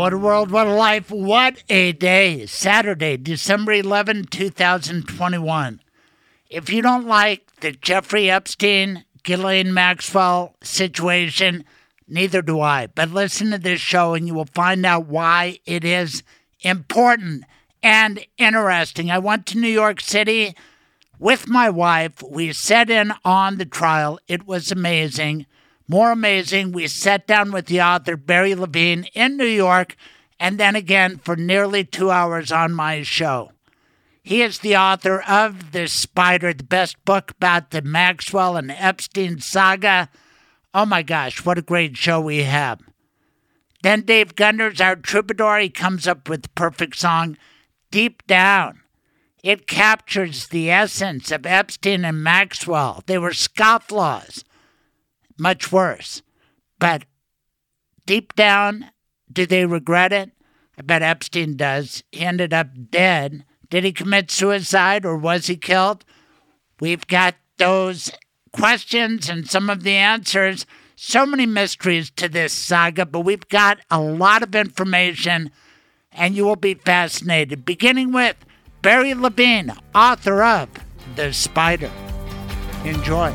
[0.00, 2.46] What a world, what a life, what a day.
[2.46, 5.82] Saturday, December 11, 2021.
[6.48, 11.66] If you don't like the Jeffrey Epstein, Ghislaine Maxwell situation,
[12.08, 12.86] neither do I.
[12.86, 16.22] But listen to this show and you will find out why it is
[16.60, 17.44] important
[17.82, 19.10] and interesting.
[19.10, 20.56] I went to New York City
[21.18, 22.22] with my wife.
[22.22, 24.18] We sat in on the trial.
[24.28, 25.44] It was amazing.
[25.90, 29.96] More amazing, we sat down with the author Barry Levine in New York
[30.38, 33.50] and then again for nearly two hours on my show.
[34.22, 39.40] He is the author of The Spider, the best book about the Maxwell and Epstein
[39.40, 40.08] saga.
[40.72, 42.78] Oh my gosh, what a great show we have.
[43.82, 47.36] Then Dave Gunders, our troubadour, he comes up with the perfect song,
[47.90, 48.82] Deep Down.
[49.42, 53.02] It captures the essence of Epstein and Maxwell.
[53.06, 54.44] They were scofflaws
[55.40, 56.22] much worse.
[56.78, 57.04] But
[58.06, 58.90] deep down,
[59.32, 60.30] do they regret it?
[60.78, 62.02] I bet Epstein does.
[62.12, 63.44] He ended up dead.
[63.68, 66.04] Did he commit suicide or was he killed?
[66.80, 68.10] We've got those
[68.52, 70.66] questions and some of the answers.
[70.96, 75.50] So many mysteries to this saga, but we've got a lot of information
[76.12, 77.64] and you will be fascinated.
[77.64, 78.36] Beginning with
[78.82, 80.68] Barry Levine, author of
[81.16, 81.90] The Spider.
[82.84, 83.34] Enjoy.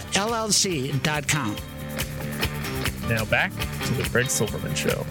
[0.00, 1.56] mblawllc.com.
[3.08, 5.04] Now back to The Craig Silverman Show.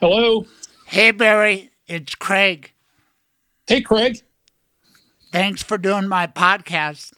[0.00, 0.46] Hello.
[0.86, 2.72] Hey, Barry, it's Craig.
[3.66, 4.20] Hey, Craig.
[5.32, 7.12] Thanks for doing my podcast.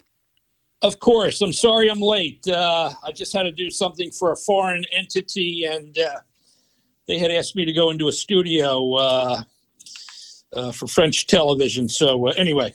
[0.81, 1.43] Of course.
[1.43, 2.47] I'm sorry I'm late.
[2.49, 6.21] Uh, I just had to do something for a foreign entity, and uh,
[7.06, 9.43] they had asked me to go into a studio uh,
[10.53, 11.89] uh, for French television.
[11.89, 12.75] So, uh, anyway,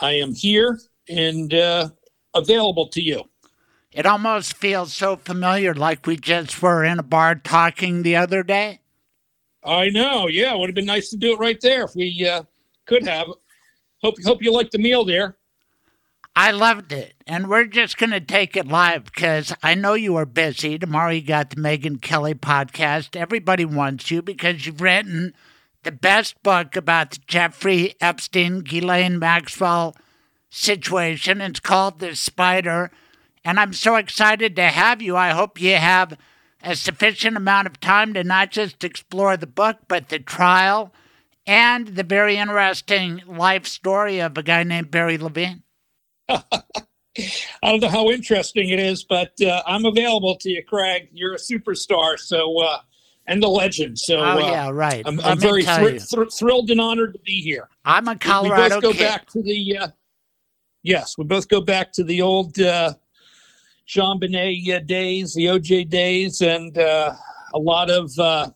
[0.00, 1.90] I am here and uh,
[2.34, 3.24] available to you.
[3.92, 8.42] It almost feels so familiar, like we just were in a bar talking the other
[8.42, 8.80] day.
[9.64, 10.28] I know.
[10.28, 12.42] Yeah, it would have been nice to do it right there if we uh,
[12.86, 13.28] could have.
[14.02, 15.36] Hope hope you liked the meal there.
[16.36, 17.14] I loved it.
[17.26, 20.78] And we're just going to take it live because I know you are busy.
[20.78, 23.16] Tomorrow you got the Megyn Kelly podcast.
[23.16, 25.34] Everybody wants you because you've written
[25.82, 29.96] the best book about the Jeffrey Epstein, Ghislaine Maxwell
[30.50, 31.40] situation.
[31.40, 32.90] It's called The Spider.
[33.44, 35.16] And I'm so excited to have you.
[35.16, 36.18] I hope you have
[36.62, 40.92] a sufficient amount of time to not just explore the book, but the trial
[41.46, 45.62] and the very interesting life story of a guy named Barry Levine.
[46.28, 46.42] I
[47.62, 51.08] don't know how interesting it is, but uh, I'm available to you, Craig.
[51.12, 52.80] You're a superstar, so uh,
[53.26, 53.98] and the legend.
[53.98, 55.02] So, Oh, uh, yeah, right.
[55.06, 57.68] I'm, I'm very thr- thr- thrilled and honored to be here.
[57.84, 58.98] I'm a Colorado we both go kid.
[58.98, 59.88] back to the uh,
[60.82, 62.94] yes, we both go back to the old uh,
[63.88, 67.14] JonBenét uh, days, the OJ days, and uh,
[67.54, 68.50] a lot of uh,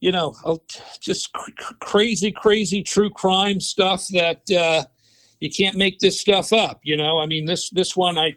[0.00, 0.34] you know
[1.00, 4.84] just cr- cr- crazy, crazy true crime stuff that uh,
[5.40, 6.80] you can't make this stuff up.
[6.82, 8.36] You know, I mean this this one I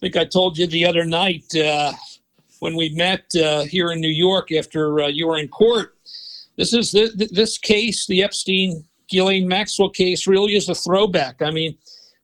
[0.00, 1.92] think I told you the other night uh,
[2.60, 5.96] when we met uh, here in New York after uh, you were in court.
[6.56, 11.42] This is th- th- this case, the Epstein Ghislaine Maxwell case, really is a throwback.
[11.42, 11.76] I mean,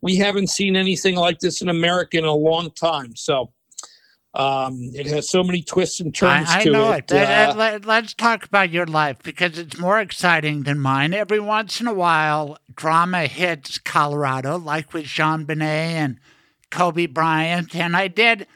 [0.02, 3.16] we haven't seen anything like this in America in a long time.
[3.16, 3.52] So
[4.36, 7.10] Um, it has so many twists and turns I, I know it.
[7.12, 7.28] it.
[7.28, 11.14] Uh, Let, us talk about your life because it's more exciting than mine.
[11.14, 16.18] Every once in a while, drama hits Colorado, like with JonBenét and
[16.70, 17.76] Kobe Bryant.
[17.76, 18.48] And I did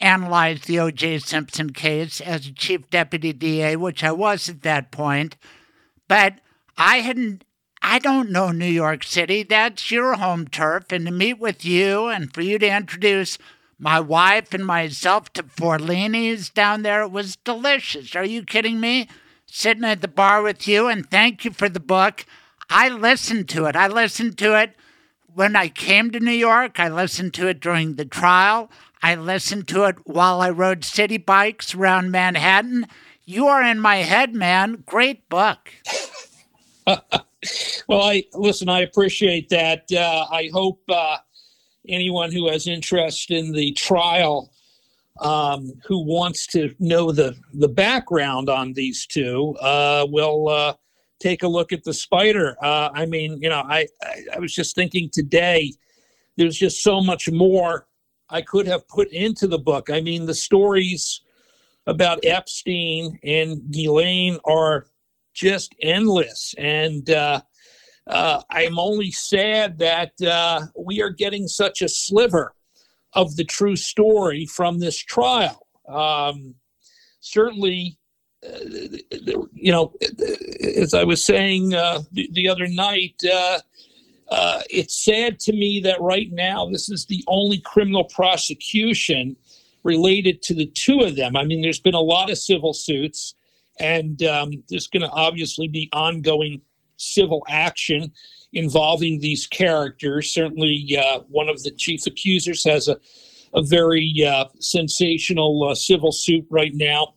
[0.00, 1.18] analyze the O.J.
[1.18, 5.36] Simpson case as a chief deputy DA, which I was at that point.
[6.08, 6.40] But
[6.78, 7.44] I hadn't.
[7.88, 9.44] I don't know New York City.
[9.44, 10.90] That's your home turf.
[10.90, 13.38] And to meet with you and for you to introduce
[13.78, 17.02] my wife and myself to Forlini's down there.
[17.02, 18.16] It was delicious.
[18.16, 19.06] Are you kidding me?
[19.46, 22.26] Sitting at the bar with you, and thank you for the book.
[22.68, 23.76] I listened to it.
[23.76, 24.74] I listened to it
[25.32, 26.80] when I came to New York.
[26.80, 28.68] I listened to it during the trial.
[29.00, 32.88] I listened to it while I rode city bikes around Manhattan.
[33.24, 34.82] You are in my head, man.
[34.84, 35.70] Great book.
[37.88, 38.68] well, I listen.
[38.68, 39.84] I appreciate that.
[39.92, 41.18] Uh, I hope uh,
[41.88, 44.50] anyone who has interest in the trial
[45.20, 50.74] um, who wants to know the the background on these two uh, will uh,
[51.20, 52.56] take a look at the spider.
[52.62, 55.72] Uh, I mean, you know, I, I, I was just thinking today.
[56.36, 57.86] There's just so much more
[58.28, 59.88] I could have put into the book.
[59.88, 61.22] I mean, the stories
[61.86, 64.86] about Epstein and Ghislaine are
[65.36, 67.42] just endless, and uh,
[68.06, 72.54] uh, I'm only sad that uh, we are getting such a sliver
[73.12, 75.66] of the true story from this trial.
[75.86, 76.54] Um,
[77.20, 77.98] certainly,
[78.44, 78.58] uh,
[79.52, 79.92] you know,
[80.78, 83.60] as I was saying uh, the, the, other night, uh,
[84.70, 89.36] it's sad to me that right now this is the only criminal prosecution
[89.82, 91.36] related to the two of them.
[91.36, 93.34] I mean, there's been a lot of civil suits,
[93.78, 96.60] and um, there's going to obviously be ongoing
[96.96, 98.12] civil action
[98.52, 100.32] involving these characters.
[100.32, 102.96] Certainly, uh, one of the chief accusers has a,
[103.54, 107.14] a very uh, sensational uh, civil suit right now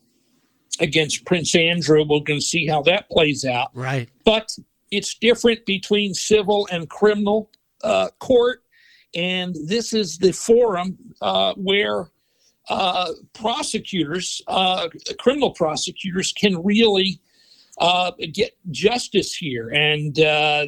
[0.79, 1.99] against Prince Andrew.
[1.99, 3.69] We're going to see how that plays out.
[3.73, 4.09] Right.
[4.25, 4.49] But
[4.91, 7.51] it's different between civil and criminal
[7.83, 8.63] uh, court.
[9.15, 12.09] And this is the forum uh, where
[12.69, 14.41] uh, prosecutors,
[15.19, 17.19] criminal prosecutors, can really
[17.79, 19.69] uh, get justice here.
[19.69, 20.67] And uh,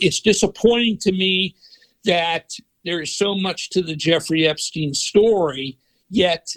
[0.00, 1.56] it's disappointing to me
[2.04, 2.52] that
[2.84, 5.78] there is so much to the Jeffrey Epstein story,
[6.08, 6.48] yet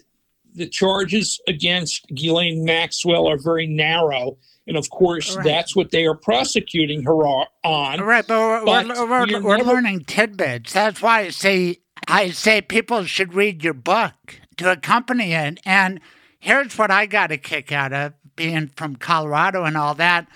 [0.55, 4.37] the charges against Ghislaine Maxwell are very narrow.
[4.65, 5.43] And of course, right.
[5.43, 7.99] that's what they are prosecuting her on.
[7.99, 9.73] Right, but we're, but we're, we're, we're never...
[9.73, 10.71] learning tidbits.
[10.71, 15.59] That's why I say I say people should read your book to accompany it.
[15.65, 15.99] And
[16.39, 20.27] here's what I got a kick out of being from Colorado and all that,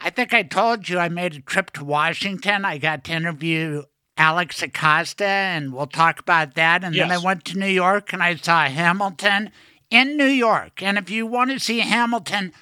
[0.00, 2.64] I think I told you I made a trip to Washington.
[2.64, 3.84] I got to interview
[4.16, 6.82] Alex Acosta, and we'll talk about that.
[6.82, 7.08] And yes.
[7.08, 9.50] then I went to New York and I saw Hamilton
[9.90, 10.82] in New York.
[10.82, 12.52] And if you want to see Hamilton,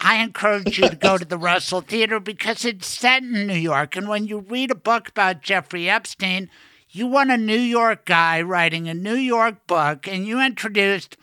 [0.00, 3.96] I encourage you to go to the Russell Theater because it's set in New York.
[3.96, 6.50] And when you read a book about Jeffrey Epstein,
[6.92, 11.16] you want a New York guy writing a New York book, and you introduced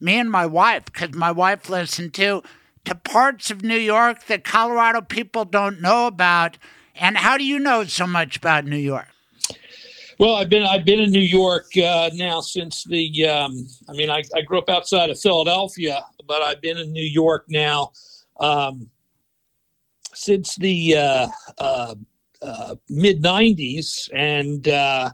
[0.00, 2.42] me and my wife, because my wife listened to,
[2.84, 6.58] to parts of New York that Colorado people don't know about.
[6.94, 9.08] And how do you know so much about New York?
[10.18, 13.26] Well, I've been I've been in New York uh, now since the.
[13.26, 17.04] Um, I mean, I, I grew up outside of Philadelphia, but I've been in New
[17.04, 17.92] York now
[18.40, 18.88] um,
[20.14, 21.94] since the uh, uh,
[22.46, 25.10] uh mid '90s, and uh,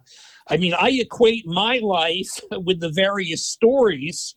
[0.49, 4.35] I mean, I equate my life with the various stories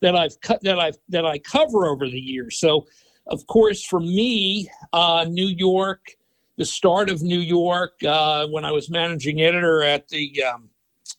[0.00, 2.58] that I've cut that I've that I cover over the years.
[2.58, 2.86] So,
[3.26, 6.16] of course, for me, uh, New York,
[6.56, 10.70] the start of New York, uh, when I was managing editor at the um,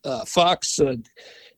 [0.03, 0.79] uh, Fox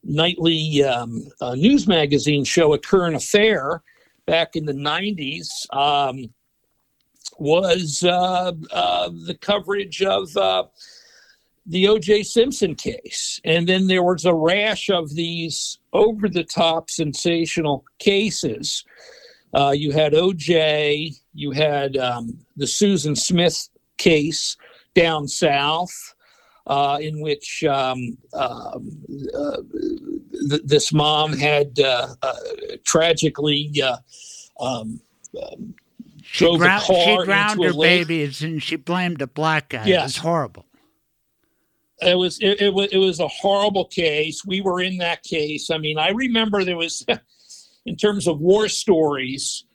[0.03, 1.23] nightly um,
[1.53, 3.83] news magazine show, A Current Affair,
[4.25, 5.47] back in the '90s.
[5.71, 6.33] Um,
[7.41, 8.51] was uh,
[9.25, 10.31] the coverage of
[11.65, 12.23] the O.J.
[12.23, 13.39] Simpson case.
[13.43, 18.83] And then there was a rash of these over the top sensational cases.
[19.53, 24.57] Uh, you had O.J., you had um, the Susan Smith case
[24.95, 25.93] down south.
[26.67, 29.03] Uh, in which um, um
[29.35, 29.57] uh,
[30.47, 32.35] th- this mom had uh, uh,
[32.85, 33.97] tragically uh,
[34.63, 35.01] um,
[36.39, 38.07] um, drove she a car she drowned her lake.
[38.07, 39.85] babies and she blamed a black guy.
[39.85, 40.01] Yes.
[40.01, 40.65] It was horrible
[42.01, 44.43] it was it, it was it was a horrible case.
[44.45, 45.69] We were in that case.
[45.69, 47.05] I mean, I remember there was,
[47.85, 49.65] in terms of war stories,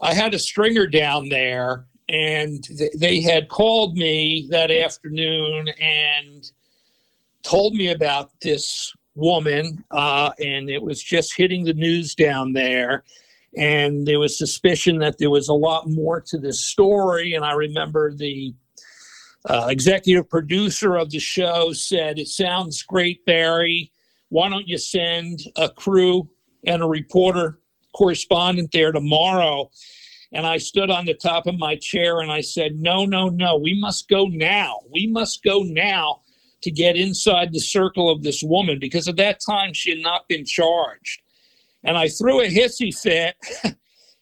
[0.00, 6.50] I had a stringer down there, and th- they had called me that afternoon and
[7.42, 13.04] told me about this woman, uh, and it was just hitting the news down there.
[13.56, 17.34] And there was suspicion that there was a lot more to this story.
[17.34, 18.54] And I remember the
[19.46, 23.90] uh, executive producer of the show said, It sounds great, Barry.
[24.28, 26.28] Why don't you send a crew
[26.64, 27.58] and a reporter
[27.92, 29.70] correspondent there tomorrow?
[30.32, 33.56] And I stood on the top of my chair and I said, No, no, no,
[33.56, 34.80] we must go now.
[34.92, 36.20] We must go now
[36.62, 40.28] to get inside the circle of this woman because at that time she had not
[40.28, 41.22] been charged.
[41.84, 43.36] And I threw a hissy fit.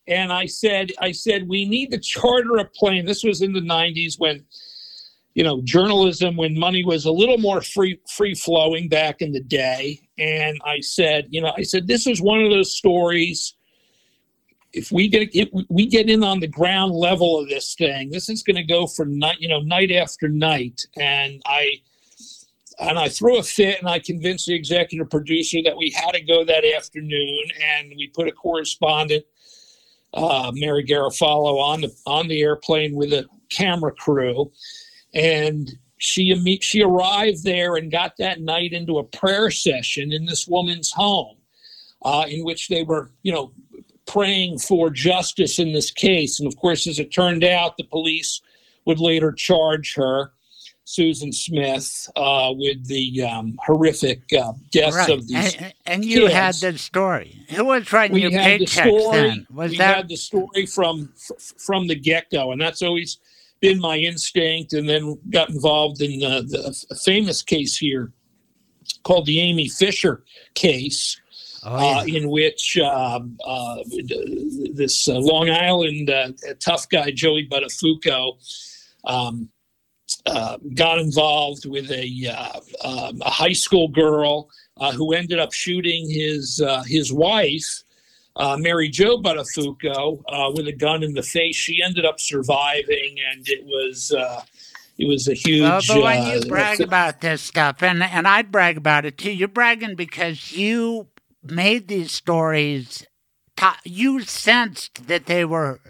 [0.06, 3.04] and I said, I said, we need to charter a plane.
[3.04, 4.44] This was in the 90s when
[5.38, 9.40] you know journalism when money was a little more free free flowing back in the
[9.40, 13.54] day and i said you know i said this is one of those stories
[14.72, 18.28] if we get if we get in on the ground level of this thing this
[18.28, 21.70] is going to go for night you know night after night and i
[22.80, 26.20] and i threw a fit and i convinced the executive producer that we had to
[26.20, 29.24] go that afternoon and we put a correspondent
[30.14, 34.50] uh, mary garofalo on the on the airplane with a camera crew
[35.14, 40.46] and she she arrived there and got that night into a prayer session in this
[40.46, 41.36] woman's home,
[42.02, 43.52] uh, in which they were, you know,
[44.06, 46.38] praying for justice in this case.
[46.38, 48.40] And of course, as it turned out, the police
[48.86, 50.32] would later charge her,
[50.88, 55.10] Susan Smith, uh, with the um, horrific uh, deaths right.
[55.10, 55.54] of these.
[55.56, 56.32] And, and you kids.
[56.32, 57.44] had the story.
[57.50, 59.16] Who was writing we your had the paychecks story.
[59.18, 59.46] then?
[59.52, 61.12] Was we that had the story from
[61.58, 63.18] from the get go, and that's always
[63.60, 68.10] been my instinct, and then got involved in uh, the a famous case here
[69.02, 71.20] called the Amy Fisher case,
[71.64, 73.76] Oh, uh, in which um, uh,
[74.72, 76.28] this uh, Long Island uh,
[76.60, 78.38] tough guy Joey Buttafuoco
[79.04, 79.50] um,
[80.28, 85.52] uh, got involved with a, uh, um, a high school girl uh, who ended up
[85.52, 87.82] shooting his uh, his wife
[88.38, 91.56] uh, Mary Jo Buttafuoco uh, with a gun in the face.
[91.56, 94.42] She ended up surviving, and it was uh,
[94.96, 95.62] it was a huge.
[95.62, 99.32] Well, but when you brag about this stuff, and and I'd brag about it too,
[99.32, 101.08] you're bragging because you
[101.42, 103.04] made these stories.
[103.84, 105.80] You sensed that they were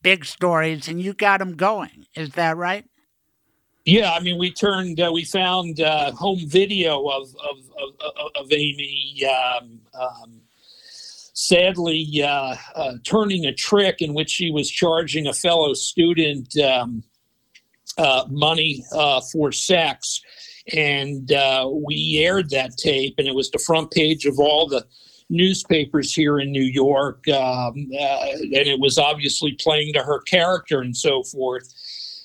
[0.00, 2.06] big stories, and you got them going.
[2.16, 2.86] Is that right?
[3.84, 7.58] Yeah, I mean, we turned, uh, we found uh, home video of of
[8.00, 9.24] of, of, Amy.
[9.26, 10.40] Um, um,
[11.34, 17.02] sadly, uh, uh, turning a trick in which she was charging a fellow student um,
[17.98, 20.20] uh, money uh, for sex,
[20.72, 24.86] and uh, we aired that tape, and it was the front page of all the
[25.28, 30.96] newspapers here in New York, um, and it was obviously playing to her character and
[30.96, 31.74] so forth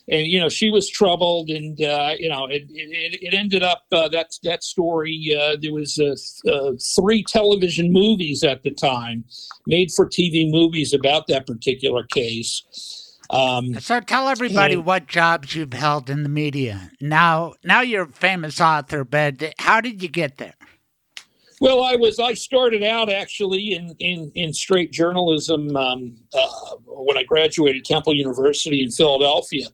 [0.10, 3.84] and you know she was troubled and uh, you know it, it, it ended up
[3.92, 9.24] uh, that that story uh, there was uh, uh, three television movies at the time
[9.66, 12.64] made for tv movies about that particular case
[13.30, 16.92] um, So tell everybody and- what jobs you've held in the media.
[17.02, 20.54] Now, now you're a famous author, but how did you get there?
[21.60, 22.20] Well, I was.
[22.20, 28.14] I started out actually in in, in straight journalism um, uh, when I graduated Temple
[28.14, 29.68] University in Philadelphia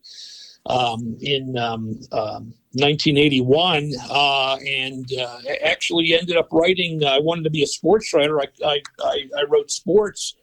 [0.66, 7.04] um, in um, um, 1981, uh, and uh, actually ended up writing.
[7.04, 8.40] I wanted to be a sports writer.
[8.40, 10.36] I, I, I, I wrote sports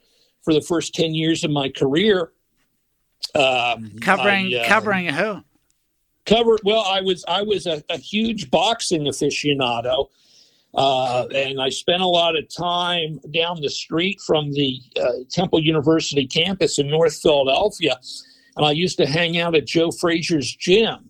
[0.43, 2.31] for the first 10 years of my career.
[3.33, 5.43] Um, Covering I, uh, covering who?
[6.25, 10.07] covered well i was i was a, a huge boxing aficionado
[10.75, 15.59] uh, and i spent a lot of time down the street from the uh, temple
[15.59, 17.97] university campus in north philadelphia
[18.57, 21.09] and i used to hang out at joe frazier's gym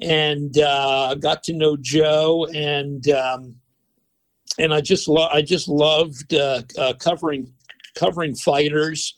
[0.00, 3.54] and uh, got to know joe and um,
[4.58, 7.52] and i just lo- i just loved uh, uh, covering
[7.94, 9.14] covering fighters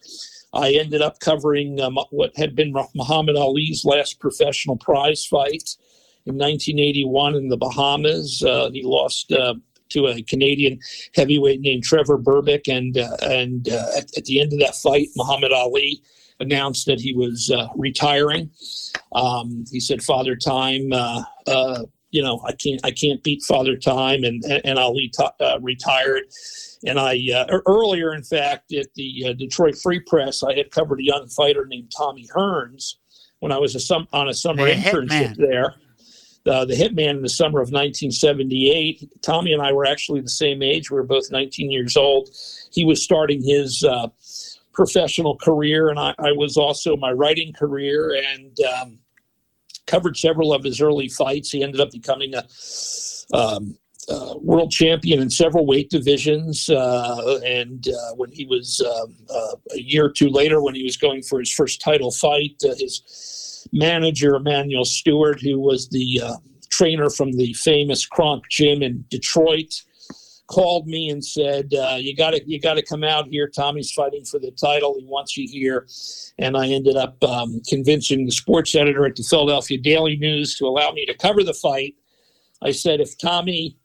[0.56, 5.76] I ended up covering um, what had been Muhammad Ali's last professional prize fight
[6.24, 8.42] in 1981 in the Bahamas.
[8.42, 9.54] Uh, he lost uh,
[9.90, 10.78] to a Canadian
[11.14, 15.08] heavyweight named Trevor Berbick, and uh, and uh, at, at the end of that fight,
[15.16, 16.02] Muhammad Ali
[16.40, 18.50] announced that he was uh, retiring.
[19.12, 23.76] Um, he said, "Father Time." Uh, uh, you know, I can't, I can't beat Father
[23.76, 26.22] Time, and and, Ali t- uh, retired.
[26.86, 31.00] And I uh, earlier, in fact, at the uh, Detroit Free Press, I had covered
[31.00, 32.94] a young fighter named Tommy Hearns
[33.40, 35.36] when I was a on a summer The internship Hitman.
[35.36, 35.74] there.
[36.46, 39.22] Uh, the Hitman in the summer of 1978.
[39.22, 40.90] Tommy and I were actually the same age.
[40.90, 42.30] We were both 19 years old.
[42.72, 44.08] He was starting his uh,
[44.72, 48.98] professional career, and I, I was also my writing career, and um,
[49.86, 51.50] covered several of his early fights.
[51.50, 52.44] He ended up becoming a
[53.32, 56.68] um, uh, world champion in several weight divisions.
[56.68, 60.84] Uh, and uh, when he was um, uh, a year or two later, when he
[60.84, 63.02] was going for his first title fight, uh, his
[63.72, 66.36] manager, Emanuel Steward, who was the uh,
[66.70, 69.82] trainer from the famous Kronk Gym in Detroit,
[70.48, 71.68] called me and said,
[71.98, 73.48] "You got to you got to come out here.
[73.48, 74.96] Tommy's fighting for the title.
[74.98, 75.86] He wants you here."
[76.38, 80.66] And I ended up um, convincing the sports editor at the Philadelphia Daily News to
[80.66, 81.94] allow me to cover the fight.
[82.62, 83.76] I said, if Tommy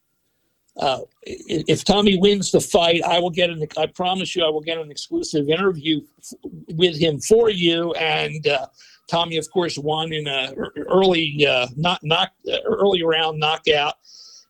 [0.78, 3.66] uh, if Tommy wins the fight, I will get an.
[3.78, 6.34] I promise you, I will get an exclusive interview f-
[6.76, 7.94] with him for you.
[7.94, 8.68] And uh,
[9.12, 10.54] Tommy, of course, won in a
[10.88, 12.32] early uh, not knock
[12.66, 13.96] early round knockout.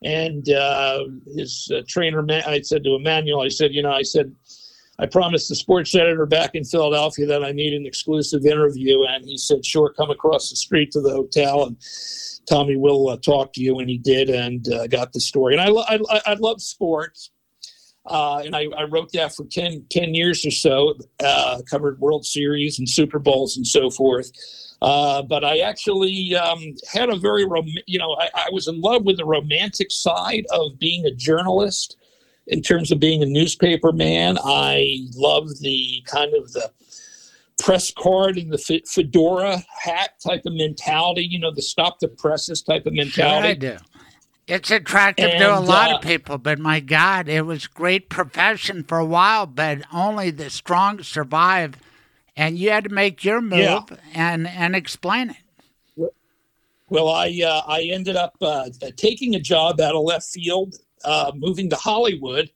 [0.04, 4.34] And uh, his uh, trainer, I said to Emmanuel, I said, you know, I said,
[5.00, 9.26] I promised the sports editor back in Philadelphia that I need an exclusive interview, and
[9.26, 11.78] he said, sure, come across the street to the hotel and
[12.50, 15.54] Tommy will uh, talk to you, and he did, and uh, got the story.
[15.54, 17.32] And I, lo- I, I love sports,
[18.06, 20.96] uh, and I, I, wrote that for 10, 10 years or so.
[21.24, 24.32] Uh, covered World Series and Super Bowls and so forth.
[24.82, 28.82] Uh, but I actually um, had a very, rom- you know, I, I was in
[28.82, 31.98] love with the romantic side of being a journalist.
[32.48, 36.72] In terms of being a newspaper man, I love the kind of the
[37.60, 42.64] press card and the fedora hat type of mentality, you know, the stop the presses
[42.64, 43.62] type of mentality.
[43.62, 43.78] Sure I do.
[44.52, 48.10] It's attractive and, to a lot uh, of people, but my God, it was great
[48.10, 51.78] profession for a while, but only the strong survive.
[52.36, 53.86] And you had to make your move yeah.
[54.14, 56.14] and, and explain it.
[56.90, 61.32] Well, I uh, I ended up uh, taking a job out of left field, uh,
[61.34, 62.52] moving to Hollywood,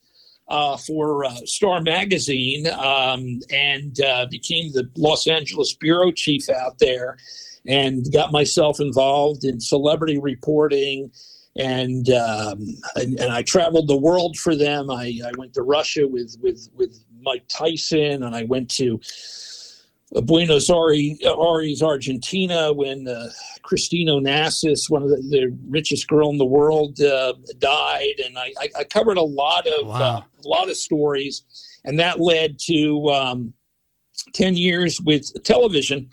[0.47, 6.77] uh, for uh, Star Magazine um, and uh, became the Los Angeles bureau chief out
[6.79, 7.17] there
[7.67, 11.11] and got myself involved in celebrity reporting.
[11.57, 14.91] And, um, and, and I traveled the world for them.
[14.91, 18.99] I, I went to Russia with, with, with Mike Tyson, and I went to
[20.21, 23.29] Buenos Aires, Argentina, when uh,
[23.63, 28.53] Christine Onassis, one of the, the, richest girl in the world, uh, died, and I,
[28.77, 29.93] I, covered a lot of wow.
[29.95, 31.43] uh, a lot of stories,
[31.83, 33.53] and that led to um,
[34.33, 36.09] ten years with television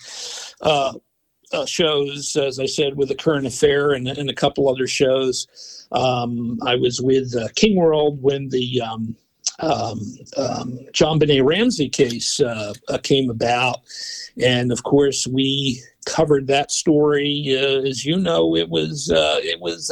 [1.53, 5.87] uh, shows, as I said, with the Current Affair and, and a couple other shows.
[5.93, 9.17] Um, I was with uh, King World when the um,
[9.61, 10.01] um,
[10.37, 13.81] um, JonBenét Ramsey case uh, uh, came about.
[14.43, 17.45] And of course, we covered that story.
[17.49, 19.91] Uh, as you know, it was uh, it was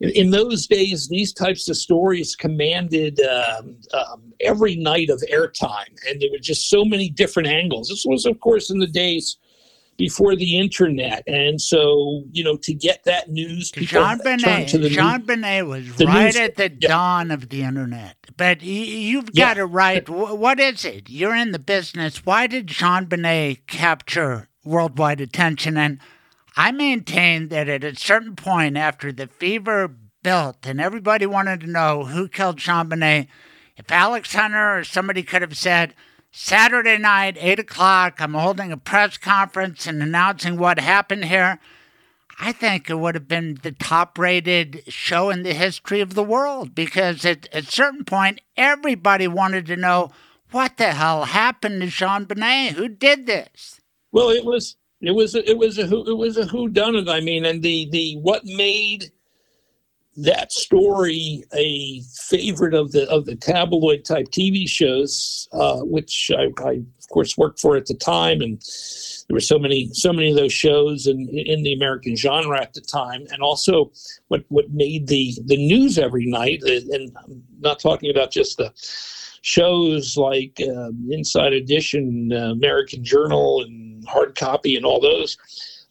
[0.00, 1.08] in, in, those days.
[1.08, 6.68] These types of stories commanded um, um, every night of airtime, and there were just
[6.68, 7.88] so many different angles.
[7.88, 9.38] This was, of course, in the days
[10.00, 11.22] before the internet.
[11.26, 16.72] And so, you know, to get that news, JonBenét, JonBenét was right news, at the
[16.80, 16.88] yeah.
[16.88, 18.16] dawn of the internet.
[18.38, 19.64] But you've got yeah.
[19.64, 20.08] it right.
[20.08, 21.10] What is it?
[21.10, 22.24] You're in the business.
[22.24, 25.76] Why did JonBenét capture worldwide attention?
[25.76, 25.98] And
[26.56, 31.66] I maintain that at a certain point after the fever built and everybody wanted to
[31.66, 33.26] know who killed JonBenét,
[33.76, 35.94] if Alex Hunter or somebody could have said,
[36.32, 41.58] Saturday night, 8 o'clock, I'm holding a press conference and announcing what happened here.
[42.38, 46.22] I think it would have been the top rated show in the history of the
[46.22, 50.10] world because at a certain point, everybody wanted to know
[50.50, 52.70] what the hell happened to JonBenét?
[52.70, 53.80] Who did this?
[54.10, 57.08] Well, it was it was it was a who it was a who done it.
[57.08, 59.12] I mean, and the the what made
[60.16, 66.48] that story a favorite of the of the tabloid type TV shows, uh, which I,
[66.62, 68.60] I, of course worked for at the time, and
[69.28, 72.74] there were so many so many of those shows in in the American genre at
[72.74, 73.92] the time, and also
[74.28, 76.62] what what made the the news every night.
[76.62, 78.72] And I'm not talking about just the
[79.42, 85.36] shows like uh, Inside Edition, uh, American Journal, and Hard Copy, and all those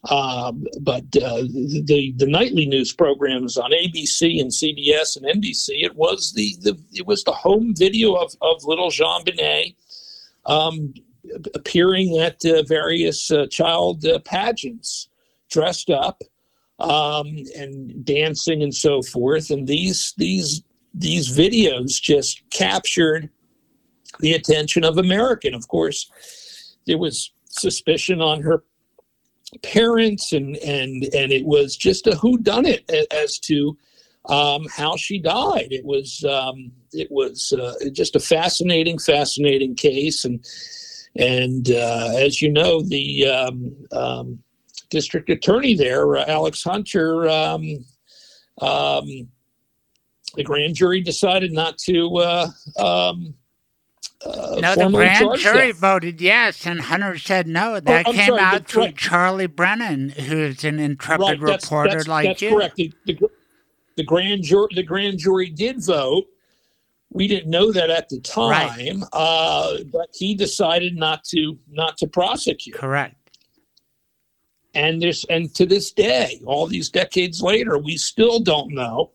[0.08, 5.94] um, but uh, the the nightly news programs on ABC and CBS and NBC, it
[5.94, 9.74] was the, the it was the home video of, of little JonBenét
[10.46, 10.94] um,
[11.54, 15.08] appearing at uh, various uh, child uh, pageants,
[15.50, 16.22] dressed up
[16.78, 19.50] um, and dancing and so forth.
[19.50, 20.62] And these these
[20.94, 23.28] these videos just captured
[24.20, 25.52] the attention of American.
[25.52, 26.10] Of course,
[26.86, 28.64] there was suspicion on her
[29.62, 33.76] parents and and and it was just a who done it as to
[34.26, 35.68] um, how she died.
[35.70, 40.44] It was um, it was uh, just a fascinating, fascinating case, and
[41.16, 44.38] and uh, as you know, the um, um
[44.90, 47.84] district attorney there, uh, Alex Hunter, um,
[48.60, 49.28] um,
[50.34, 52.16] the grand jury decided not to.
[54.24, 55.76] Uh, No, the grand jury them.
[55.80, 57.80] voted yes, and Hunter said no.
[57.80, 58.96] That I'm came sorry, out through right.
[58.96, 62.50] Charlie Brennan, who's an intrepid Right, that's, reporter that's, like that's you.
[62.50, 62.76] correct.
[62.76, 63.18] The, the,
[63.96, 66.26] the grand jury, the grand jury did vote.
[67.12, 68.68] We didn't know that at the Right.
[68.78, 72.76] time, uh, but he decided not to not to prosecute.
[72.76, 73.16] Correct.
[74.74, 79.10] and this and to this day all these decades later we still don't know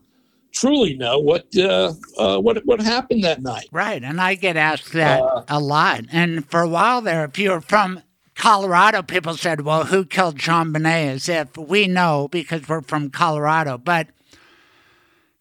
[0.56, 4.94] truly know what uh, uh, what what happened that night Right, and I get asked
[4.94, 6.06] that Uh, a lot.
[6.12, 8.02] And for a while there, if you're from
[8.36, 13.78] Colorado, people said, "Well, who killed JonBenét?" As if we know because we're from Colorado.
[13.78, 14.08] But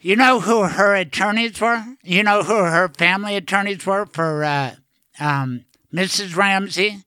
[0.00, 1.82] you know who her attorneys were?
[2.02, 4.74] You know who her family attorneys were for uh,
[5.18, 6.36] um, Mrs.
[6.36, 7.02] Ramsey?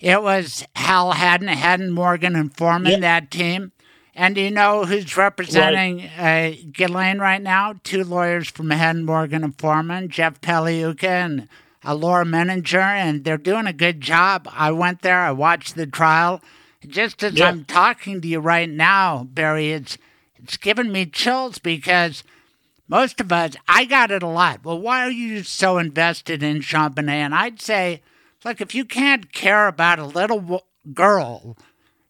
[0.00, 2.92] It was Hal Haddon, Haddon Morgan, and Foreman.
[2.92, 3.00] Yep.
[3.02, 3.72] That team.
[4.14, 7.74] And do you know who's representing uh, Ghislaine right now?
[7.82, 11.48] Two lawyers from Haddon Morgan and Foreman, Jeff Pagliuca and
[11.84, 14.48] Laura Menninger, and they're doing a good job.
[14.52, 16.42] I went there, I watched the trial.
[16.86, 17.48] Just as Yeah.
[17.48, 19.96] I'm talking to you right now, Barry, it's
[20.36, 22.22] it's giving me chills because
[22.88, 24.64] most of us, I got it a lot.
[24.64, 27.08] Well, why are you so invested in Bonnet?
[27.08, 28.02] And I'd say,
[28.44, 31.56] look, if you can't care about a little girl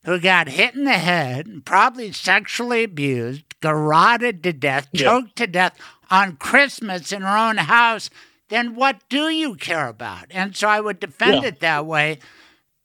[0.05, 5.05] who got hit in the head, and probably sexually abused, garroted to death, Yeah.
[5.05, 5.79] choked to death
[6.11, 8.11] on Christmas in her own house,
[8.49, 10.27] then what do you care about?
[10.31, 11.49] And so I would defend Yeah.
[11.49, 12.19] it that way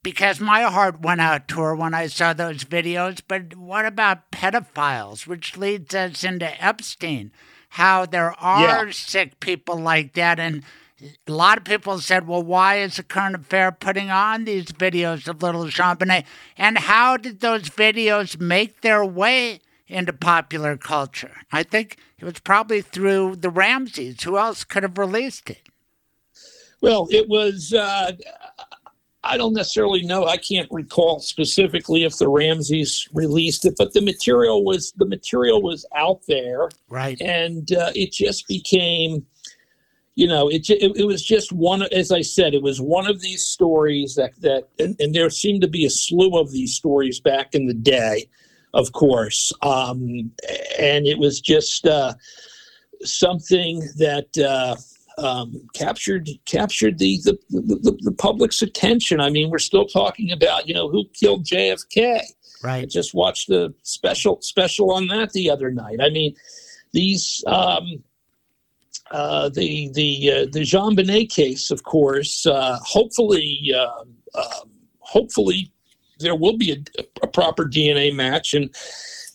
[0.04, 3.20] because my heart went out to her when I saw those videos.
[3.28, 7.32] But what about pedophiles, which leads us into Epstein?
[7.72, 8.92] How there are Yeah.
[8.92, 10.40] sick people like that.
[10.40, 10.64] And
[11.02, 15.28] a lot of people said, well, why is the current affair putting on these videos
[15.28, 16.26] of little JonBenét?
[16.58, 21.36] And how did those videos make their way into popular culture?
[21.52, 24.24] I think it was probably through the Ramseys.
[24.24, 25.62] Who else could have released it?
[26.80, 28.12] well it was uh,
[29.24, 34.02] i don't necessarily know i can't recall specifically if the ramseys released it but the
[34.02, 37.20] material was the material was out there Right.
[37.20, 39.26] and uh, it just became
[40.18, 43.22] you know it, it it was just one as i said it was one of
[43.22, 47.20] these stories that that and, and there seemed to be a slew of these stories
[47.20, 48.28] back in the day
[48.74, 50.32] of course um,
[50.80, 52.14] and it was just uh,
[53.04, 54.76] something that uh,
[55.22, 60.32] um, captured captured the the, the the the public's attention i mean we're still talking
[60.32, 62.22] about you know who killed jfk
[62.64, 62.84] Right.
[62.84, 66.00] I just watched the special special on that the other night.
[66.02, 66.36] I mean,
[66.92, 68.04] these um,
[69.12, 72.46] uh, the the uh, the JonBenét case, of course.
[72.46, 74.04] Uh, hopefully, uh,
[74.36, 75.72] um hopefully
[76.20, 78.74] there will be a, a proper DNA match, and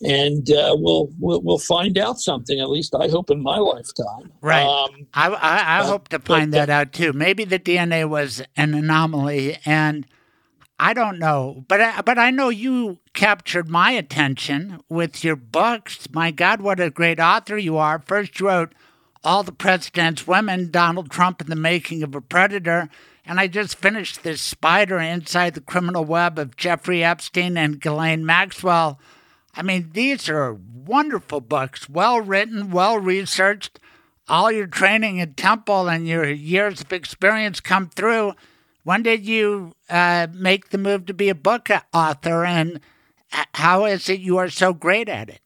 [0.03, 2.59] and uh, we'll, we'll we'll find out something.
[2.59, 4.31] At least I hope in my lifetime.
[4.41, 4.63] Right.
[4.65, 7.13] Um, I, I, I hope to find that out too.
[7.13, 10.05] Maybe the DNA was an anomaly, and
[10.79, 11.65] I don't know.
[11.67, 16.07] But I, but I know you captured my attention with your books.
[16.11, 18.01] My God, what a great author you are!
[18.05, 18.73] First, you wrote
[19.23, 22.89] "All the President's Women," Donald Trump and the Making of a Predator.
[23.25, 28.25] And I just finished this spider inside the criminal web of Jeffrey Epstein and Ghislaine
[28.25, 28.99] Maxwell.
[29.55, 33.79] I mean, these are wonderful books, well written, well researched.
[34.27, 38.33] All your training at Temple and your years of experience come through.
[38.83, 42.79] When did you uh, make the move to be a book author, and
[43.53, 45.42] how is it you are so great at it?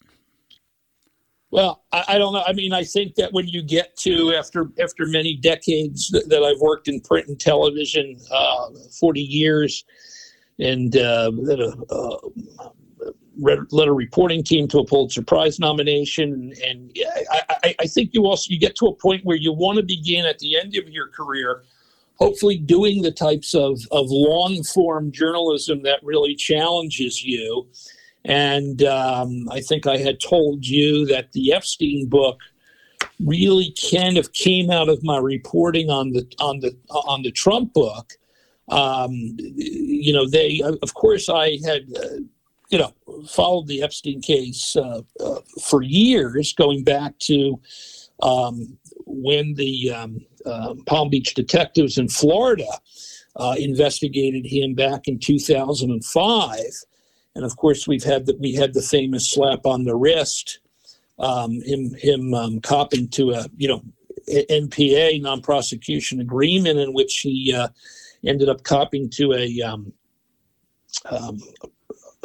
[1.49, 2.43] Well, I, I don't know.
[2.45, 6.43] I mean, I think that when you get to after after many decades that, that
[6.43, 9.85] I've worked in print and television, uh, forty years,
[10.59, 12.17] and uh, a
[13.39, 16.97] a reporting team to a Pulitzer Prize nomination, and, and
[17.31, 19.83] I, I, I think you also you get to a point where you want to
[19.83, 21.63] begin at the end of your career,
[22.15, 27.67] hopefully doing the types of of long form journalism that really challenges you.
[28.27, 32.41] And um, I think I had told you that the Epstein book
[33.23, 37.73] really kind of came out of my reporting on the on the on the Trump
[37.73, 38.11] book.
[38.67, 42.19] Um, you know, they of course I had uh,
[42.69, 42.93] you know
[43.29, 47.57] followed the Epstein case uh, uh, for years, going back to
[48.21, 52.67] um, when the um, uh, Palm Beach detectives in Florida
[53.37, 56.61] uh, investigated him back in 2005
[57.37, 60.59] and of course we've had that we had the famous slap on the wrist
[61.19, 63.81] um, him him um, copping to a you know
[64.27, 67.69] NPA non-prosecution agreement in which he uh,
[68.25, 69.93] ended up copping to a um,
[71.09, 71.39] um,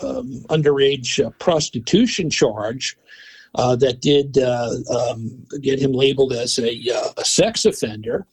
[0.02, 2.96] um, underage uh, prostitution charge
[3.54, 8.26] uh, that did uh, um, get him labeled as a, uh, a sex offender.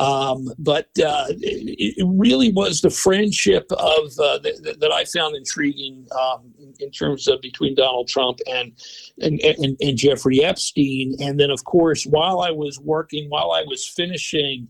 [0.00, 5.36] Um, but uh, it, it, really was the friendship of uh, th- that I found
[5.36, 8.72] intriguing um, in, in, terms of between Donald Trump and,
[9.20, 11.16] and, and and Jeffrey Epstein.
[11.20, 14.68] And then, of course, while I was working, while I was finishing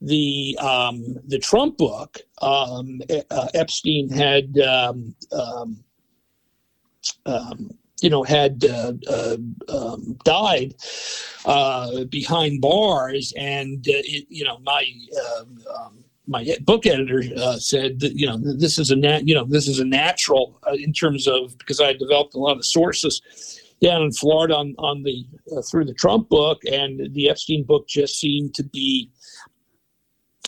[0.00, 5.84] the um, the Trump book, um, uh, Epstein had um, um,
[7.24, 7.70] um
[8.02, 9.36] you know, had uh, uh,
[9.68, 10.74] um, died
[11.44, 14.84] uh, behind bars, and uh, it, you know, my
[15.38, 19.34] um, um, my book editor uh, said that you know this is a nat- you
[19.34, 22.64] know this is a natural uh, in terms of because I developed a lot of
[22.64, 23.20] sources
[23.82, 25.26] down in Florida on on the
[25.70, 29.10] through the Trump book, and the Epstein book just seemed to be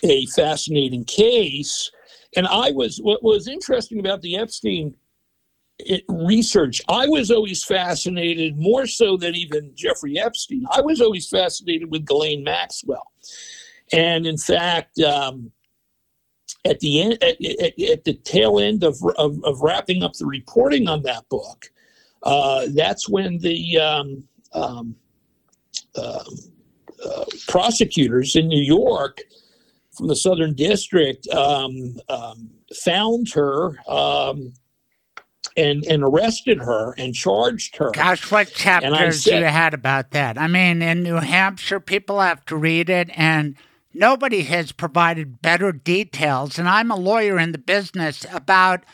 [0.03, 1.91] a fascinating case.
[2.35, 4.95] And I was what was interesting about the Epstein
[5.87, 6.81] it, research.
[6.89, 10.65] I was always fascinated, more so than even Jeffrey Epstein.
[10.71, 13.13] I was always fascinated with Ghislaine Maxwell,
[13.93, 15.53] and in fact, um,
[16.65, 20.27] at the end, at, at, at the tail end of, of, of, wrapping up the
[20.27, 21.71] reporting on that book,
[22.23, 24.95] uh, that's when the um, um,
[25.97, 26.25] uh,
[27.05, 29.23] uh, prosecutors in New York
[29.91, 32.51] from the Southern District um, um,
[32.85, 33.77] found her
[35.57, 37.91] and and arrested her and charged her.
[37.91, 40.39] Gosh, what chapters said, you had about that?
[40.39, 43.57] I mean, in New Hampshire, people have to read it, and
[43.93, 46.59] nobody has provided better details.
[46.59, 48.85] And I'm a lawyer in the business about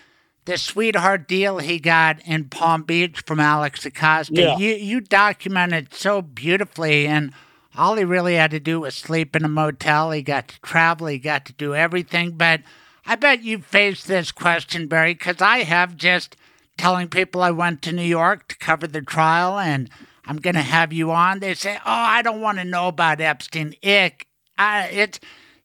[0.44, 4.34] the sweetheart deal he got in Palm Beach from Alex Acosta.
[4.34, 4.58] Yeah.
[4.58, 7.32] You you documented so beautifully, and
[7.76, 10.10] all he really had to do was sleep in a motel.
[10.10, 11.06] He got to travel.
[11.06, 12.62] He got to do everything, but.
[13.10, 16.36] I bet you faced this question, Barry, because I have just
[16.78, 19.90] telling people I went to New York to cover the trial and
[20.24, 21.40] I'm going to have you on.
[21.40, 24.26] They say, "Oh, I don't want to know about Epstein." Ick.
[24.58, 25.20] I, it's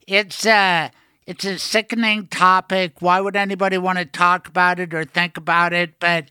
[0.08, 0.90] it's uh
[1.26, 3.02] it's a sickening topic.
[3.02, 6.00] Why would anybody want to talk about it or think about it?
[6.00, 6.30] But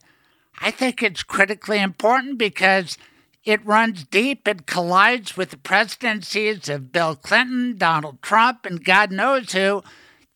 [0.61, 2.99] I think it's critically important because
[3.45, 4.47] it runs deep.
[4.47, 9.83] It collides with the presidencies of Bill Clinton, Donald Trump, and God knows who.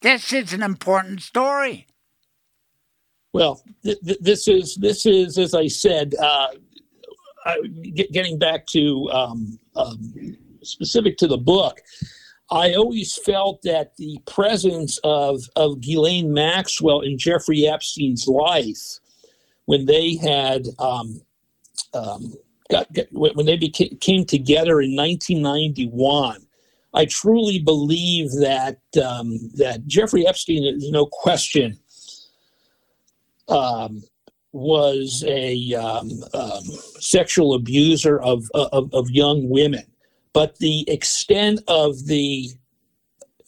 [0.02, 1.86] This is an important story.
[3.36, 6.14] Well, th- th- this is this is as I said.
[6.18, 6.48] Uh,
[7.44, 7.60] I,
[7.94, 11.82] get, getting back to um, um, specific to the book,
[12.50, 19.00] I always felt that the presence of of Ghislaine Maxwell in Jeffrey Epstein's life,
[19.66, 21.20] when they had um,
[21.92, 22.32] um
[22.70, 26.40] got, get, when they became, came together in 1991.
[26.94, 31.78] I truly believe that um, that Jeffrey Epstein is no question
[33.48, 34.02] um,
[34.52, 36.62] was a um, um,
[36.98, 39.84] sexual abuser of, of, of young women,
[40.32, 42.50] but the extent of the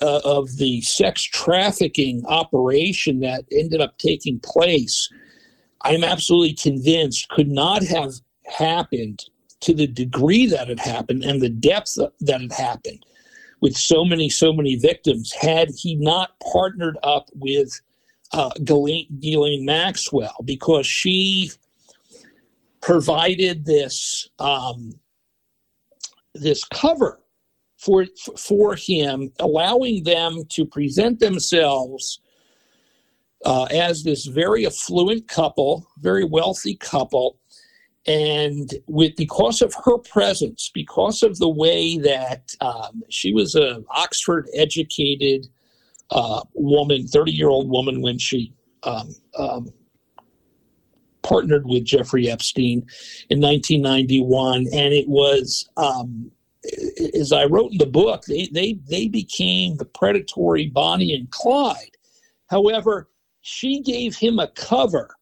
[0.00, 5.08] uh, of the sex trafficking operation that ended up taking place,
[5.82, 8.12] I'm absolutely convinced could not have
[8.46, 9.24] happened
[9.60, 13.04] to the degree that it happened and the depth that it happened
[13.60, 17.80] with so many, so many victims had he not partnered up with
[18.32, 21.50] uh, Ghislaine Maxwell because she
[22.80, 24.92] provided this um,
[26.34, 27.20] this cover
[27.78, 32.20] for for him, allowing them to present themselves
[33.44, 37.38] uh, as this very affluent couple, very wealthy couple,
[38.06, 43.84] and with because of her presence, because of the way that um, she was an
[43.90, 45.46] Oxford educated
[46.10, 49.68] uh, woman, 30 year old woman, when she um, um,
[51.22, 52.86] partnered with Jeffrey Epstein
[53.28, 54.66] in 1991.
[54.72, 56.30] And it was, um,
[57.14, 61.96] as I wrote in the book, they, they, they became the predatory Bonnie and Clyde.
[62.48, 63.10] However,
[63.42, 65.14] she gave him a cover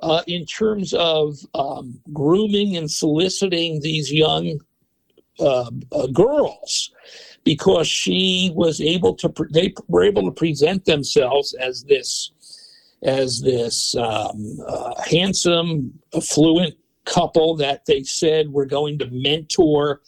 [0.00, 4.60] uh, in terms of um, grooming and soliciting these young
[5.40, 6.90] uh, uh, girls
[7.44, 12.32] because she was able to they were able to present themselves as this
[13.02, 16.74] as this um, uh, handsome affluent
[17.04, 20.00] couple that they said were going to mentor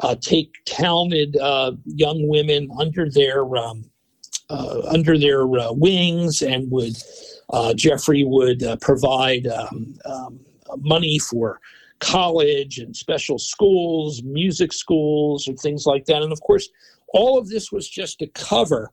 [0.00, 3.84] uh, take talented uh, young women under their um,
[4.50, 6.96] uh, under their uh, wings and would
[7.50, 10.40] uh, Jeffrey would provide um, um,
[10.78, 11.60] money for
[12.04, 16.22] college and special schools, music schools, and things like that.
[16.22, 16.68] And of course,
[17.12, 18.90] all of this was just a cover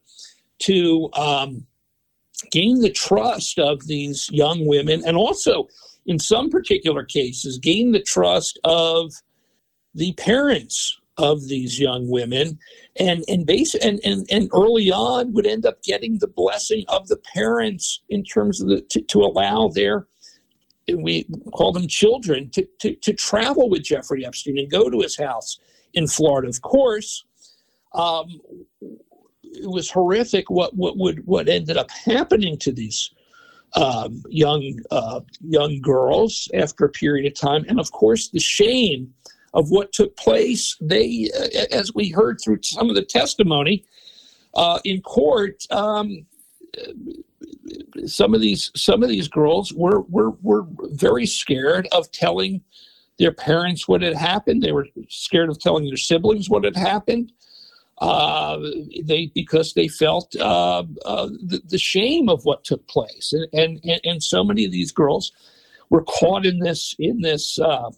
[0.60, 1.66] to um,
[2.52, 5.68] gain the trust of these young women and also
[6.06, 9.14] in some particular cases, gain the trust of
[9.94, 12.58] the parents of these young women
[12.96, 17.08] and and base and, and and early on would end up getting the blessing of
[17.10, 20.08] the parents in terms of the to, to allow their
[20.96, 25.18] we call them children to, to to travel with Jeffrey Epstein and go to his
[25.18, 25.60] house
[25.94, 26.48] in Florida.
[26.48, 27.26] Of course,
[27.94, 28.42] um,
[29.44, 33.12] it was horrific what what would what ended up happening to these
[33.76, 39.14] um, young uh, young girls after a period of time, and of course the shame
[39.54, 40.78] of what took place.
[40.80, 43.86] They, uh, as we heard through some of the testimony
[44.54, 46.26] uh, in court, um,
[48.06, 52.62] some of these some of these girls were were were very scared of telling
[53.20, 54.64] their parents what had happened.
[54.64, 57.32] They were scared of telling their siblings what had happened.
[58.00, 58.58] Uh,
[59.04, 64.02] they because they felt uh, uh, the, the, shame of what took place, and, and
[64.04, 65.32] and so many of these girls
[65.92, 67.92] were caught in this in this uh,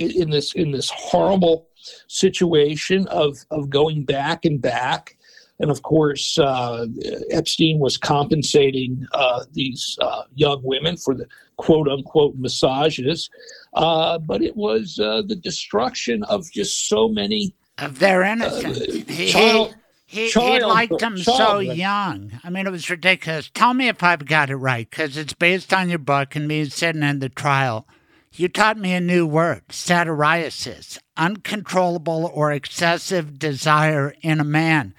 [0.00, 1.68] in this in this horrible
[2.08, 5.17] situation of of going back and back.
[5.60, 6.86] And of course, uh,
[7.30, 13.28] Epstein was compensating uh, these uh, young women for the quote unquote massages.
[13.74, 18.78] Uh, but it was uh, the destruction of just so many of their innocence.
[19.08, 19.74] he, child,
[20.06, 22.40] he, child, he liked them so young.
[22.42, 23.50] I mean, it was ridiculous.
[23.52, 26.64] Tell me if I've got it right, because it's based on your book and me
[26.66, 27.86] sitting in the trial.
[28.32, 34.94] You taught me a new word, satyriasis, uncontrollable or excessive desire in a man.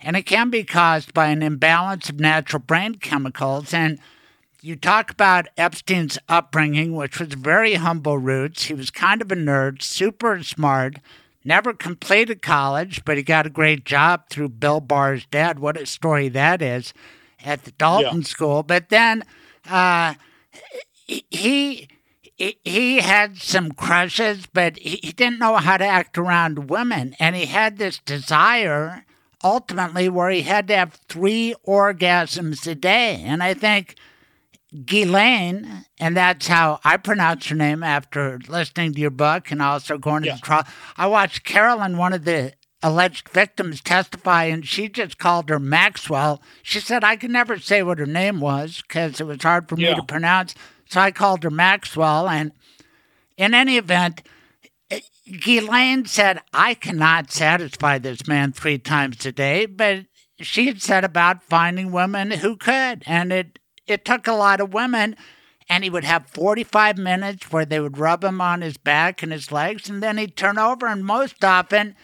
[0.00, 3.74] And it can be caused by an imbalance of natural brain chemicals.
[3.74, 3.98] And
[4.60, 8.64] you talk about Epstein's upbringing, which was very humble roots.
[8.64, 10.98] He was kind of a nerd, super smart,
[11.44, 15.58] never completed college, but he got a great job through Bill Barr's dad.
[15.58, 16.92] What a story that is
[17.44, 18.26] at the Dalton yeah.
[18.26, 18.62] School.
[18.62, 19.24] But then
[19.68, 20.14] uh,
[21.06, 21.88] he
[22.36, 27.16] he had some crushes, but he didn't know how to act around women.
[27.18, 29.04] And he had this desire
[29.42, 33.22] ultimately where he had to have three orgasms a day.
[33.24, 33.94] And I think
[34.84, 39.96] Ghislaine, and that's how I pronounce her name after listening to your book and also
[39.96, 40.66] going to the trial.
[40.96, 46.42] I watched Carolyn, one of the alleged victims, testify, and she just called her Maxwell.
[46.62, 49.76] She said, I could never say what her name was because it was hard for
[49.76, 50.54] me to pronounce.
[50.88, 52.28] So I called her Maxwell.
[52.28, 52.52] And
[53.36, 54.22] in any event,
[54.90, 60.06] Ghislaine said, I cannot satisfy this man three times a day, but
[60.40, 63.02] she had said about finding women who could.
[63.06, 65.16] And it, it took a lot of women.
[65.68, 69.32] And he would have 45 minutes where they would rub him on his back and
[69.32, 70.86] his legs, and then he'd turn over.
[70.86, 71.94] And most often,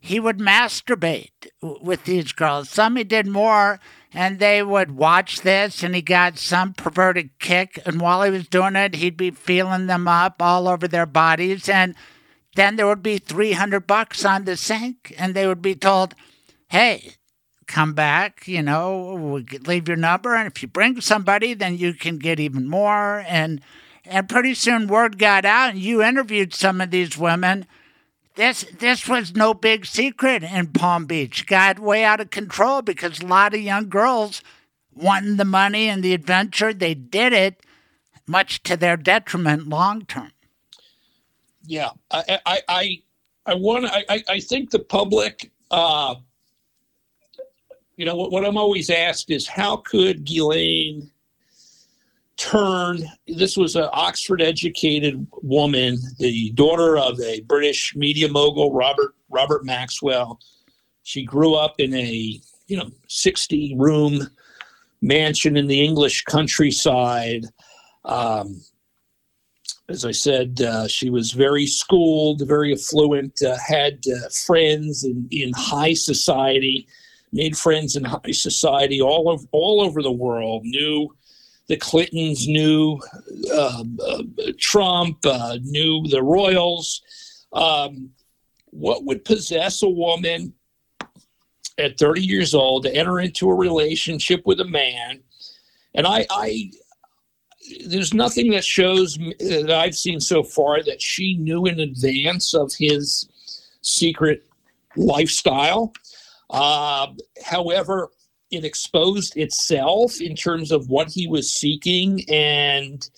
[0.00, 2.70] he would masturbate with these girls.
[2.70, 3.78] Some he did more
[4.12, 8.48] and they would watch this and he got some perverted kick and while he was
[8.48, 11.94] doing it he'd be feeling them up all over their bodies and
[12.60, 16.14] then there would be 300 bucks on the sink and they would be told
[16.68, 17.14] hey
[17.66, 22.18] come back you know leave your number and if you bring somebody then you can
[22.18, 23.60] get even more and
[24.04, 27.66] and pretty soon word got out and you interviewed some of these women
[28.40, 31.46] this this was no big secret in Palm Beach.
[31.46, 34.42] Got way out of control because a lot of young girls
[34.94, 36.72] wanting the money and the adventure.
[36.72, 37.60] They did it,
[38.26, 40.30] much to their detriment long term.
[41.64, 43.02] Yeah, I I I,
[43.46, 45.50] I want I I think the public.
[45.70, 46.16] Uh,
[47.96, 51.10] you know what, what I'm always asked is how could Ghislaine
[52.38, 53.04] turn?
[53.28, 59.64] This was an Oxford educated woman, the daughter of a British media mogul, Robert Robert
[59.64, 60.40] Maxwell.
[61.02, 64.26] She grew up in a you know 60 room
[65.02, 67.46] mansion in the English countryside.
[68.04, 68.62] Um,
[69.90, 75.26] as I said, uh, she was very schooled, very affluent, uh, had uh, friends in,
[75.30, 76.86] in high society,
[77.32, 80.64] made friends in high society all over all over the world.
[80.64, 81.12] Knew
[81.66, 83.00] the Clintons knew
[83.52, 84.22] uh, uh,
[84.58, 87.02] Trump, uh, knew the Royals.
[87.52, 88.10] Um,
[88.66, 90.52] what would possess a woman
[91.78, 95.20] at 30 years old to enter into a relationship with a man?
[95.94, 96.70] And I, I
[97.86, 102.72] there's nothing that shows that I've seen so far that she knew in advance of
[102.78, 103.28] his
[103.82, 104.44] secret
[104.96, 105.92] lifestyle.
[106.50, 107.08] Uh,
[107.44, 108.10] however,
[108.50, 113.08] it exposed itself in terms of what he was seeking and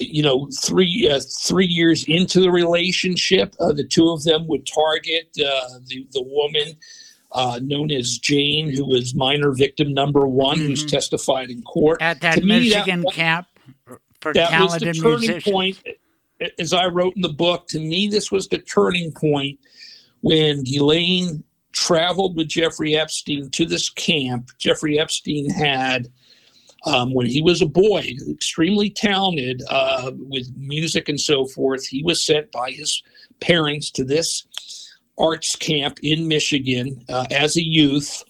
[0.00, 4.66] you know three uh, three years into the relationship uh, the two of them would
[4.66, 6.76] target uh, the, the woman
[7.34, 10.68] uh, known as Jane, who was minor victim number one, mm-hmm.
[10.68, 12.00] who's testified in court.
[12.00, 13.46] At that to Michigan me, that, camp
[14.20, 15.44] for that was the turning musicians.
[15.44, 15.78] point.
[16.58, 19.58] As I wrote in the book, to me, this was the turning point
[20.20, 24.50] when Ghislaine traveled with Jeffrey Epstein to this camp.
[24.58, 26.08] Jeffrey Epstein had,
[26.86, 31.86] um, when he was a boy, extremely talented uh, with music and so forth.
[31.86, 33.02] He was sent by his
[33.40, 34.46] parents to this
[35.18, 38.24] arts camp in Michigan uh, as a youth.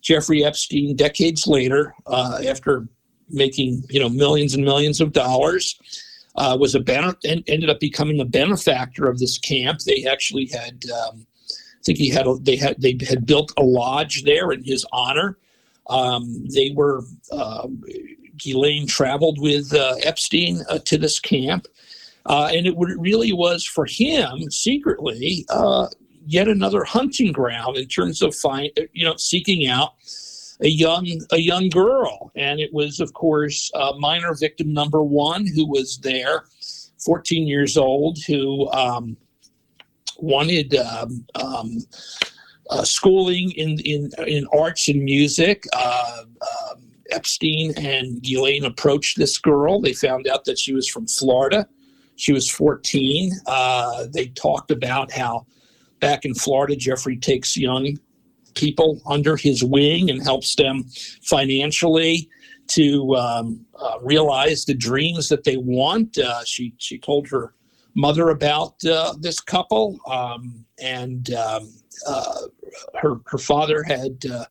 [0.00, 2.88] Jeffrey Epstein, decades later, uh, after
[3.30, 5.78] making you know millions and millions of dollars,
[6.36, 9.80] uh, was a ben- ended up becoming a benefactor of this camp.
[9.80, 13.62] They actually had, um, I think he had, a, they had, they had built a
[13.62, 15.38] lodge there in his honor.
[15.88, 17.02] Um, they were,
[17.32, 17.82] um,
[18.36, 21.66] Ghislaine traveled with uh, Epstein uh, to this camp,
[22.26, 25.88] uh, and it, it really was for him secretly uh,
[26.26, 29.94] yet another hunting ground in terms of find, you know, seeking out
[30.60, 35.46] a young a young girl, and it was, of course, uh, minor victim number one
[35.46, 36.44] who was there,
[37.04, 39.16] 14 years old, who um,
[40.18, 41.78] wanted um, um,
[42.70, 45.64] uh, schooling in, in in arts and music.
[45.72, 49.80] Uh, um, Epstein and Ghislaine approached this girl.
[49.80, 51.68] They found out that she was from Florida.
[52.16, 53.32] She was 14.
[53.46, 55.46] Uh, they talked about how
[56.02, 57.96] back in Florida, Jeffrey takes young
[58.54, 60.84] people under his wing and helps them
[61.22, 62.28] financially
[62.66, 66.18] to um, uh, realize the dreams that they want.
[66.18, 67.54] Uh, she she told her
[67.94, 71.72] mother about uh, this couple, um, and um,
[72.06, 72.42] uh,
[73.00, 74.44] her her father had uh,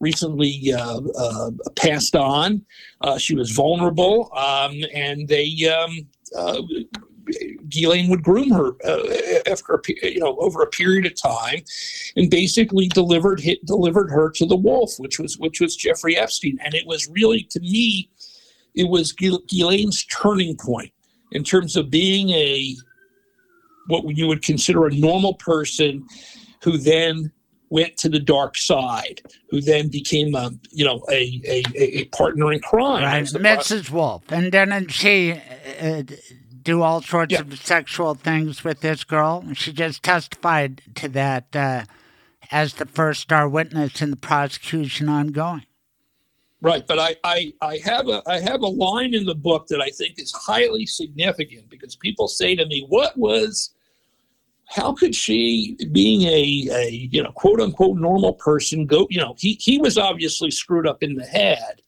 [0.00, 1.00] recently uh,
[1.76, 2.64] passed on.
[3.18, 5.70] She was vulnerable, um, and they.
[7.28, 7.32] Uh,
[7.68, 11.62] Ghislaine would groom her uh, after a, you know over a period of time,
[12.16, 16.58] and basically delivered hit, delivered her to the wolf, which was which was Jeffrey Epstein,
[16.64, 18.08] and it was really to me,
[18.74, 20.92] it was Ghi- Ghislaine's turning point
[21.32, 22.76] in terms of being a
[23.88, 26.06] what you would consider a normal person,
[26.62, 27.30] who then
[27.70, 29.20] went to the dark side,
[29.50, 33.02] who then became a you know a a, a partner in crime.
[33.02, 33.90] Right, Mrs.
[33.90, 34.22] Wolf.
[34.30, 35.32] And didn't she
[35.80, 36.02] uh,
[36.66, 37.40] do all sorts Yeah.
[37.40, 39.44] of sexual things with this girl?
[39.54, 41.84] She just testified to that uh,
[42.50, 45.64] as the first star witness in the prosecution ongoing.
[46.60, 49.80] Right, but I, I, I have a I have a line in the book that
[49.80, 53.70] I think is highly significant because people say to me, "What was?
[54.68, 59.06] How could she, being a, a you know quote unquote normal person, go?
[59.10, 61.82] You know, he he was obviously screwed up in the head,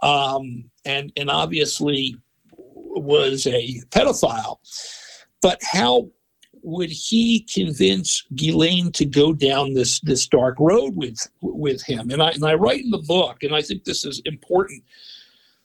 [0.00, 2.16] um, and and obviously
[2.96, 4.58] was a pedophile,
[5.42, 6.10] but how
[6.62, 12.10] would he convince Ghislaine to go down this this dark road with with him?
[12.10, 14.82] And I and I write in the book, and I think this is important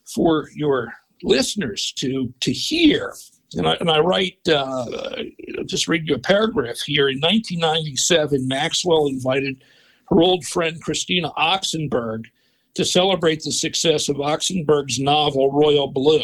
[0.06, 3.14] for your listeners to to hear.
[3.56, 5.24] And I and I write uh,
[5.66, 7.10] just read you a paragraph here.
[7.10, 9.64] In 1997, Maxwell invited
[10.10, 12.26] her old friend Christina Oxenberg
[12.76, 16.24] to celebrate the success of Oxenberg's novel Royal Blue.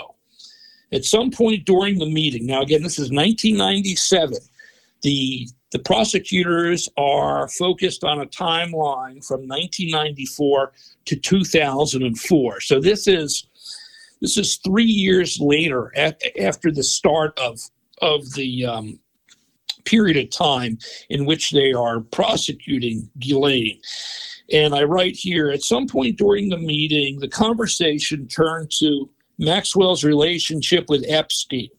[0.93, 4.37] At some point during the meeting, now again, this is 1997
[5.01, 10.73] the the prosecutors are focused on a timeline from 1994
[11.05, 12.59] to 2004.
[12.59, 13.47] So this is
[14.19, 15.93] this is three years later
[16.39, 17.59] after the start of
[18.01, 18.99] of the um,
[19.85, 20.77] period of time
[21.09, 23.79] in which they are prosecuting Ghislaine.
[24.51, 29.09] And I write here at some point during the meeting, the conversation turned to
[29.41, 31.69] Maxwell's relationship with Epstein.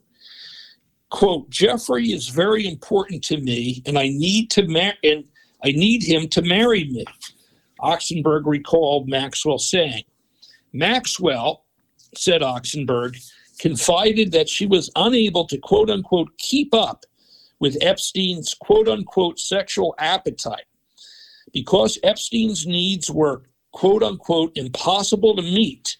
[1.11, 5.25] Quote jeffrey is very important to me and i need to mar- and
[5.63, 7.05] i need him to marry me
[7.81, 10.05] oxenberg recalled maxwell saying.
[10.73, 11.65] Maxwell
[12.17, 13.17] said oxenberg
[13.59, 17.05] confided that she was unable to quote unquote keep up
[17.61, 20.65] with epstein's quote unquote sexual appetite.
[21.53, 23.43] Because epstein's needs were
[23.73, 25.99] quote unquote impossible to meet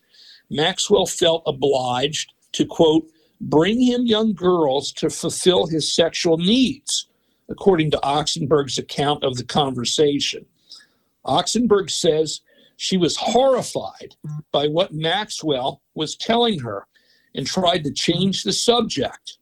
[0.53, 3.05] maxwell felt obliged to quote
[3.43, 7.09] bring him young girls to fulfill his sexual needs,
[7.49, 10.47] according to Oxenberg's account of the conversation.
[11.27, 12.41] Oxenberg says
[12.77, 14.15] she was horrified
[14.53, 16.87] by what Maxwell was telling her
[17.35, 19.39] and tried to change the subject.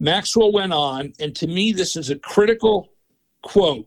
[0.00, 2.88] Maxwell went on, and to me, this is a critical
[3.42, 3.86] quote,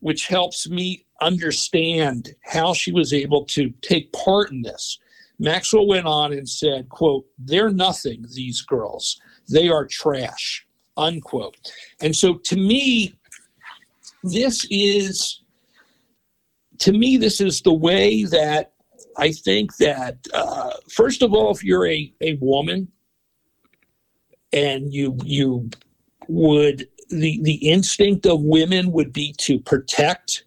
[0.00, 4.98] which helps me understand how she was able to take part in this.
[5.38, 9.20] Maxwell went on and said, quote, they're nothing, these girls.
[9.48, 10.66] They are trash,
[10.96, 11.56] unquote.
[12.00, 13.14] And so to me,
[14.22, 15.40] this is
[16.78, 18.72] to me, this is the way that
[19.16, 22.88] I think that uh, first of all, if you're a, a woman
[24.52, 25.70] and you you
[26.28, 30.44] would the the instinct of women would be to protect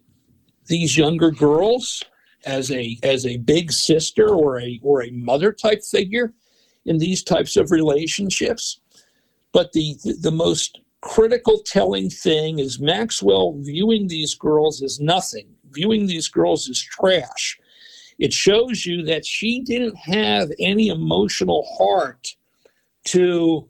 [0.66, 2.02] these younger girls
[2.48, 6.32] as a as a big sister or a or a mother type figure
[6.86, 8.80] in these types of relationships.
[9.52, 15.48] But the the most critical telling thing is Maxwell viewing these girls as nothing.
[15.70, 17.58] Viewing these girls as trash.
[18.18, 22.34] It shows you that she didn't have any emotional heart
[23.04, 23.68] to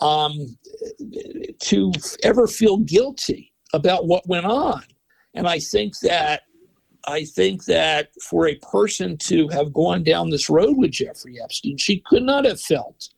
[0.00, 0.58] um,
[1.60, 1.92] to
[2.22, 4.82] ever feel guilty about what went on.
[5.34, 6.42] And I think that
[7.06, 11.76] I think that for a person to have gone down this road with Jeffrey Epstein,
[11.76, 13.10] she could not have felt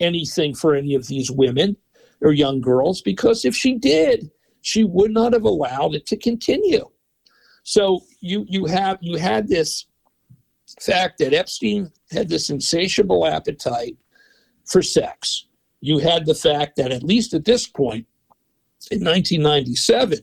[0.00, 1.76] anything for any of these women
[2.20, 4.30] or young girls because if she did,
[4.62, 6.88] she would not have allowed it to continue.
[7.62, 9.86] So you you have you had this
[10.80, 13.96] fact that Epstein had this insatiable appetite
[14.64, 15.46] for sex.
[15.80, 18.06] You had the fact that at least at this point
[18.90, 20.18] in 1997,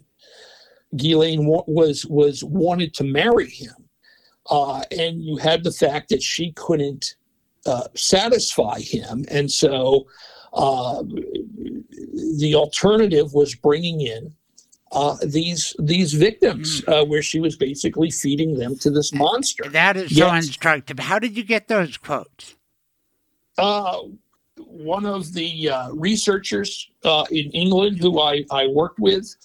[0.96, 3.76] Ghislaine was was wanted to marry him,
[4.50, 7.16] uh, and you had the fact that she couldn't
[7.66, 10.08] uh, satisfy him, and so
[10.54, 11.04] uh,
[12.38, 14.34] the alternative was bringing in
[14.92, 17.02] uh, these these victims, mm.
[17.02, 19.70] uh, where she was basically feeding them to this monster.
[19.70, 21.00] That is so instructive.
[21.00, 22.56] How did you get those quotes?
[23.58, 24.00] Uh,
[24.58, 29.36] one of the uh, researchers uh, in England who I, I worked with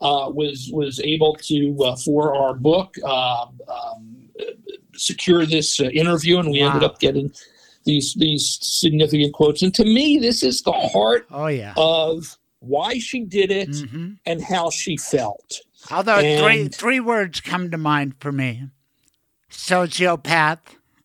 [0.00, 4.28] uh, was was able to uh, for our book um, um,
[4.94, 6.68] secure this uh, interview, and we wow.
[6.68, 7.32] ended up getting
[7.84, 9.62] these these significant quotes.
[9.62, 11.74] And to me, this is the heart oh, yeah.
[11.76, 14.12] of why she did it mm-hmm.
[14.26, 15.60] and how she felt.
[15.90, 18.68] Although and, three three words come to mind for me:
[19.50, 20.60] sociopath.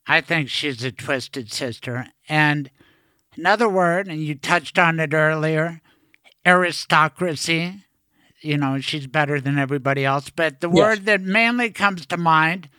[0.08, 2.72] I think she's a twisted sister, and
[3.40, 5.82] Another word, and you touched on it earlier
[6.46, 7.86] aristocracy.
[8.42, 10.30] You know, she's better than everybody else.
[10.30, 10.76] But the yes.
[10.76, 12.70] word that mainly comes to mind,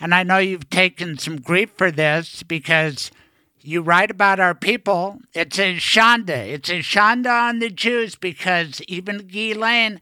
[0.00, 3.10] and I know you've taken some grief for this because
[3.60, 5.18] you write about our people.
[5.34, 6.48] It's a shanda.
[6.48, 10.00] It's a shanda on the Jews because even Ghislaine,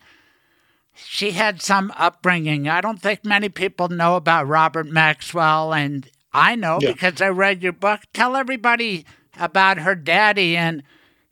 [0.95, 2.69] she had some upbringing.
[2.69, 6.93] I don't think many people know about Robert Maxwell, and I know yeah.
[6.93, 8.01] because I read your book.
[8.13, 9.05] Tell everybody
[9.39, 10.83] about her daddy, and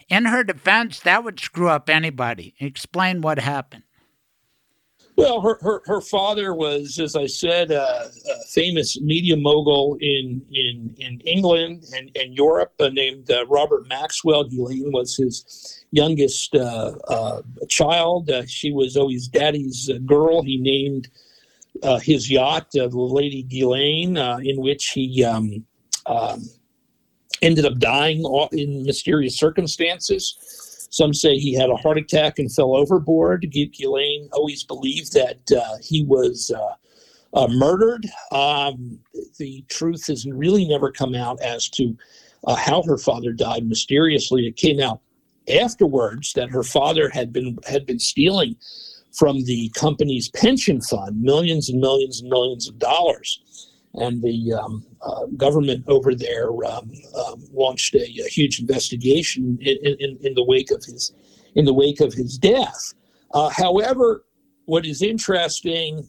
[0.09, 2.55] in her defense, that would screw up anybody.
[2.59, 3.83] Explain what happened.
[5.19, 10.41] Well, her, her, her father was, as I said, uh, a famous media mogul in
[10.53, 14.45] in, in England and, and Europe, uh, named uh, Robert Maxwell.
[14.45, 18.31] Ghislaine was his youngest uh, uh, child.
[18.31, 20.43] Uh, she was always daddy's girl.
[20.43, 21.09] He named
[22.01, 25.67] his yacht the Lady Ghislaine, in which he um,
[26.07, 26.49] um,
[27.43, 30.89] ended up dying in mysterious circumstances.
[30.91, 33.47] Some say he had a heart attack and fell overboard.
[33.51, 38.07] Ghislaine always believed that uh, he was uh, uh, murdered.
[38.33, 38.99] Um,
[39.39, 41.97] the truth has really never come out as to
[42.45, 44.47] uh, how her father died mysteriously.
[44.47, 45.01] It came out
[45.49, 48.57] afterwards that her father had been had been stealing
[49.13, 53.41] from the company's pension fund millions and millions and millions of dollars
[54.01, 56.91] and the um, uh, government over there um,
[57.27, 61.13] um, launched a, a, huge investigation in, in, in, the wake of his
[61.55, 62.95] in the wake of his death.
[63.33, 64.25] Uh, however,
[64.65, 66.07] what is interesting,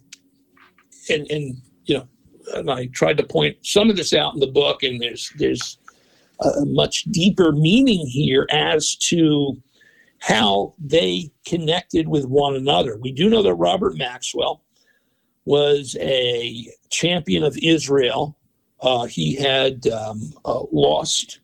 [1.09, 2.07] and, and you know,
[2.55, 5.77] and I tried to point some of this out in the book, and there's there's
[6.41, 9.61] a much deeper meaning here as to
[10.19, 12.97] how they connected with one another.
[12.97, 14.61] We do know that Robert Maxwell
[15.49, 18.37] was a champion of Israel.
[18.81, 21.39] Uh, he had um, uh, lost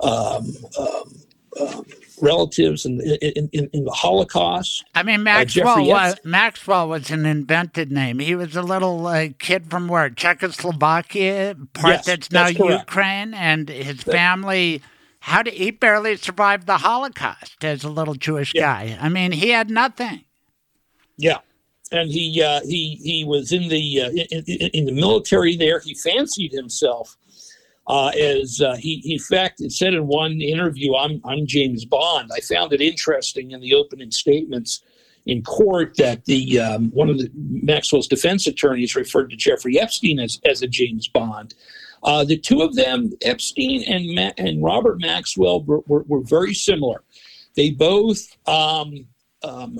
[0.00, 1.16] um, um,
[1.58, 1.84] um
[2.20, 4.84] relatives in, in, in, in, the Holocaust.
[4.94, 8.18] I mean, uh, Maxwell, was, Maxwell was an invented name.
[8.18, 10.10] He was a little uh, kid from where?
[10.10, 14.82] Czechoslovakia, part yes, that's now that's Ukraine, and his family.
[15.20, 18.60] How did he barely survive the Holocaust as a little Jewish yeah.
[18.60, 18.98] guy?
[19.00, 20.24] I mean, he had nothing.
[21.16, 21.38] Yeah
[21.92, 25.80] and he uh, he he was in the uh, in, in, the military there.
[25.80, 27.16] He fancied himself
[27.86, 31.84] uh, as uh, he, he in fact it said in one interview, "I'm I'm James
[31.84, 34.82] Bond." I found it interesting in the opening statements
[35.26, 40.20] in court that the um, one of the Maxwell's defense attorneys referred to Jeffrey Epstein
[40.20, 41.54] as as a James Bond.
[42.02, 46.54] Uh, the two of them, Epstein and Ma- and Robert Maxwell, were, were, were very
[46.54, 47.02] similar.
[47.56, 49.06] They both um,
[49.42, 49.78] um,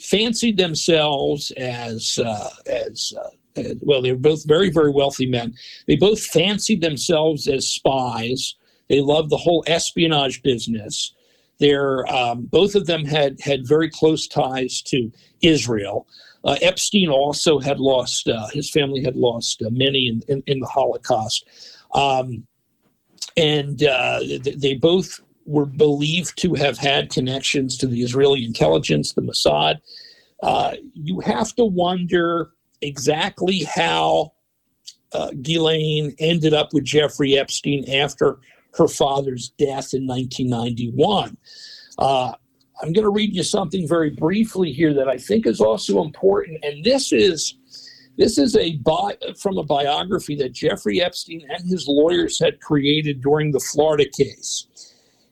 [0.00, 3.28] fancied themselves as uh, as uh,
[3.80, 5.54] well, they were both very, very wealthy men.
[5.86, 8.54] They both fancied themselves as spies.
[8.88, 11.14] They loved the whole espionage business.
[11.58, 15.10] They're, um, both of them had, had very close ties to
[15.40, 16.06] Israel.
[16.44, 20.60] Uh, Epstein also had lost, uh, his family had lost uh, many in, in, in,
[20.60, 21.48] the Holocaust.
[21.94, 22.46] Um,
[23.36, 24.20] and uh,
[24.56, 29.76] they both were believed to have had connections to the Israeli intelligence, the Mossad.
[30.42, 32.50] Uh, you have to wonder
[32.82, 34.32] exactly how
[35.12, 38.38] uh, Ghislaine ended up with Jeffrey Epstein after
[38.76, 41.36] her father's death in 1991.
[41.98, 42.32] Uh,
[42.82, 46.62] I'm going to read you something very briefly here that I think is also important,
[46.62, 47.54] and this is
[48.18, 53.22] this is a bi- from a biography that Jeffrey Epstein and his lawyers had created
[53.22, 54.66] during the Florida case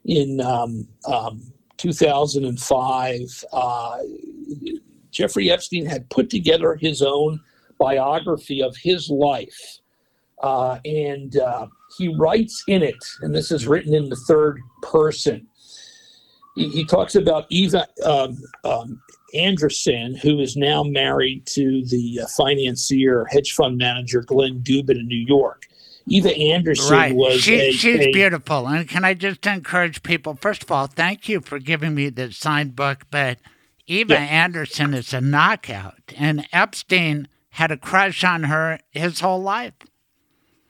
[0.05, 1.41] in um, um,
[1.77, 3.45] 2005.
[3.51, 3.97] Uh,
[5.11, 7.39] Jeffrey Epstein had put together his own
[7.77, 9.79] biography of his life.
[10.43, 15.47] Uh, and uh, he writes in it, and this is written in the third person.
[16.55, 19.01] He, he talks about Eva um, um,
[19.33, 25.07] Andersson, who is now married to the uh, financier, hedge fund manager Glenn Dubin in
[25.07, 25.67] New York.
[26.07, 27.15] Eva Andersson right.
[27.15, 28.67] was she, a, she's a, beautiful.
[28.67, 30.37] And can I just encourage people?
[30.39, 33.39] First of all, thank you for giving me the signed book, but
[33.87, 34.19] Eva yeah.
[34.19, 39.73] Andersson is a knockout, and Epstein had a crush on her his whole life.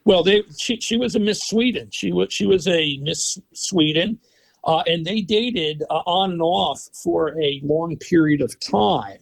[0.04, 1.88] Well, they she she was a Miss Sweden.
[1.90, 4.18] She was she was a Miss Sweden,
[4.64, 9.18] uh, and they dated uh, on and off for a long period of time,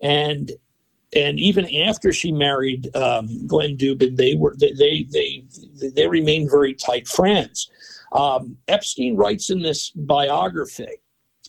[0.00, 0.52] and
[1.16, 6.50] and even after she married um, Glenn Dubin, they were they they they, they remained
[6.50, 7.70] very tight friends.
[8.12, 11.00] Um, Epstein writes in this biography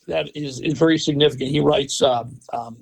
[0.08, 1.52] that is, is very significant.
[1.52, 2.78] He writes, um, um,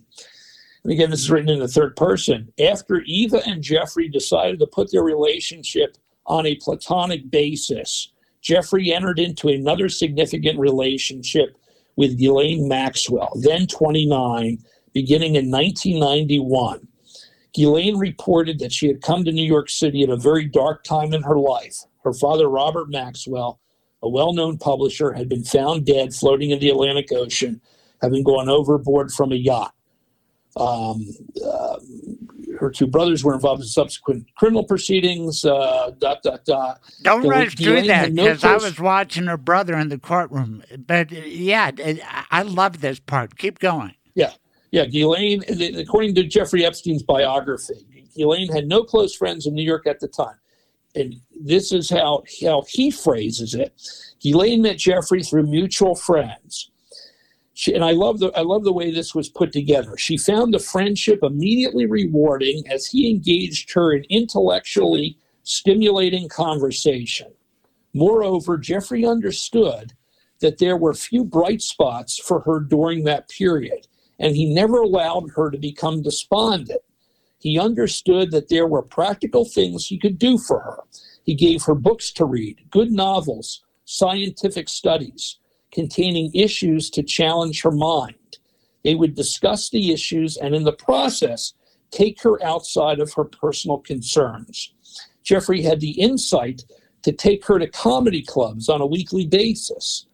[0.86, 2.51] again, this is written in the third person.
[2.59, 8.11] After Eva and Jeffrey decided to put their relationship on a platonic basis,
[8.41, 11.57] Jeffrey entered into another significant relationship
[11.97, 14.59] with Ghislaine Maxwell, then 29,
[14.98, 16.88] beginning in 1991.
[17.54, 21.14] Ghislaine reported that she had come to New York City at a very dark time
[21.14, 21.76] in her life.
[22.04, 23.60] Her father, Robert Maxwell,
[24.02, 27.62] a well known publisher, had been found dead floating in the Atlantic Ocean,
[28.02, 29.76] having gone overboard from a yacht.
[30.56, 31.06] Um,
[31.45, 31.78] uh,
[32.60, 35.45] her two brothers were involved in subsequent criminal proceedings.
[35.45, 36.82] Uh, dot dot dot.
[37.04, 40.64] Don't so rush through that because no I was watching her brother in the courtroom.
[40.76, 41.70] But yeah,
[42.32, 43.38] I love this part.
[43.38, 43.93] Keep going.
[44.16, 44.32] Yeah,
[44.84, 44.86] yeah.
[44.86, 45.43] Ghislaine,
[45.78, 50.07] according to Jeffrey Epstein's biography, Ghislaine had no close friends in New York at the
[50.07, 50.38] time
[50.97, 53.73] and this is how, how he phrases it.
[54.21, 56.71] Ghislaine met Jeffrey through mutual friends.
[57.53, 59.97] She, and I love the I love the way this was put together.
[59.97, 67.32] She found the friendship immediately rewarding as he engaged her in intellectually stimulating conversation.
[67.93, 69.93] Moreover, Jeffrey understood
[70.39, 73.88] that there were few bright spots for her during that period,
[74.20, 76.82] and he never allowed her to become despondent.
[77.39, 80.80] He understood that there were practical things he could do for her.
[81.24, 85.38] He gave her books to read, good novels, scientific studies
[85.72, 88.38] containing issues to challenge her mind.
[88.84, 91.53] They would discuss the issues and, in the process,
[91.91, 94.74] take her outside of her personal concerns.
[95.24, 96.63] Jeffrey had the insight
[97.03, 100.07] to take her to comedy clubs on a weekly basis.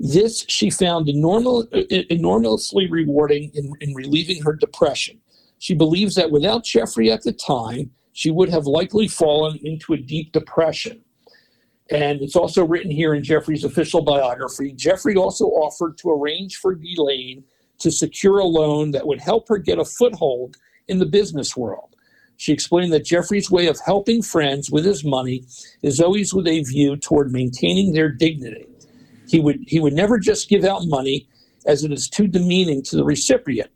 [0.00, 5.20] This she found enormously rewarding in, in relieving her depression.
[5.58, 9.96] She believes that without Jeffrey at the time, she would have likely fallen into a
[9.96, 11.02] deep depression.
[11.90, 14.72] And it's also written here in Jeffrey's official biography.
[14.72, 17.44] Jeffrey also offered to arrange for Ghislaine
[17.78, 20.56] to secure a loan that would help her get a foothold
[20.88, 21.94] in the business world.
[22.36, 25.44] She explained that Jeffrey's way of helping friends with his money
[25.82, 28.66] is always with a view toward maintaining their dignity.
[29.34, 31.26] He would, he would never just give out money
[31.66, 33.68] as it is too demeaning to the recipient.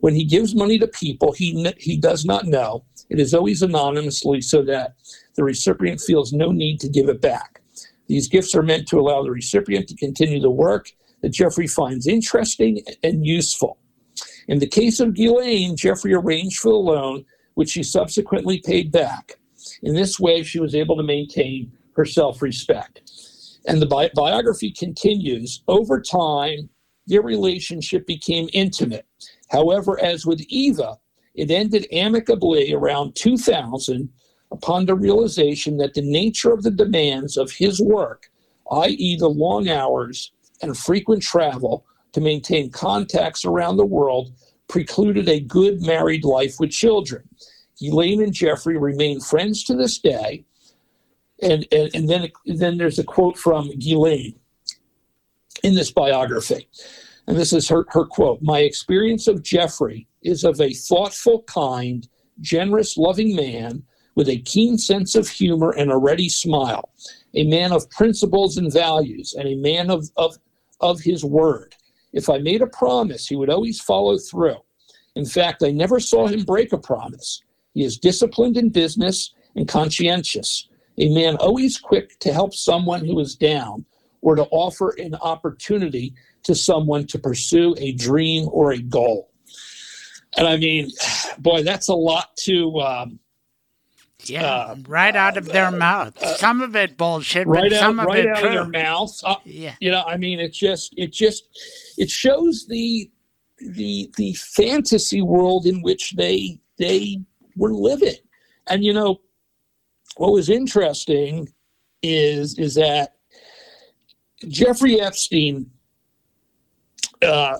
[0.00, 4.40] When he gives money to people he, he does not know, it is always anonymously
[4.40, 4.96] so that
[5.36, 7.60] the recipient feels no need to give it back.
[8.08, 10.90] These gifts are meant to allow the recipient to continue the work
[11.22, 13.78] that Jeffrey finds interesting and useful.
[14.48, 19.38] In the case of Ghislaine, Jeffrey arranged for the loan, which she subsequently paid back.
[19.84, 23.02] In this way, she was able to maintain her self respect.
[23.66, 26.68] And the bi- biography continues over time,
[27.06, 29.06] their relationship became intimate.
[29.48, 30.98] However, as with Eva,
[31.34, 34.08] it ended amicably around 2000
[34.52, 38.30] upon the realization that the nature of the demands of his work,
[38.72, 44.32] i.e., the long hours and frequent travel to maintain contacts around the world,
[44.68, 47.22] precluded a good married life with children.
[47.78, 50.44] Ghislaine and Jeffrey remain friends to this day.
[51.42, 54.38] And and, and then then there's a quote from Ghislaine
[55.62, 56.68] in this biography,
[57.26, 62.08] and this is her her quote: "My experience of Jeffrey is of a thoughtful, kind,
[62.40, 63.84] generous, loving man."
[64.14, 66.88] With a keen sense of humor and a ready smile,
[67.34, 70.38] a man of principles and values, and a man of, of,
[70.80, 71.74] of his word.
[72.14, 74.56] If I made a promise, he would always follow through.
[75.16, 77.42] In fact, I never saw him break a promise.
[77.74, 80.66] He is disciplined in business and conscientious,
[80.98, 83.84] a man always quick to help someone who is down
[84.22, 89.30] or to offer an opportunity to someone to pursue a dream or a goal.
[90.36, 90.90] And I mean,
[91.38, 92.78] boy, that's a lot to.
[92.80, 93.18] Um,
[94.24, 96.14] Yeah, Uh, right out of their mouth.
[96.38, 98.48] some of it bullshit, right but out, some of right it out true.
[98.48, 99.20] of their mouth.
[99.22, 99.74] Uh, Yeah.
[99.80, 101.44] you know, I mean, it just, it just,
[101.96, 103.08] it shows the,
[103.58, 107.20] the, the fantasy world in which they, they
[107.56, 108.16] were living.
[108.66, 109.20] And you know,
[110.16, 111.48] what was interesting
[112.02, 113.14] is, is that
[114.48, 115.70] Jeffrey Epstein,
[117.22, 117.58] uh,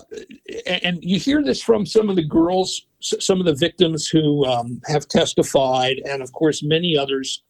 [0.83, 4.79] and you hear this from some of the girls, some of the victims who um,
[4.85, 7.43] have testified, and of course, many others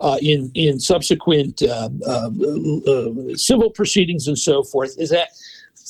[0.00, 2.30] uh, in in subsequent uh, uh,
[2.86, 5.28] uh, civil proceedings and so forth is that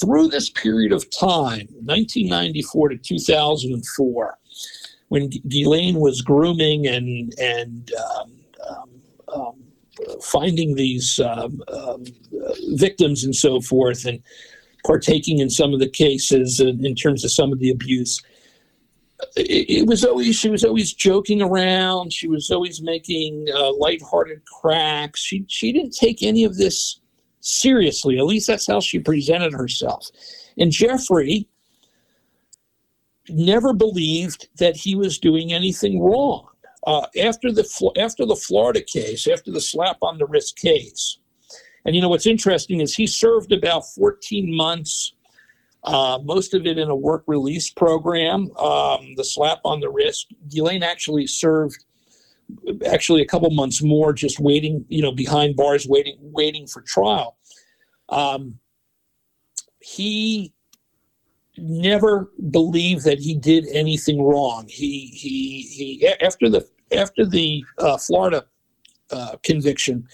[0.00, 4.38] through this period of time, 1994 to 2004,
[5.10, 8.32] when Ghislaine was grooming and and um,
[8.68, 8.90] um,
[9.28, 9.64] um,
[10.22, 12.04] finding these um, um,
[12.74, 14.20] victims and so forth, and
[14.84, 18.20] partaking in some of the cases in, in terms of some of the abuse
[19.36, 22.12] it, it was always she was always joking around.
[22.12, 25.20] She was always making uh, lighthearted cracks.
[25.20, 27.00] She she didn't take any of this
[27.40, 28.18] seriously.
[28.18, 30.08] At least that's how she presented herself.
[30.58, 31.48] And Jeffrey
[33.28, 36.46] never believed that he was doing anything wrong.
[36.86, 41.18] Uh, after the after the Florida case, after the slap on the wrist case,
[41.84, 45.14] and you know what's interesting is he served about 14 months
[45.84, 48.50] uh, most of it in a work release program.
[48.56, 50.32] Um, the slap on the wrist.
[50.48, 51.84] Ghislaine actually served
[52.86, 57.38] actually a couple months more, just waiting, you know, behind bars, waiting, waiting for trial.
[58.08, 58.58] Um,
[59.80, 60.52] he
[61.60, 64.66] never believed that he did anything wrong.
[64.68, 68.44] He he he after the after the uh, Florida
[69.10, 70.06] uh, conviction,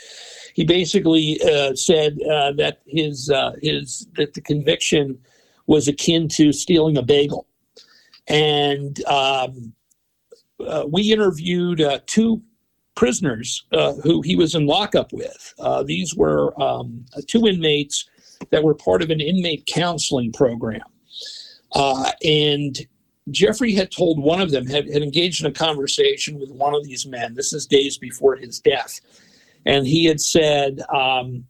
[0.55, 5.19] he basically uh, said uh, that his uh, his that the conviction
[5.67, 7.47] was akin to stealing a bagel.
[8.29, 9.73] And um,
[10.67, 12.43] uh, we interviewed two
[12.95, 13.67] prisoners
[14.03, 15.55] who he was in lockup with.
[15.85, 18.09] These were um, two inmates
[18.51, 20.83] that were part of an inmate counseling program.
[21.73, 22.87] Uh, and
[23.31, 26.85] Jeffrey had told one of them, had, had engaged in a conversation with one of
[26.85, 27.35] these men.
[27.35, 29.01] This is days before his death.
[29.65, 31.45] And he had said, um,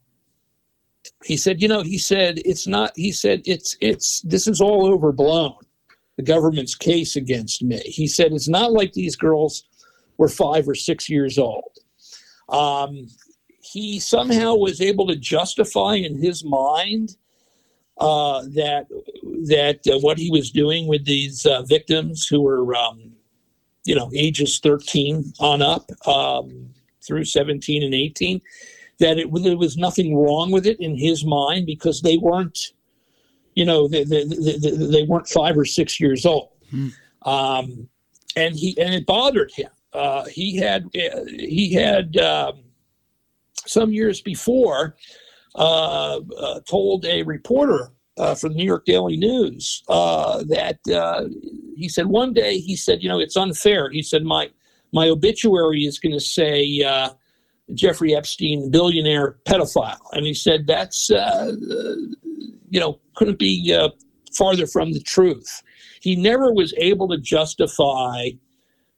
[1.25, 4.87] he said, you know, he said, it's not, he said, it's, it's, this is all
[4.87, 5.55] overblown,
[6.17, 7.79] the government's case against me.
[7.85, 9.65] He said, it's not like these girls
[10.17, 11.79] were five or six years old.
[12.49, 13.09] Um,
[13.61, 17.17] he somehow was able to justify in his mind
[17.99, 18.87] uh, that
[19.49, 23.13] that uh, what he was doing with these uh, victims who were, um,
[23.85, 26.69] you know, ages 13 on up um,
[27.07, 28.41] through 17 and 18,
[28.99, 32.59] that it, there was nothing wrong with it in his mind because they weren't,
[33.55, 36.51] you know, they, they, they, they weren't five or six years old.
[37.23, 37.89] Um,
[38.37, 39.71] and he and it bothered him.
[39.93, 42.61] Uh, he had uh, he had um,
[43.67, 44.97] some years before
[45.57, 51.25] uh, uh, told a reporter uh, for the New York Daily News uh, that uh,
[51.77, 53.91] he said one day he said, you know, it's unfair.
[53.91, 54.51] He said my
[54.93, 56.85] my obituary is going to say
[57.75, 63.77] Jeffrey Epstein, billionaire pedophile, and he said that's you know couldn't be
[64.35, 65.63] farther from the truth.
[66.01, 68.31] He never was able to justify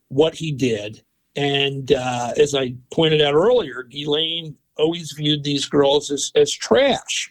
[0.09, 1.03] what he did.
[1.37, 7.31] And uh, as I pointed out earlier, Ghislaine always viewed these girls as, as trash.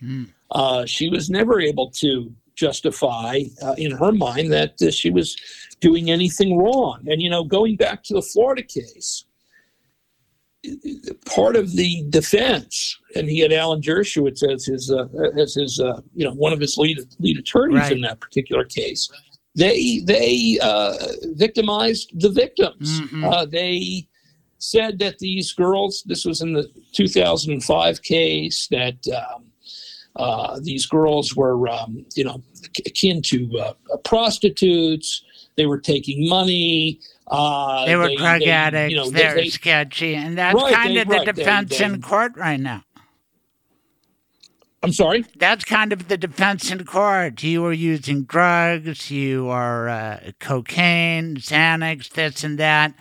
[0.52, 5.36] Uh, she was never able to justify uh, in her mind that uh, she was
[5.80, 7.04] doing anything wrong.
[7.08, 9.26] And, you know, going back to the Florida case,
[11.26, 15.06] part of the defense, and he had Alan Dershowitz as his, uh,
[15.40, 17.92] as his, uh, you know, one of his lead lead attorneys Right.
[17.94, 19.10] in that particular case.
[19.56, 20.94] They they uh,
[21.36, 23.02] victimized the victims.
[23.02, 23.24] Mhm.
[23.32, 24.08] Uh, they
[24.60, 26.04] said that these girls.
[26.06, 28.98] This was in the 2005 case that.
[29.10, 29.44] Um,
[30.20, 32.42] uh, these girls were, um, you know,
[32.88, 35.24] akin to uh, prostitutes.
[35.58, 37.00] They were taking money.
[37.28, 38.90] Uh, They were drug they- addicts.
[38.90, 41.32] you know, they, are they- sketchy, and that's Right, kind they- of the right, they-
[41.34, 42.84] defense they- in court right now.
[44.82, 45.24] I'm sorry.
[45.38, 47.44] That's kind of the defense in court.
[47.44, 49.12] You were using drugs.
[49.12, 52.94] You are uh, cocaine, Xanax, this and that.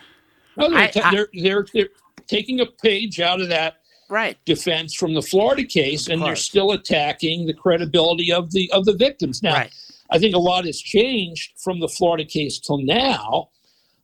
[0.56, 1.88] No, they're, I- ta- I- they're they're they're
[2.26, 3.76] taking a page out of that
[4.08, 4.36] Right.
[4.44, 8.94] defense from the Florida case, and they're still attacking the credibility of the of the
[8.94, 9.42] victims.
[9.42, 9.70] Now, Right.
[10.10, 13.48] I think a lot has changed from the Florida case till now,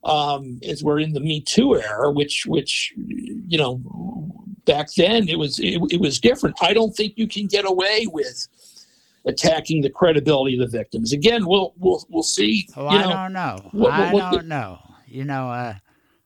[0.03, 3.81] um, as we're in the Me Too era, which which you know
[4.65, 6.57] back then it was it, it was different.
[6.61, 8.47] I don't think you can get away with
[9.25, 11.13] attacking the credibility of the victims.
[11.13, 12.67] Again, we'll we'll we'll see.
[12.75, 13.55] Oh, I know, don't know.
[13.71, 14.79] what- what- I what the- don't know.
[15.07, 15.75] You know, uh,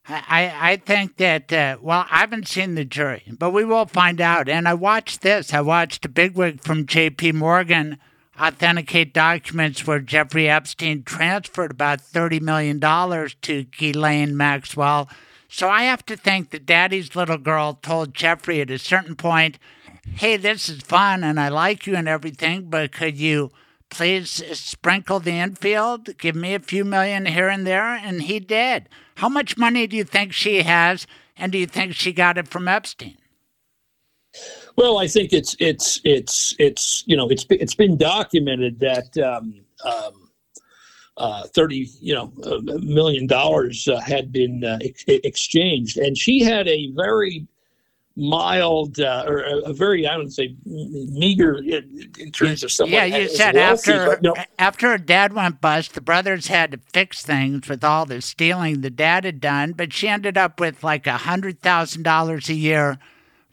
[0.10, 4.22] I, I think that, uh, well, I haven't seen the jury, but we will find
[4.22, 4.48] out.
[4.48, 5.54] And I watched this.
[5.54, 7.34] I watched a bigwig from J.P.
[7.34, 7.98] Morgan
[8.40, 12.80] authenticate documents where Jeffrey Epstein transferred about $30 million
[13.42, 15.10] to Ghislaine Maxwell.
[15.50, 19.58] So I have to think that Daddy's little girl told Jeffrey at a certain point,
[20.16, 23.52] hey, this is fun and I like you and everything, but could you
[23.90, 26.18] please sprinkle the infield?
[26.18, 27.96] Give me a few million here and there.
[27.96, 28.88] And he did.
[29.18, 31.08] How much money do you think she has?
[31.36, 33.18] And do you think she got it from Epstein?
[34.76, 39.56] Well, I think it's it's it's it's you know it's it's been documented that um,
[39.84, 40.30] um,
[41.18, 42.32] uh, thirty you know
[42.84, 47.48] million dollars uh, had been uh, ex- exchanged, and she had a very
[48.18, 52.90] mild uh, or a, a very I don't say meager in, in terms of stuff.
[52.90, 56.72] yeah, you as said wealthy, after no, after her dad went bust, the brothers had
[56.72, 60.60] to fix things with all the stealing the dad had done, but she ended up
[60.60, 62.98] with like a hundred thousand dollars a year,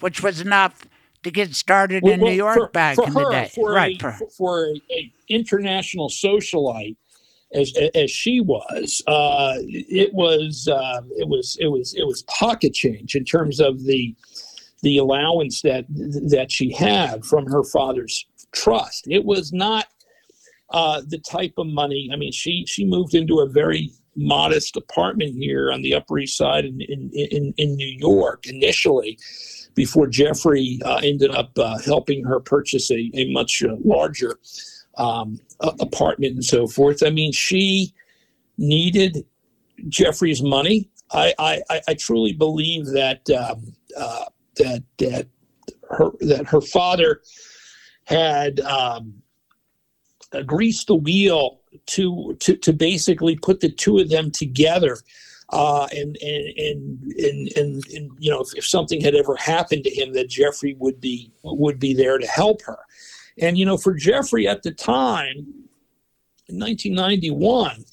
[0.00, 0.86] which was enough
[1.22, 3.50] to get started in Well, New York for, back for in her, the day.
[3.54, 4.02] For right.
[4.02, 6.96] a, for for a, a international socialite
[7.52, 12.74] as as she was, uh, it was uh, it was it was it was pocket
[12.74, 14.14] change in terms of the
[14.84, 15.84] the allowance that
[16.34, 19.06] that she had from her father's trust.
[19.08, 19.86] It was not
[20.70, 22.10] uh, the type of money.
[22.12, 26.36] I mean, she she moved into a very modest apartment here on the Upper East
[26.36, 29.18] Side in in in, in New York initially
[29.74, 34.38] before Jeffrey uh, ended up uh, helping her purchase a, a much uh, larger
[34.98, 35.40] um,
[35.80, 37.02] apartment and so forth.
[37.02, 37.92] I mean, she
[38.58, 39.24] needed
[39.88, 40.88] Jeffrey's money.
[41.10, 44.26] I, I, I- I truly believe that um, uh,
[44.56, 45.26] that that
[45.90, 47.20] her that her father
[48.04, 49.22] had um,
[50.46, 54.98] greased the wheel to, to to basically put the two of them together
[55.50, 59.84] uh, and, and, and, and, and, and, you know, if, if something had ever happened
[59.84, 62.78] to him, that Jeffrey would be, would be there to help her.
[63.38, 65.46] And, you know, for Jeffrey at the time,
[66.48, 67.84] in 1991,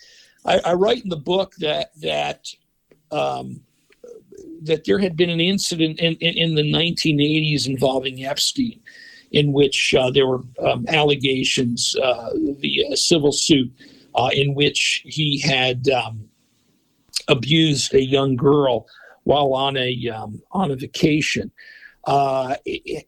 [0.45, 2.47] I, I write in the book that, that,
[3.11, 3.61] um,
[4.61, 8.79] that there had been an incident in, in, in the 1980s involving Epstein,
[9.31, 13.71] in which uh, there were um, allegations uh, via a civil suit
[14.15, 16.27] uh, in which he had um,
[17.27, 18.85] abused a young girl
[19.23, 21.51] while on a um, on a vacation.
[22.05, 22.55] Uh,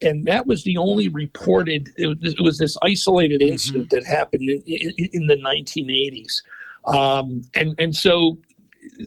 [0.03, 1.89] and that was the only reported.
[1.97, 6.43] It was, it was this isolated incident that happened in, in, in the 1980s,
[6.85, 8.37] um, and and so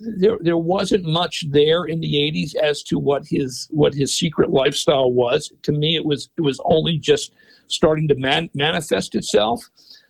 [0.00, 4.50] there there wasn't much there in the 80s as to what his what his secret
[4.50, 5.52] lifestyle was.
[5.62, 7.34] To me, it was it was only just
[7.68, 9.64] starting to man, manifest itself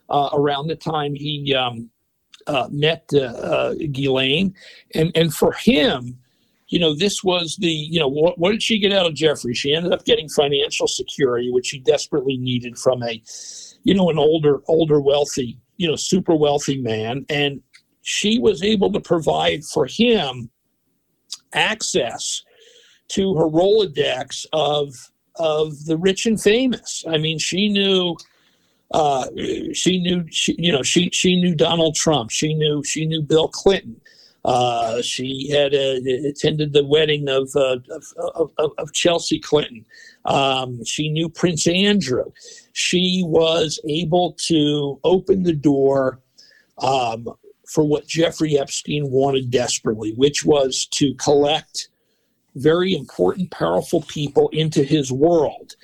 [0.08, 1.90] uh, around the time he um,
[2.46, 4.54] uh, met uh, uh, Ghislaine,
[4.94, 6.18] and and for him,
[6.68, 9.54] you know, this was the you know what, what did she get out of Jeffrey?
[9.54, 13.22] She ended up getting financial security, which she desperately needed from a,
[13.84, 17.60] you know, an older older wealthy you know super wealthy man, and
[18.08, 20.48] she was able to provide for him
[21.52, 22.44] access
[23.08, 24.94] to her Rolodex of
[25.34, 27.04] of the rich and famous.
[27.08, 28.16] I mean, she knew
[28.92, 29.26] uh,
[29.72, 32.30] she knew she, you know she she knew Donald Trump.
[32.30, 34.00] She knew she knew Bill Clinton.
[34.44, 37.78] Uh, she had uh, attended the wedding of, uh,
[38.36, 39.84] of, of of Chelsea Clinton.
[40.26, 42.30] Um, she knew Prince Andrew.
[42.72, 46.20] She was able to open the door
[46.78, 47.36] um,
[47.66, 51.88] for what Jeffrey Epstein wanted desperately, which was to collect
[52.54, 55.74] very important, powerful people into his world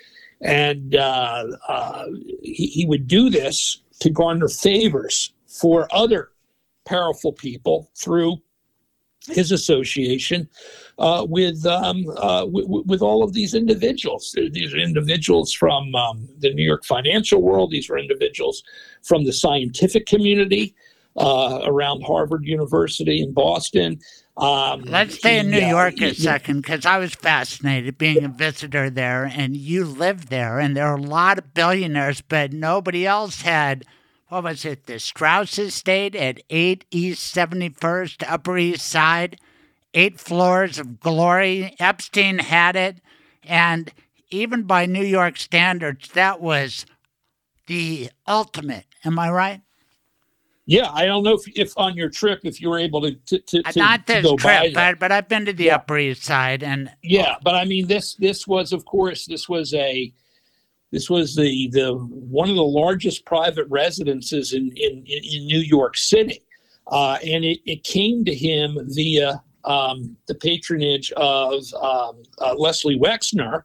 [0.43, 2.07] and uh, uh,
[2.43, 6.31] he, he would do this to garner favors for other
[6.85, 8.37] powerful people through
[9.29, 10.49] his association
[10.99, 14.37] uh, with um, uh, w- with all of these individuals.
[14.51, 17.71] These are individuals from um, the New York financial world.
[17.71, 18.65] These were individuals
[19.03, 20.75] from the scientific community.
[21.15, 24.01] Uh, around Harvard University in Boston.
[24.39, 28.25] Um, Let's stay in New he, uh, York a second because I was fascinated being
[28.25, 32.55] a visitor there, and you lived there, and there are a lot of billionaires, but
[32.55, 33.85] nobody else had.
[34.29, 34.87] What was it?
[34.87, 39.39] The Straus Estate at 8 East 71st, Upper East Side,
[39.93, 41.77] eight floors of glory.
[41.79, 43.03] Epstein had it,
[43.45, 43.93] and
[44.31, 46.87] even by New York standards, that was
[47.67, 48.87] the ultimate.
[49.05, 49.61] Am I right?
[50.67, 53.39] Yeah, I don't know if, if on your trip if you were able to to,
[53.39, 55.65] to, Uh, to Not to this go by trip, but, but I've been to the
[55.65, 55.77] Yeah.
[55.77, 59.75] Upper East Side, and Yeah, but I mean this this was of course this was
[59.75, 60.13] a
[60.93, 65.61] this was the the one of the largest private residences in in, in in New
[65.61, 66.43] York City,
[66.89, 72.99] uh, and it, it came to him via um, the patronage of um, uh, Leslie
[72.99, 73.63] Wexner,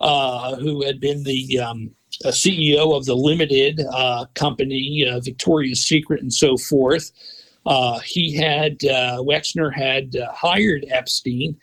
[0.00, 1.90] uh, who had been the um,
[2.24, 7.12] uh, CEO of the limited uh, company, uh, Victoria's Secret, and so forth.
[7.66, 11.58] Uh, he had uh, Wexner had uh, hired Epstein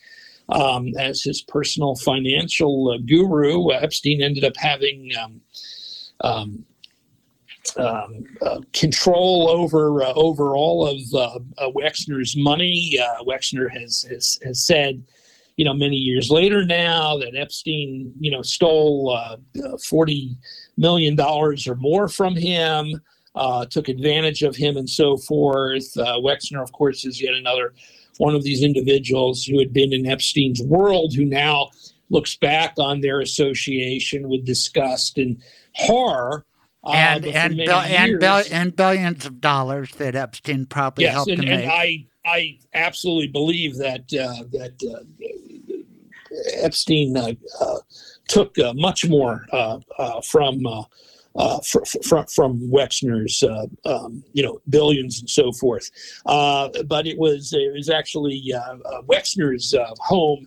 [0.50, 3.72] um, as his personal financial uh, guru.
[3.72, 5.42] Epstein ended up having um,
[6.22, 6.66] um,
[7.78, 8.26] um,
[8.74, 11.00] control over over all of
[11.74, 13.00] Wexner's money.
[13.26, 15.02] Wexner has, has has said,
[15.58, 20.38] you know, many years later now that Epstein, you know, stole uh, uh, forty
[20.78, 23.02] million dollars or more from him.
[23.36, 25.98] Uh, took advantage of him and so forth.
[25.98, 27.74] Uh, Wexner, of course, is yet another
[28.18, 31.72] one of these individuals who had been in Epstein's world, who now
[32.12, 35.42] looks back on their association with disgust and
[35.74, 36.46] horror.
[36.84, 41.42] uh, and and many and, and billions of dollars that Epstein probably yes, helped and,
[41.42, 41.70] to and make.
[41.70, 45.04] I I absolutely believe that uh, that uh,
[46.62, 47.80] Epstein uh, uh,
[48.28, 49.80] took uh, much more uh,
[50.22, 50.66] from.
[51.36, 53.44] Uh, fr- from Wexner's,
[53.86, 55.90] um, you know, billions and so forth,
[56.26, 58.54] but it was it was actually
[59.08, 60.46] Wexner's home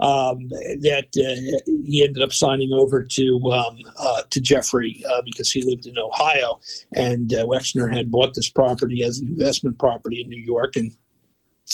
[0.00, 5.50] um, that uh, he ended up signing over to um, uh, to Jeffrey uh, because
[5.50, 6.60] he lived in Ohio,
[6.92, 10.92] and Wexner had bought this property as an investment property in New York, and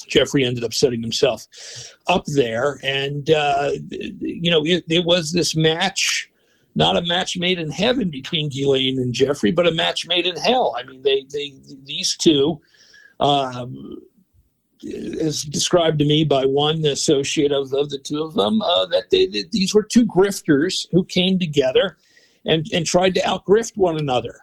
[0.03, 1.47] Jeffrey ended up setting himself
[2.07, 6.31] up there, and uh, you know it, it was this match.
[6.77, 10.35] Not a match made in heaven between Ghislaine and Jeffrey, but a match made in
[10.35, 10.75] hell.
[10.77, 12.61] I mean, they, they these two,
[13.21, 14.03] um,
[15.21, 19.11] as described to me by one associate of, of the two of them, uh, that
[19.11, 21.97] they, that these were two grifters who came together
[22.45, 24.41] and, and tried to outgrift one another.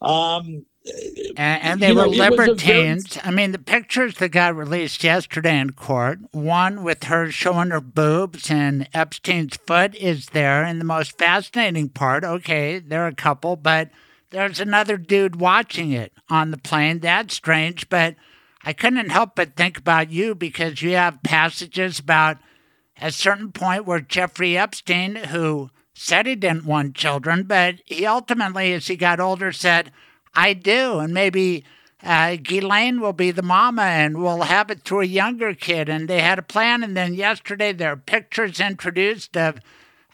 [0.00, 3.18] Um, and, and they were know, a very- libertines.
[3.22, 7.80] I mean, the pictures that got released yesterday in court, one with her showing her
[7.80, 10.62] boobs and Epstein's foot is there.
[10.62, 13.90] And the most fascinating part, okay, they're a couple, but
[14.30, 16.98] there's another dude watching it on the plane.
[17.00, 18.16] That's strange, but
[18.64, 22.38] I couldn't help but think about you because you have passages about
[23.00, 28.72] a certain point where Jeffrey Epstein, who said he didn't want children, but he ultimately,
[28.72, 29.92] as he got older, said,
[30.34, 30.98] I do.
[30.98, 31.64] And maybe
[32.02, 35.88] uh, Ghislaine will be the mama and we'll have it to a younger kid.
[35.88, 36.82] And they had a plan.
[36.82, 39.60] And then yesterday, there are pictures introduced of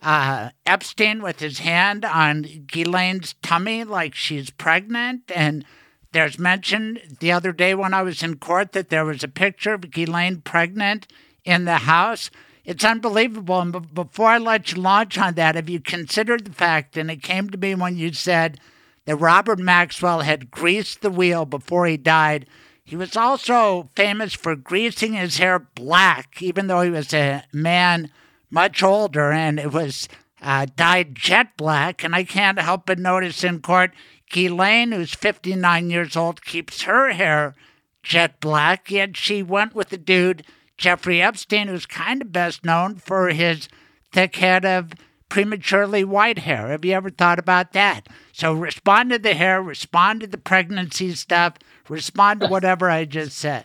[0.03, 5.31] uh, Epstein with his hand on Ghislaine's tummy like she's pregnant.
[5.35, 5.65] And
[6.13, 9.75] there's mention the other day when I was in court that there was a picture
[9.75, 11.07] of Ghislaine pregnant
[11.45, 12.31] in the house.
[12.65, 13.61] It's unbelievable.
[13.61, 17.11] And be- before I let you launch on that, have you considered the fact, and
[17.11, 18.59] it came to me when you said
[19.07, 22.47] that Robert Maxwell had greased the wheel before he died.
[22.85, 28.11] He was also famous for greasing his hair black, even though he was a man
[28.51, 30.09] much older, and it was
[30.43, 32.03] uh, dyed jet black.
[32.03, 33.93] And I can't help but notice in court,
[34.31, 37.55] Ghislaine, who's 59 years old, keeps her hair
[38.03, 40.45] jet black, yet she went with the dude,
[40.77, 43.69] Jeffrey Epstein, who's kind of best known for his
[44.13, 44.93] thick head of
[45.31, 46.69] prematurely white hair.
[46.69, 48.09] Have you ever thought about that?
[48.33, 51.55] So respond to the hair, respond to the pregnancy stuff,
[51.89, 53.65] respond to whatever I just said.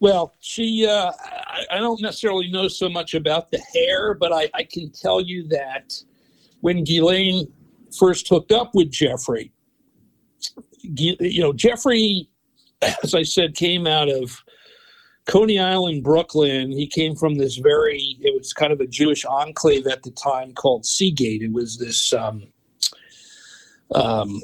[0.00, 4.48] Well, she, uh, I, I don't necessarily know so much about the hair, but I,
[4.54, 5.94] I can tell you that
[6.60, 7.52] when Ghislaine
[7.96, 9.52] first hooked up with Jeffrey,
[10.82, 12.28] you know, Jeffrey,
[13.04, 14.42] as I said, came out of
[15.26, 16.72] Coney Island, Brooklyn.
[16.72, 20.52] He came from this very, it was kind of a Jewish enclave at the time
[20.52, 21.42] called Sea Gate.
[21.42, 22.42] It was this um,
[23.94, 24.40] um,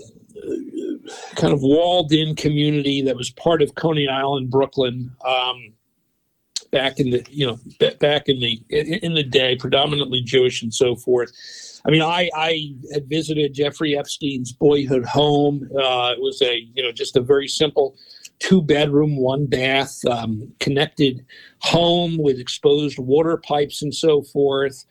[1.34, 5.10] kind of walled in community that was part of Coney Island, Brooklyn.
[5.26, 5.74] Um,
[6.70, 7.58] back in the you know
[7.98, 11.32] back in the in, the day, predominantly Jewish and so forth.
[11.86, 15.68] I mean, I I had visited Jeffrey Epstein's boyhood home.
[15.74, 17.96] Uh, it was a you know just a very simple
[18.38, 21.24] two bedroom, one bath, um, connected
[21.60, 24.84] home with exposed water pipes and so forth.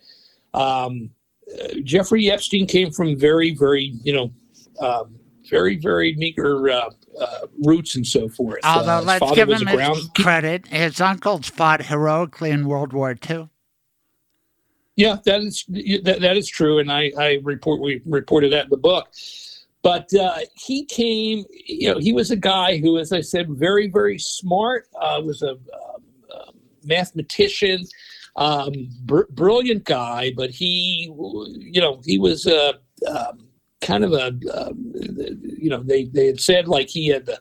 [0.53, 1.11] Um,
[1.53, 4.31] uh, Jeffrey Epstein came from very, very, you know,
[4.79, 5.15] um,
[5.49, 6.89] very, very meager uh,
[7.19, 8.59] uh, roots and so forth.
[8.65, 10.67] Although, Uh, let's give him ground- credit.
[10.67, 13.47] His uncles fought heroically in World War II.
[14.97, 15.63] Yeah, that is
[16.03, 19.07] that, that is true, and I, I report we reported that in the book.
[19.84, 23.89] But uh, he came, you know, he was a guy who, as I said, very
[23.89, 24.88] very smart.
[24.99, 25.59] Uh, was a, um,
[26.34, 26.51] uh,
[26.84, 27.86] mathematician,
[28.36, 30.34] um, br- brilliant guy.
[30.36, 31.11] But he,
[31.57, 32.75] you know, he was a
[33.07, 33.47] um,
[33.82, 37.39] kind of a, um, you know, they they had said like he had the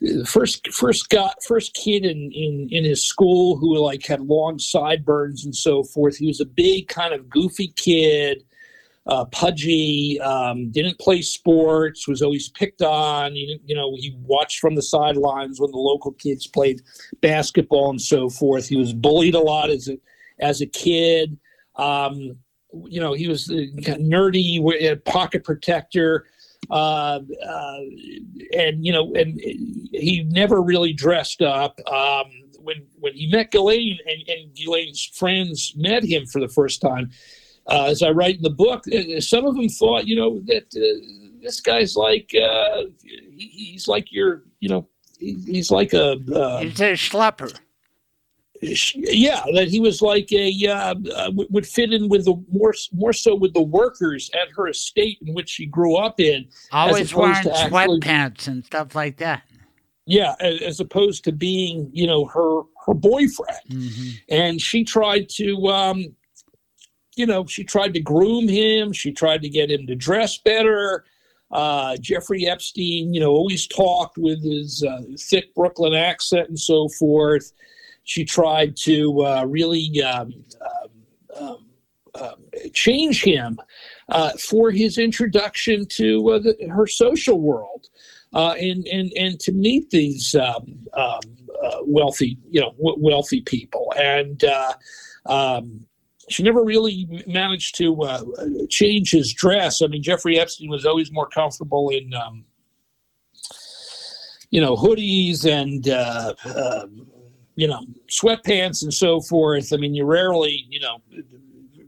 [0.00, 4.58] the first first got first kid in, in in his school who like had long
[4.58, 6.16] sideburns and so forth.
[6.16, 8.44] He was a big kind of goofy kid,
[9.10, 13.36] uh, pudgy, um, didn't play sports, was always picked on.
[13.36, 16.80] You, you know, he watched from the sidelines when the local kids played
[17.20, 18.68] basketball and so forth.
[18.68, 19.98] He was bullied a lot as a
[20.38, 21.38] as a kid.
[21.76, 22.38] Um,
[22.86, 23.66] you know, he was uh,
[23.98, 26.24] nerdy, a pocket protector
[26.70, 27.78] uh, uh,
[28.56, 31.80] and you know, and he never really dressed up.
[31.86, 32.26] Um,
[32.58, 37.10] when when he met Ghislaine and, and Ghislaine's friends met him for the first time,
[37.70, 40.64] uh, as I write in the book, uh, some of them thought, you know, that
[40.76, 46.12] uh, this guy's like uh, he- he's like your, you know, he- he's like a
[46.34, 47.52] uh, He's a schlepper.
[48.62, 53.12] yeah, that he was like a uh, uh, would fit in with the more more
[53.14, 56.46] so with the workers at her estate in which she grew up in.
[56.72, 59.42] Always wearing actually- sweatpants and stuff like that.
[60.06, 63.60] Yeah, as opposed to being, you know, her her boyfriend.
[63.68, 64.12] Mhm.
[64.28, 66.04] And she tried to, um,
[67.16, 68.92] you know, she tried to groom him.
[68.92, 71.04] She tried to get him to dress better.
[71.50, 76.88] Uh, Jeffrey Epstein, you know, always talked with his uh, thick Brooklyn accent and so
[76.88, 77.52] forth.
[78.04, 81.66] She tried to uh, really um, um, um,
[82.20, 83.58] um, change him
[84.08, 87.88] uh, for his introduction to uh, the, her social world
[88.32, 91.20] uh, and and and to meet these um, um,
[91.64, 93.92] uh, wealthy, you know, w- wealthy people.
[93.96, 94.72] And uh,
[95.26, 95.86] um,
[96.30, 98.22] she never really managed to uh,
[98.68, 99.82] change his dress.
[99.82, 102.44] I mean, Jeffrey Epstein was always more comfortable in, um,
[104.50, 105.88] you know, hoodies and.
[105.88, 107.06] Uh, um,
[107.56, 109.74] you know, sweatpants and so forth.
[109.74, 111.02] I mean, you rarely, you know,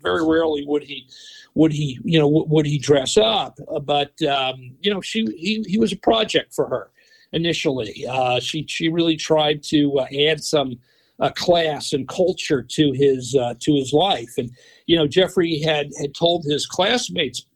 [0.03, 1.09] very rarely would he,
[1.55, 3.59] would he, you know, would he dress up?
[3.75, 6.91] Uh, but um, you know, she he he was a project for her
[7.33, 8.07] initially.
[8.07, 10.79] Uh, she she really tried to uh, add some
[11.21, 14.33] uh, class and culture to his uh, to his life.
[14.37, 14.51] And
[14.87, 17.47] you know, Jeffrey had had told his classmates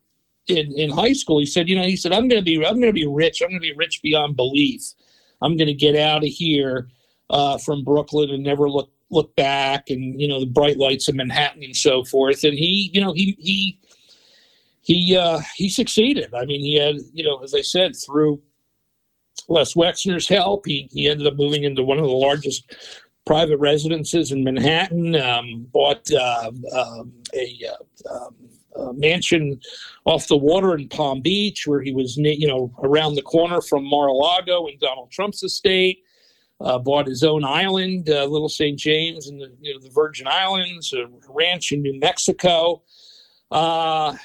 [0.46, 1.38] in in high school.
[1.38, 3.42] He said, you know, he said, I'm going to be I'm going to be rich.
[3.42, 4.82] I'm going to be rich beyond belief.
[5.42, 6.88] I'm going to get out of here
[7.30, 9.90] uh, from Brooklyn and never look look back.
[9.90, 12.44] And you know, the bright lights of Manhattan and so forth.
[12.44, 13.80] And he, you know, he he
[14.82, 16.32] he uh, he succeeded.
[16.34, 18.40] I mean, he had, you know, as I said, through
[19.48, 22.64] Les Wexner's help, he he ended up moving into one of the largest
[23.26, 25.16] private residences in Manhattan.
[25.16, 28.34] Um, bought uh, um, a, uh, um,
[28.76, 29.60] a mansion
[30.04, 33.84] off the water in Palm Beach, where he was, you know, around the corner from
[33.84, 35.98] Mar-a-Lago and Donald Trump's estate.
[36.58, 38.78] Uh, bought his own island, uh, Little St.
[38.78, 42.82] James, in the you know the Virgin Islands, a ranch in New Mexico.
[43.50, 44.16] Uh,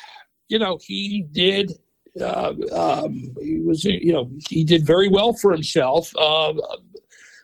[0.47, 1.73] you know, he did.
[2.19, 6.13] Uh, um, he was, you know, he did very well for himself.
[6.17, 6.53] Uh,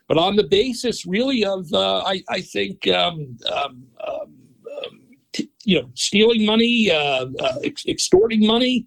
[0.08, 4.34] but on the basis, really, of uh, I, I think, um, um, um,
[4.76, 5.00] um,
[5.32, 8.86] t- you know, stealing money, uh, uh, ex- extorting money,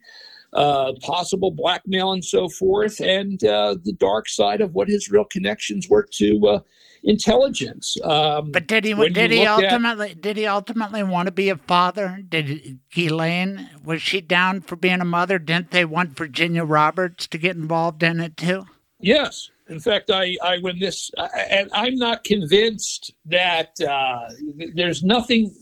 [0.54, 5.24] uh, possible blackmail, and so forth, and uh, the dark side of what his real
[5.26, 6.60] connections were to uh,
[7.04, 7.96] intelligence.
[8.04, 11.50] Um, But did he did he look at- ultimately did he ultimately want to be
[11.50, 12.20] a father?
[12.28, 15.40] Did Ghislaine was she down for being a mother?
[15.40, 18.66] Didn't they want Virginia Roberts to get involved in it too?
[19.00, 19.50] Yes.
[19.72, 21.10] In fact, I, I when this,
[21.50, 24.30] and I'm not convinced that uh,
[24.76, 25.56] there's nothing,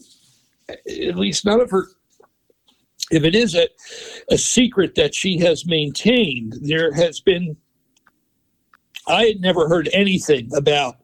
[0.67, 1.85] at least none of her,
[3.11, 3.67] if it is a,
[4.31, 7.55] a secret that she has maintained, there has been,
[9.07, 10.95] I had never heard anything about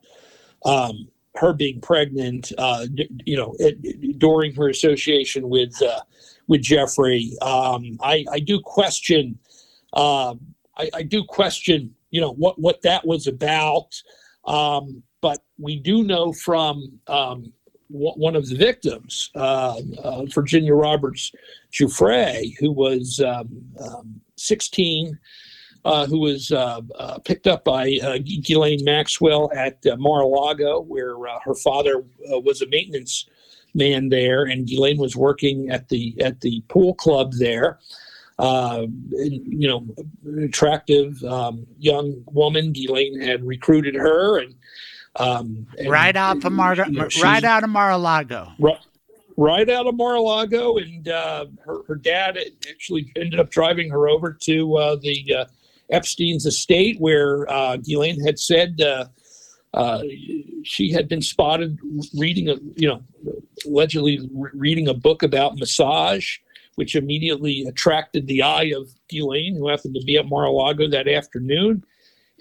[0.65, 2.87] um, her being pregnant, uh,
[3.23, 3.55] you know,
[4.17, 6.01] during her association with, uh,
[6.47, 7.33] with Jeffrey.
[7.43, 9.37] Um, I, I do question,
[9.93, 10.39] um,
[10.75, 14.01] I, I do question, you know, what, what that was about.
[14.45, 17.51] Um, but we do know from um,
[17.89, 21.33] one of the victims, uh, uh, Virginia Roberts
[21.73, 23.49] Giuffre, who was um,
[23.85, 25.19] um, 16,
[25.83, 31.15] uh, who was uh, uh, picked up by uh, Ghislaine Maxwell at uh, Mar-a-Lago, where
[31.43, 33.25] her father was a maintenance
[33.73, 37.79] man there, and Ghislaine was working at the at the pool club there.
[38.37, 39.87] Uh, you know,
[40.43, 42.73] attractive um, young woman.
[42.73, 44.55] Ghislaine had recruited her, and,
[45.15, 48.51] um, and right off of Mar- you know, right out of Mar-a-Lago.
[48.59, 48.79] right,
[49.37, 52.37] right out of Mar-a-Lago, and uh, her her dad
[52.69, 55.45] actually ended up driving her over to uh, the uh,
[55.89, 59.05] Epstein's estate, where uh, Ghislaine had said uh,
[59.73, 60.01] uh,
[60.63, 61.77] she had been spotted
[62.17, 63.01] reading a you know
[63.65, 66.37] allegedly re- reading a book about massage.
[66.75, 71.83] Which immediately attracted the eye of Ghislaine, who happened to be at Mar-a-Lago that afternoon,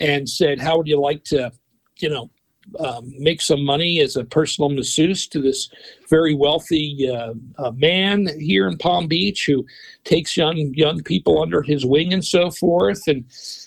[0.01, 1.53] and said, "How would you like to,
[1.99, 2.31] you know,
[2.79, 5.69] um, make some money as a personal masseuse to this
[6.09, 9.65] very wealthy uh, uh, man here in Palm Beach who
[10.05, 13.07] takes young young people under his wing and so forth.
[13.07, 13.25] And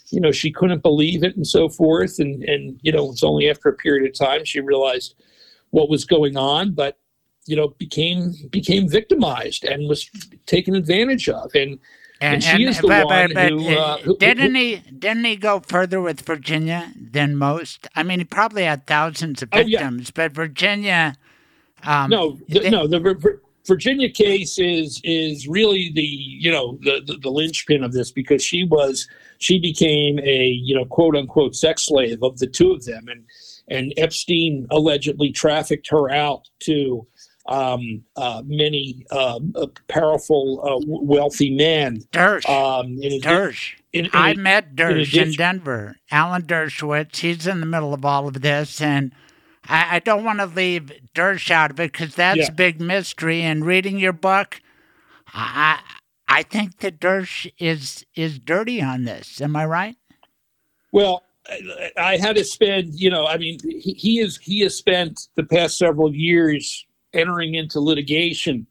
[0.10, 2.20] you know, she couldn't believe it and so forth.
[2.20, 5.16] And and you know, it's only after a period of time she realized
[5.72, 6.98] what was going on, but
[7.48, 10.10] you know, became became victimized and was
[10.46, 11.54] taken advantage of.
[11.56, 11.80] And
[12.20, 14.78] And she is the one who, uh, who- didn't he?
[14.98, 17.88] Didn't he go further with Virginia than most?
[17.96, 19.80] I mean, he probably had thousands of Oh, yeah.
[19.80, 21.16] victims, but Virginia.
[21.84, 26.52] Um, no, the, they- no, the Vir- Vir- Virginia case is is really the you
[26.52, 29.08] know the, the the linchpin of this because she was
[29.40, 33.26] she became a you know quote unquote sex slave of the two of them and
[33.68, 37.06] and Epstein allegedly trafficked her out to
[37.48, 42.02] um, uh, many um, uh, powerful uh, wealthy men.
[42.12, 42.48] Dersh.
[42.50, 43.76] Um, in, Dersh.
[43.94, 45.96] in, in, I met Dersh in, Denver.
[46.12, 47.18] Alan Dershowitz.
[47.18, 49.14] He's in the middle of all of this, and
[49.66, 52.48] I, I don't want to leave Dersh out of it because that's Yeah.
[52.48, 53.42] a big mystery.
[53.42, 54.62] And reading your book,
[55.34, 55.80] I
[56.28, 59.42] I think that Dersh is is dirty on this.
[59.42, 59.96] Am I right?
[60.92, 64.76] Well, I, I had to spend, you know, I mean, he, he is he has
[64.76, 68.68] spent the past several years entering into litigation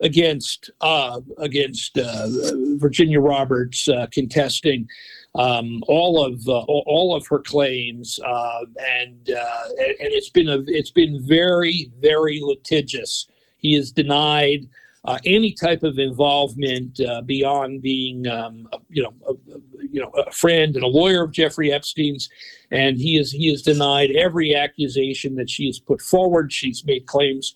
[0.00, 2.28] against uh, against uh,
[2.76, 4.88] Virginia Roberts, uh, contesting
[5.34, 10.48] um, all of uh, all of her claims, uh, and uh, and and it's been
[10.48, 13.28] a it's been very very litigious.
[13.58, 14.68] He has denied.
[15.26, 19.12] Any type of involvement beyond being, um, you know,
[19.94, 22.28] you know, a friend and a lawyer of Jeffrey Epstein's,
[22.72, 26.52] and he is he has denied every accusation that she has put forward.
[26.52, 27.54] She's made claims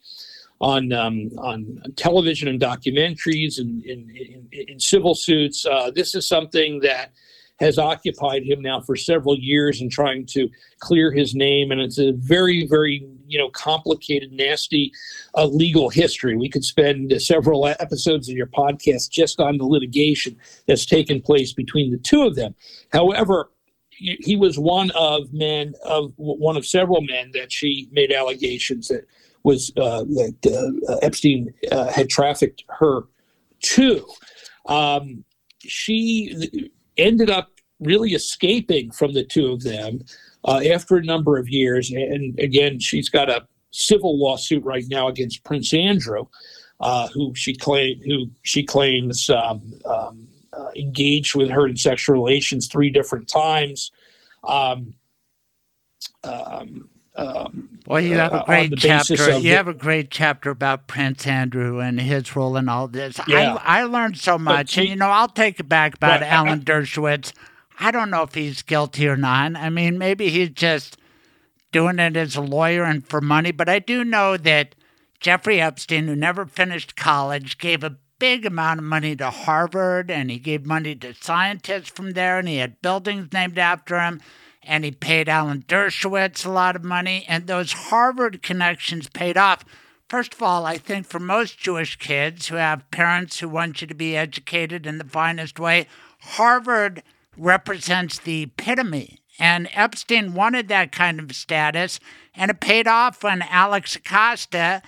[0.60, 5.66] on um, on television and documentaries and in, in, civil suits.
[5.66, 7.10] Uh, this is something that
[7.58, 10.48] has occupied him now for several years in trying to
[10.78, 14.92] clear his name, and it's a very very you know complicated, nasty
[15.36, 16.36] uh, legal history.
[16.36, 20.36] We could spend several episodes of your podcast just on the litigation
[20.66, 22.54] that's taken place between the two of them.
[22.92, 23.50] However,
[23.90, 28.88] he he was one of men of one of several men that she made allegations
[28.88, 29.06] that
[29.42, 33.02] was uh, that uh, Epstein uh, had trafficked her
[33.60, 34.06] to.
[34.66, 35.24] Um,
[35.60, 37.50] she ended up
[37.80, 40.00] really escaping from the two of them
[40.48, 45.08] uh, after a number of years, and again, she's got a civil lawsuit right now
[45.08, 46.24] against Prince Andrew,
[46.80, 52.14] uh, who she claim who she claims um, um, uh, engaged with her in sexual
[52.14, 53.90] relations three different times.
[54.42, 54.94] Um,
[56.24, 59.14] um, um, Well, you have uh, a great chapter.
[59.14, 63.20] You the- have a great chapter about Prince Andrew and his role in all this.
[63.26, 63.58] Yeah.
[63.64, 66.60] I I learned so much, and you know, I'll take it back about Right, Alan
[66.60, 67.32] Dershowitz.
[67.80, 69.56] I don't know if he's guilty or not.
[69.56, 70.96] I mean, maybe he's just
[71.70, 73.52] doing it as a lawyer and for money.
[73.52, 74.74] But I do know that
[75.20, 80.30] Jeffrey Epstein, who never finished college, gave a big amount of money to Harvard and
[80.30, 84.20] he gave money to scientists from there and he had buildings named after him
[84.62, 89.64] and he paid Alan Dershowitz a lot of money and those Harvard connections paid off.
[90.08, 93.86] First of all, I think for most Jewish kids who have parents who want you
[93.86, 95.86] to be educated in the finest way,
[96.20, 97.02] Harvard
[97.38, 99.20] represents the epitome.
[99.38, 102.00] And Epstein wanted that kind of status,
[102.34, 104.82] and it paid off when Alex Acosta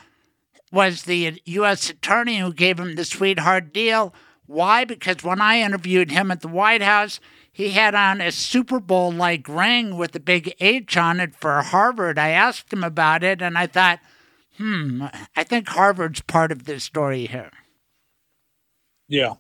[0.73, 1.89] was the U.S.
[1.89, 4.13] attorney who gave him the sweetheart deal.
[4.47, 4.85] Why?
[4.85, 7.21] Because when I interviewed him at the White House,
[7.53, 11.63] he had on a Super Bowl like ring with a big H on it for
[11.63, 12.19] Harvard.
[12.19, 14.01] I asked him about it, and I thought,
[14.57, 15.05] hmm,
[15.37, 17.51] I think Harvard's part of this story here.
[19.09, 19.35] Yeah.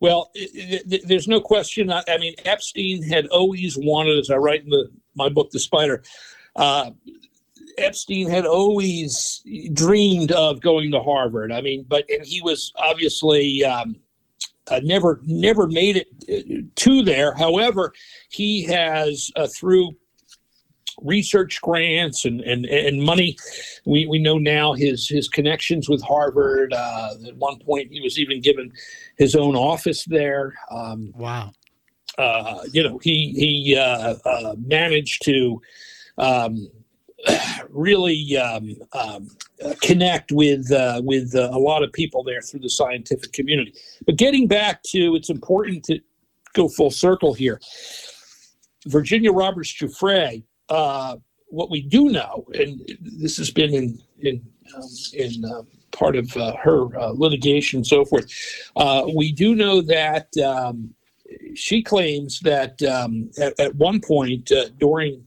[0.00, 1.90] Well, i i th- there's no question.
[1.90, 5.58] I, I mean, Epstein had always wanted, as I write in the, my book, The
[5.58, 6.02] Spider,
[6.56, 6.90] uh,
[7.78, 9.42] Epstein had always
[9.72, 11.52] dreamed of going to Harvard.
[11.52, 13.96] I mean, but and he was obviously um,
[14.68, 17.34] uh, never never made it uh, to there.
[17.34, 17.92] However,
[18.30, 19.92] he has uh, through
[21.02, 23.36] research grants and, and, and money.
[23.84, 26.72] We, we know now his his connections with Harvard.
[26.72, 28.72] Uh, at one point, he was even given
[29.16, 30.54] his own office there.
[30.70, 31.52] Um, Wow.
[32.18, 35.60] uh, you know, he he uh, uh, managed to
[36.18, 36.68] um,
[37.70, 39.28] really um, um,
[39.82, 43.74] connect with uh, with uh, a lot of people there through the scientific community.
[44.06, 46.00] But getting back to, it's important to
[46.54, 47.60] go full circle here.
[48.86, 51.16] Virginia Roberts Giuffre, uh,
[51.48, 54.42] what we do know, and this has been in in
[54.74, 54.82] um,
[55.14, 55.62] in uh,
[55.92, 58.26] part of uh, her uh, litigation and so forth.
[58.76, 60.94] Uh, we do know that um,
[61.54, 65.24] she claims that um, at, at one point uh, during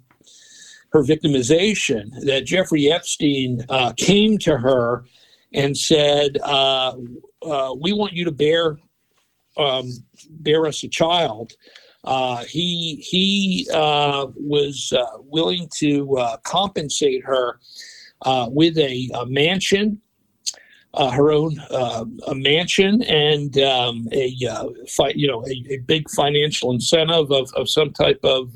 [0.92, 3.66] her victimization, that Jeffrey Epstein
[3.98, 5.06] came to her
[5.54, 8.78] and said, "We want you to bear
[9.58, 9.90] um,
[10.30, 11.54] bear us a child."
[12.04, 17.60] Uh, he he uh, was uh, willing to uh, compensate her
[18.24, 20.02] uh, with a, a mansion,
[20.96, 24.36] uh, her own a mansion, and um, a
[24.88, 28.56] fi- you know a, a big financial incentive of, of some type of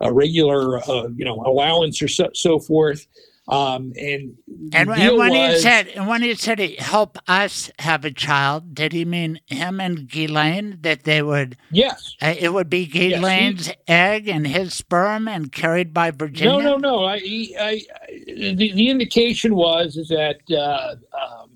[0.00, 0.80] a regular
[1.16, 3.06] you know allowance or so, so forth.
[3.48, 4.36] Um, and
[4.72, 8.74] And, and when he said and when he said he help us have a child,
[8.74, 13.72] did he mean him and Ghislaine that they would yes, uh, it would be Ghislaine's
[13.88, 16.52] egg and his sperm and carried by Virginia?
[16.52, 17.04] No, no, no.
[17.04, 18.22] I, he- I, I
[18.54, 21.50] the, the indication was is that uh, um,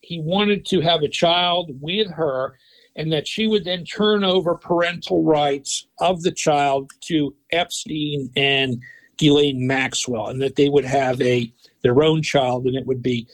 [0.00, 2.56] he wanted to have a child with her,
[2.96, 8.80] and that she would then turn over parental rights of the child to Epstein and
[9.18, 11.52] Ghislaine Maxwell, and that they would have a
[11.82, 13.26] their own child, and it would be,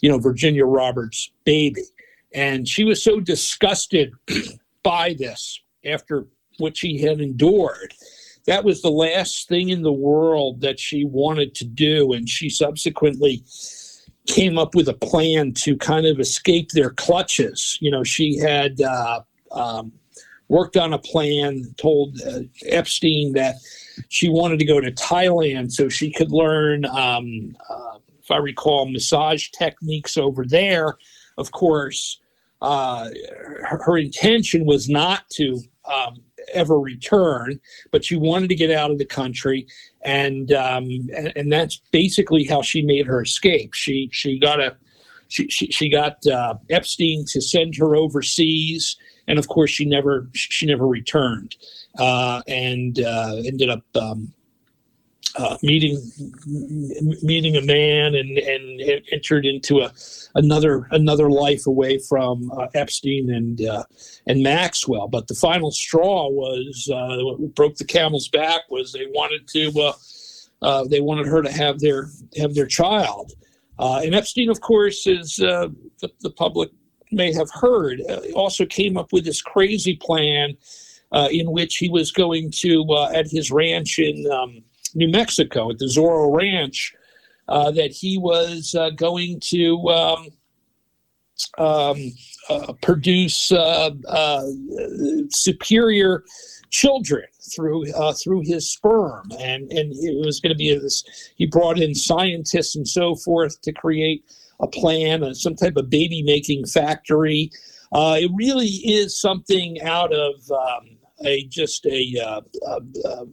[0.00, 1.82] you know, Virginia Roberts' baby.
[2.34, 4.12] And she was so disgusted
[4.82, 6.26] by this after
[6.58, 7.94] what she had endured
[8.46, 12.48] that was the last thing in the world that she wanted to do and she
[12.48, 13.44] subsequently
[14.26, 18.80] came up with a plan to kind of escape their clutches you know she had
[18.80, 19.20] uh,
[19.52, 19.92] um,
[20.48, 23.56] worked on a plan told uh, epstein that
[24.08, 28.86] she wanted to go to thailand so she could learn um, uh, if i recall
[28.86, 30.96] massage techniques over there.
[31.38, 32.18] Of course
[32.62, 33.10] uh,
[33.62, 36.22] her, her intention was not to um,
[36.54, 37.60] ever return,
[37.90, 39.66] but she wanted to get out of the country,
[40.02, 43.74] and um, and, and that's basically how she made her escape.
[43.74, 44.76] She she got a
[45.28, 48.96] she she, she got uh, Epstein to send her overseas,
[49.28, 51.56] and of course she never she never returned,
[51.98, 53.84] uh, and uh, ended up.
[53.94, 54.32] Um,
[55.38, 56.00] uh, meeting
[57.22, 59.92] meeting a man and and entered into a
[60.34, 63.84] another another life away from uh, Epstein and uh,
[64.26, 65.08] and Maxwell.
[65.08, 69.80] But the final straw was uh, what broke the camel's back was they wanted to
[69.80, 69.92] uh,
[70.62, 72.08] uh, they wanted her to have their
[72.38, 73.32] have their child.
[73.78, 75.74] And Epstein, of course, is the,
[76.20, 76.70] the public
[77.10, 80.56] may have heard, uh, also came up with this crazy plan
[81.12, 84.62] uh, in which he was going to uh, at his ranch in um,
[84.94, 86.94] New Mexico at the Zorro Ranch.
[87.48, 90.28] Uh, that he was uh, going to um,
[91.58, 92.12] um,
[92.82, 93.52] produce
[95.30, 96.24] superior
[96.70, 97.24] children
[97.54, 101.04] through uh, through his sperm, and and it was going to be this.
[101.36, 104.24] He brought in scientists and so forth to create
[104.60, 107.50] a plan, uh, some type of baby making factory.
[107.92, 112.14] Uh, it really is something out of um, a just a.
[112.24, 113.24] Uh, uh, uh,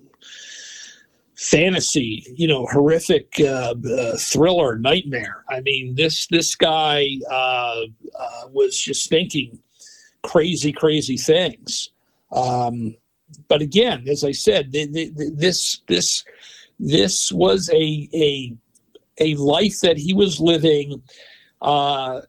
[1.36, 7.06] fantasy you know horrific uh, uh, thriller nightmare i mean this this guy
[8.52, 9.60] was just thinking
[10.22, 11.90] crazy crazy things
[12.32, 12.96] um,
[13.50, 16.24] but again as i said th- th- th- this this
[16.80, 18.56] this was a a
[19.20, 21.02] a life that he was living
[21.62, 22.22] uh,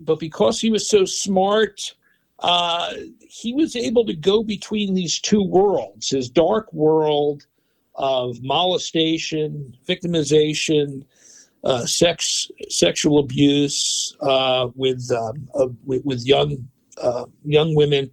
[0.00, 1.94] but because he was so smart
[2.40, 7.46] uh, he was able to go between these two worlds his dark world
[7.96, 11.04] of molestation, victimization,
[11.62, 16.68] uh, sex, sexual abuse uh, with, um, uh, with with young
[17.02, 18.10] uh, young women,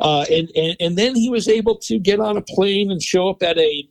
[0.00, 3.28] uh, and, and and then he was able to get on a plane and show
[3.28, 3.88] up at a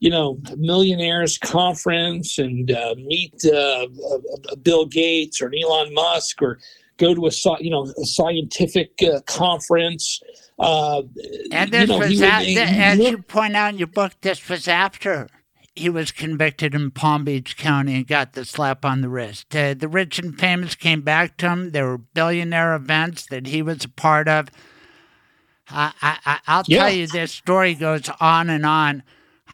[0.00, 6.58] you know millionaires conference and uh, meet uh, uh, Bill Gates or Elon Musk or
[6.96, 7.30] go to a
[7.62, 10.20] you know a scientific uh, conference.
[10.58, 11.02] Uh,
[11.52, 14.12] And you this know, he was, would- as looked- you point out in your book,
[14.20, 15.28] this was after
[15.74, 19.54] he was convicted in Palm Beach County and got the slap on the wrist.
[19.56, 21.70] Uh, the rich and famous came back to him.
[21.70, 24.48] There were billionaire events that he was a part of.
[25.70, 26.80] I, I, I'll Yeah.
[26.84, 29.02] tell you, this story goes on and on.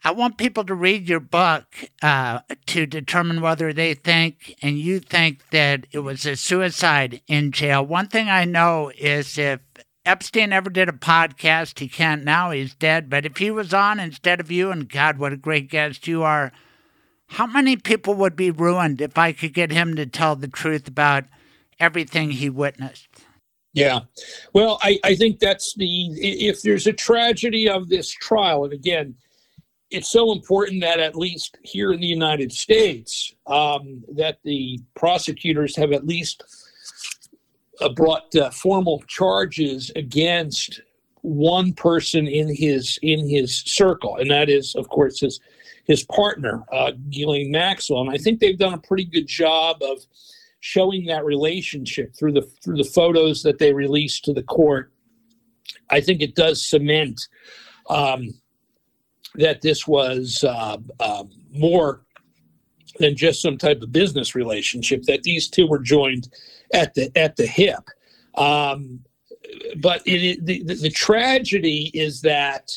[0.05, 1.65] I want people to read your book
[2.03, 7.53] uh, to determine whether they think and you think that it was a suicide in
[7.53, 7.85] jail.
[7.85, 9.61] One thing I know is if
[10.05, 13.11] Epstein ever did a podcast, he can't now, he's dead.
[13.11, 16.23] But if he was on instead of you, and God, what a great guest you
[16.23, 16.53] are,
[17.29, 20.87] how many people would be ruined if I could get him to tell the truth
[20.87, 21.25] about
[21.81, 23.09] everything he witnessed?
[23.73, 24.01] Yeah.
[24.55, 29.17] Well, I, I think that's the, if there's a tragedy of this trial, and again,
[29.91, 35.77] it's so important that at least here in the United States, um, that the prosecutors
[35.77, 36.43] have at least
[37.81, 40.81] uh, brought uh, formal charges against
[41.23, 45.41] one person in his in his circle, and that is, of course, his
[45.85, 46.93] his partner, uh,
[47.51, 48.01] Maxwell.
[48.01, 49.99] And I think they've done a pretty good job of
[50.61, 54.93] showing that relationship through the through the photos that they released to the court.
[55.91, 57.29] I think it does cement
[57.89, 58.31] um,
[59.37, 62.03] that this was uh, um more
[62.99, 65.03] than just some type of business relationship.
[65.05, 66.29] That these two were joined
[66.73, 67.89] at the at the hip.
[68.35, 69.01] Um,
[69.77, 72.71] but it, the, the tragedy is that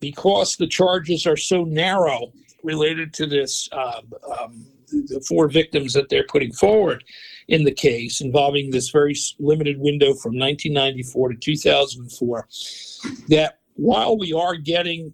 [0.00, 2.32] because the charges are so narrow
[2.62, 4.00] related to this uh,
[4.40, 7.04] um, the four victims that they're putting forward
[7.48, 12.48] in the case involving this very limited window from 1994 to 2004
[13.28, 15.12] that while we are getting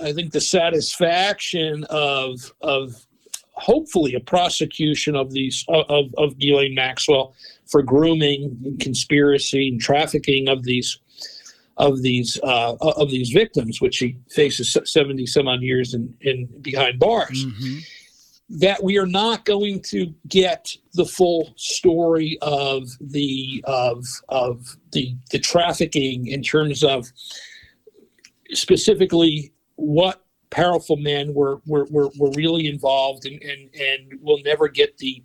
[0.00, 3.06] i think the satisfaction of of
[3.54, 7.34] hopefully a prosecution of these of of Ghislaine Maxwell
[7.66, 10.98] for grooming and conspiracy and trafficking of these
[11.76, 16.46] of these uh, of these victims, which she faces seventy some odd years in, in
[16.60, 17.44] behind bars.
[18.48, 25.16] That we are not going to get the full story of the of of the
[25.30, 27.10] the trafficking in terms of
[28.52, 29.51] specifically
[29.82, 34.96] what powerful men were were, were, were really involved and, and and we'll never get
[34.98, 35.22] the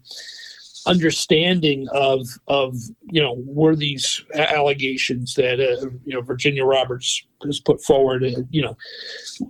[0.87, 2.75] understanding of of
[3.11, 8.41] you know were these allegations that uh, you know Virginia Roberts has put forward uh,
[8.49, 8.75] you know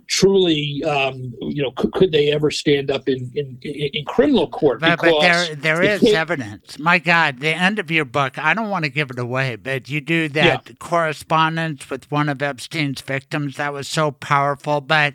[0.08, 4.48] truly um, you know could, could they ever stand up in in, in, in criminal
[4.48, 6.78] court But, but there, there is evidence.
[6.78, 9.88] My God, the end of your book, I don't want to give it away, but
[9.88, 13.56] you do that correspondence with one of Epstein's victims.
[13.56, 14.80] That was so powerful.
[14.80, 15.14] But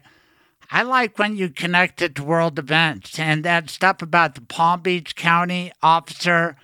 [0.71, 4.81] I like when you connect it to world events and that stuff about the Palm
[4.81, 6.55] Beach County officer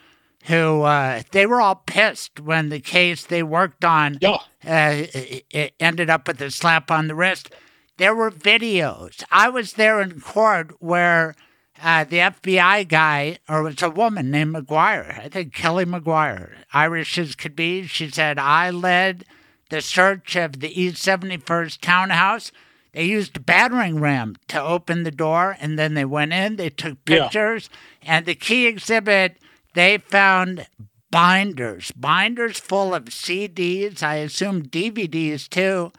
[0.46, 5.46] who uh, they were all pissed when the case they worked on yeah uh, it
[5.50, 7.52] it ended up with a slap on the wrist.
[7.98, 9.24] There were videos.
[9.32, 11.36] I was there in court where
[11.82, 16.52] uh, the FBI guy, or it was a woman named McGuire, I think Kelly McGuire,
[16.74, 19.26] Irish as could be, she said, I led
[19.70, 22.52] the search of the East 71st townhouse.
[22.92, 26.70] They used a battering ram to open the door, and then they went in, they
[26.70, 27.24] took Yeah.
[27.24, 27.70] pictures,
[28.02, 29.38] and the key exhibit,
[29.76, 30.66] they found
[31.12, 35.92] binders, binders full of CDs, I assume DVDs too.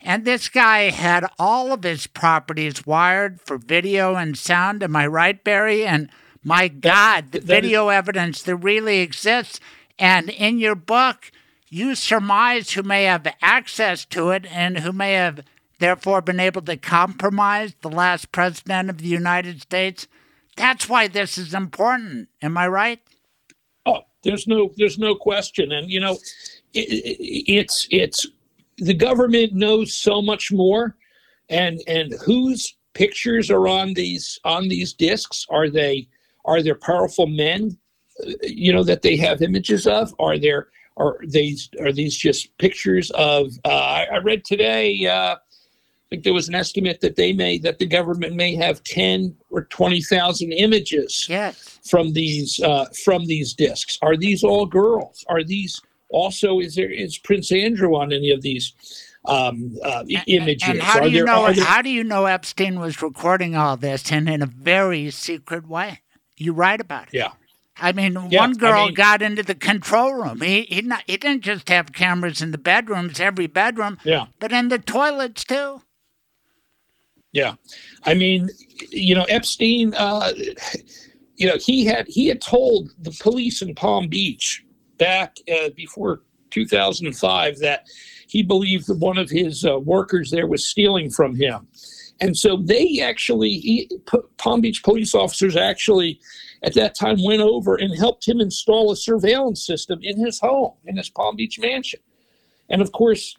[0.00, 4.82] And this guy had all of his properties wired for video and sound.
[4.82, 5.84] Am I right, Barry?
[5.84, 6.10] And
[6.44, 9.58] my God, the that is- video evidence that really exists.
[9.98, 11.32] And in your book,
[11.68, 15.40] you surmise who may have access to it and who may have
[15.78, 20.06] therefore been able to compromise the last president of the United States.
[20.56, 22.28] That's why this is important.
[22.42, 23.00] Am I right?
[23.84, 26.18] Oh, there's no, there's no question, and you know,
[26.74, 28.26] it, it, it's it's
[28.78, 30.96] the government knows so much more,
[31.48, 35.46] and and whose pictures are on these on these discs?
[35.50, 36.08] Are they
[36.46, 37.76] are there powerful men,
[38.26, 40.14] uh, you know, that they have images of?
[40.18, 43.52] Are there are these are these just pictures of?
[43.64, 45.06] Uh, I, read today.
[45.06, 45.36] Uh,
[46.10, 49.64] think there was an estimate that they may that the government may have ten or
[49.64, 51.78] twenty thousand images Yes.
[51.88, 53.98] from these uh, from these discs?
[54.02, 55.24] Are these all girls?
[55.28, 55.80] Are these
[56.10, 58.72] also is there is Prince Andrew on any of these
[59.24, 60.68] um, uh, i- images?
[60.68, 61.52] And how do you there, know?
[61.52, 65.66] there- How do you know Epstein was recording all this and in a very secret
[65.66, 66.00] way?
[66.36, 67.14] You write about it.
[67.14, 67.32] yeah,
[67.80, 70.40] I mean, Yeah, one I girl mean- got into the control room.
[70.42, 74.52] He he, not, he didn't just have cameras in the bedrooms, every bedroom, yeah, but
[74.52, 75.82] in the toilets too.
[77.36, 77.54] Yeah.
[78.04, 78.48] I mean,
[78.90, 79.92] you know, Epstein.
[79.94, 80.32] Uh,
[81.36, 84.64] you know, he had he had told the police in Palm Beach
[84.96, 87.86] back uh, before 2005 that
[88.26, 91.68] he believed that one of his uh, workers there was stealing from him.
[92.22, 93.90] And so they actually, he,
[94.38, 96.18] Palm Beach police officers actually
[96.62, 100.72] at that time went over and helped him install a surveillance system in his home,
[100.86, 102.00] in his Palm Beach mansion.
[102.70, 103.36] And of course,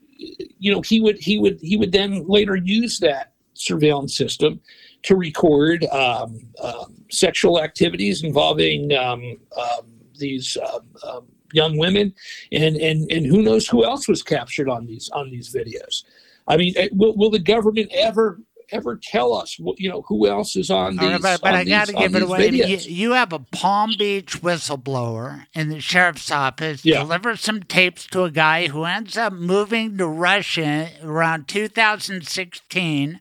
[0.59, 4.59] you know, he would he would he would then later use that surveillance system
[5.03, 9.85] to record um, um, sexual activities involving um, um
[10.17, 12.13] these um, um, young women,
[12.51, 16.03] and and and who knows who else was captured on these on these videos.
[16.47, 18.39] I mean, eh, will, will the government ever
[18.71, 21.09] ever tell us, you know, who else is on these.
[21.09, 22.49] Right, but, but I got to give it away.
[22.49, 26.99] You, you, have a Palm Beach whistleblower in the sheriff's office yeah.
[26.99, 33.19] delivers some tapes to a guy who ends up moving to Russia around 2016.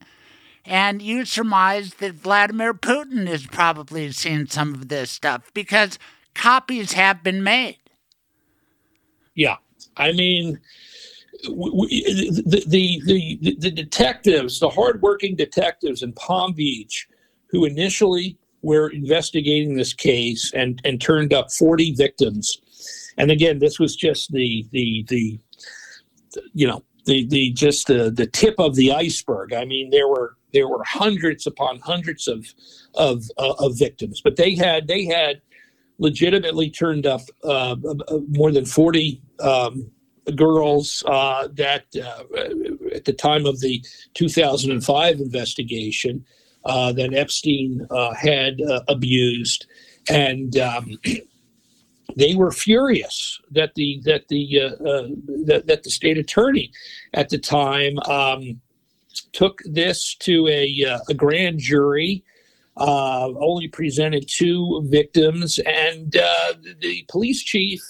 [0.67, 5.97] And you surmise that Vladimir Putin has probably seen some of this stuff because
[6.35, 7.77] copies have been made.
[9.33, 9.55] Yeah.
[9.95, 10.59] I mean,
[11.43, 17.07] the, the, the, the detectives, the hardworking detectives in Palm Beach,
[17.49, 22.57] who initially were investigating this case and, and turned up 40 victims.
[23.17, 25.39] And again, this was just the, the, the,
[26.53, 29.53] you know, the, the, just the, the tip of the iceberg.
[29.53, 32.47] I mean, there were, there were hundreds upon hundreds of,
[32.95, 35.39] of, uh, of victims, but they had, they had
[35.99, 39.91] legitimately turned up uh, uh more than 40 um,
[40.35, 42.23] girls uh, that uh,
[42.93, 43.83] at the time of the
[44.15, 46.25] 2005 investigation
[46.65, 47.87] uh, that Epstein
[48.19, 48.57] had
[48.87, 49.67] abused,
[50.09, 50.97] and um,
[52.17, 54.59] they were furious that the that the
[55.45, 56.71] that, that, the state attorney
[57.13, 58.59] at the time um,
[59.33, 62.23] took this to a, a grand jury.
[62.77, 67.81] only presented two victims, and the police chief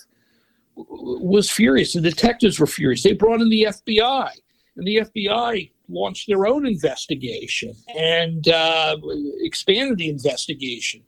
[0.76, 1.94] was furious.
[1.94, 3.04] The detectives were furious.
[3.04, 4.32] They brought in the FBI,
[4.76, 8.98] and the FBI launched their own investigation and uh,
[9.40, 11.02] expanded the investigation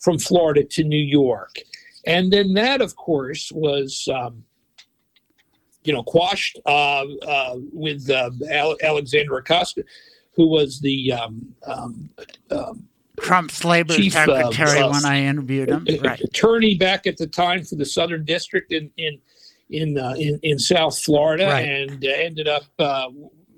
[0.00, 1.56] from Florida to New York.
[2.06, 4.08] And then that, of course, was.
[4.12, 4.44] Um,
[5.84, 8.30] you know, quashed uh, uh, with uh,
[8.82, 9.84] Alexander Acosta,
[10.34, 12.10] who was the um, um,
[12.50, 12.88] um
[13.20, 15.86] Trump's labor Chief, secretary uh, when I interviewed him.
[16.02, 16.20] Right.
[16.20, 19.18] Attorney back at the time for the Southern District in in
[19.70, 21.60] in uh, in, in, South Florida, right.
[21.60, 23.08] and uh, ended up uh,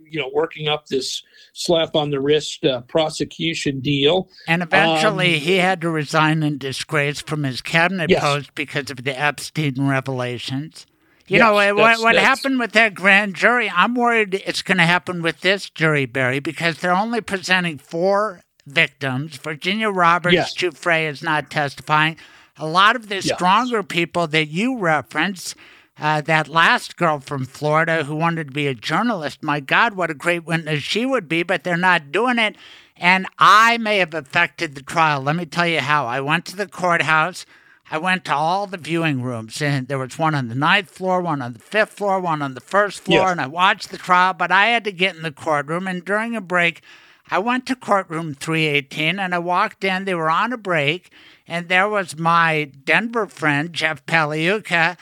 [0.04, 1.22] you know working up this
[1.52, 4.28] slap on the wrist uh, prosecution deal.
[4.46, 8.22] And eventually, um, he had to resign in disgrace from his cabinet yes.
[8.22, 10.86] post because of the Epstein revelations.
[11.28, 14.84] You yes, know, what, what happened with that grand jury, I'm worried it's going to
[14.84, 19.36] happen with this jury, Barry, because they're only presenting four victims.
[19.36, 20.54] Virginia Roberts yes.
[20.54, 22.16] Giuffre is not testifying.
[22.58, 23.32] A lot of the yes.
[23.34, 25.56] stronger people that you reference,
[25.98, 30.10] uh, that last girl from Florida who wanted to be a journalist, my God, what
[30.10, 32.56] a great witness she would be, but they're not doing it.
[32.96, 35.20] And I may have affected the trial.
[35.22, 36.06] Let me tell you how.
[36.06, 37.44] I went to the courthouse.
[37.90, 41.20] I went to all the viewing rooms, and there was one on the ninth floor,
[41.20, 43.30] one on the fifth floor, one on the first floor, yes.
[43.30, 44.32] and I watched the trial.
[44.34, 46.82] But I had to get in the courtroom, and during a break,
[47.30, 50.04] I went to courtroom 318 and I walked in.
[50.04, 51.10] They were on a break,
[51.46, 54.96] and there was my Denver friend, Jeff Pagliuca.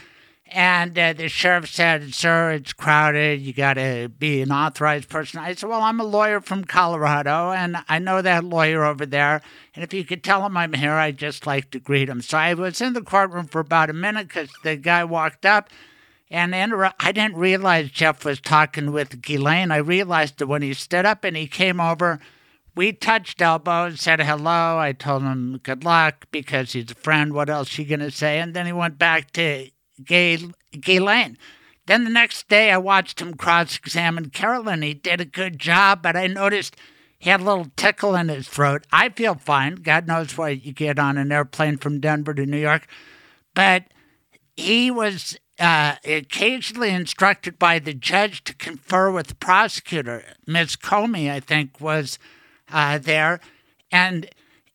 [0.54, 3.40] And uh, the sheriff said, Sir, it's crowded.
[3.40, 5.40] You got to be an authorized person.
[5.40, 9.42] I said, Well, I'm a lawyer from Colorado, and I know that lawyer over there.
[9.74, 12.22] And if you could tell him I'm here, I'd just like to greet him.
[12.22, 15.70] So I was in the courtroom for about a minute because the guy walked up
[16.30, 19.72] and I didn't realize Jeff was talking with Ghislaine.
[19.72, 22.20] I realized it when he stood up and he came over.
[22.76, 24.78] We touched elbows, said hello.
[24.78, 27.32] I told him good luck because he's a friend.
[27.32, 28.38] What else you gonna say?
[28.38, 29.70] And then he went back to
[30.02, 30.38] Gay
[30.72, 31.36] Ghislaine.
[31.86, 34.82] Then the next day, I watched him cross-examine Carolyn.
[34.82, 36.76] He did a good job, but I noticed
[37.18, 38.86] he had a little tickle in his throat.
[38.90, 39.76] I feel fine.
[39.76, 42.86] God knows why you get on an airplane from Denver to New York,
[43.54, 43.84] but
[44.56, 50.24] he was uh, occasionally instructed by the judge to confer with the prosecutor.
[50.46, 50.76] Ms.
[50.76, 52.18] Comey, I think, was
[52.72, 53.40] uh, there.
[53.90, 54.28] And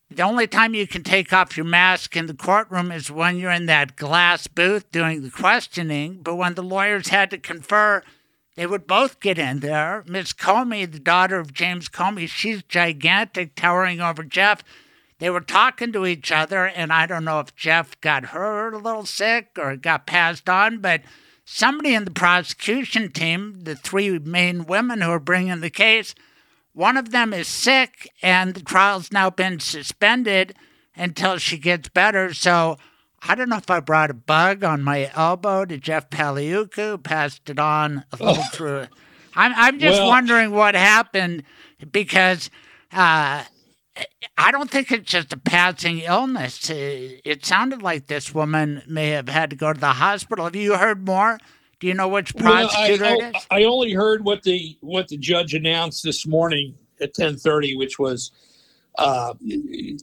[0.09, 3.51] the only time you can take off your mask in the courtroom is when you're
[3.51, 6.21] in that glass booth doing the questioning.
[6.21, 8.03] But when the lawyers had to confer,
[8.55, 10.03] they would both get in there.
[10.07, 14.63] Miss Comey, the daughter of James Comey, she's gigantic, towering over Jeff
[15.19, 18.77] they were talking to each other, and I don't know if Jeff got hurt a
[18.77, 21.01] little sick or got passed on, but
[21.43, 26.15] somebody in the prosecution team, the three main women who are bringing the case,
[26.73, 30.55] one of them is sick, and the trial's now been suspended
[30.95, 32.33] until she gets better.
[32.33, 32.77] So
[33.21, 37.49] I don't know if I brought a bug on my elbow to Jeff Pagliuca, passed
[37.49, 38.47] it on a little oh.
[38.53, 38.87] through.
[39.35, 41.43] I'm, I'm just well, wondering what happened
[41.91, 42.49] because
[42.91, 43.43] Uh,
[44.37, 46.69] I don't think it's just a passing illness.
[46.69, 50.45] It, it sounded like this woman may have had to go to the hospital.
[50.45, 51.37] Have you heard more?
[51.79, 53.47] Do you know which prosecutor well, I, it is?
[53.51, 57.97] I only heard what the what the judge announced this morning at ten thirty, which
[57.97, 58.31] was
[58.97, 59.33] uh,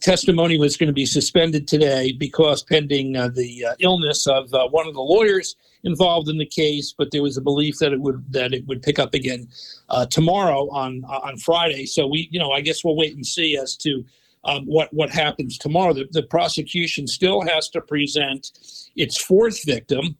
[0.01, 4.67] testimony was going to be suspended today because pending uh, the uh, illness of uh,
[4.69, 5.55] one of the lawyers
[5.85, 6.95] involved in the case.
[6.97, 9.49] But there was a belief that it would that it would pick up again
[9.91, 11.85] uh, tomorrow on on Friday.
[11.85, 14.03] So we, you know, I guess we'll wait and see as to
[14.45, 15.93] um, what what happens tomorrow.
[15.93, 18.53] The, the prosecution still has to present
[18.97, 20.17] its fourth victim.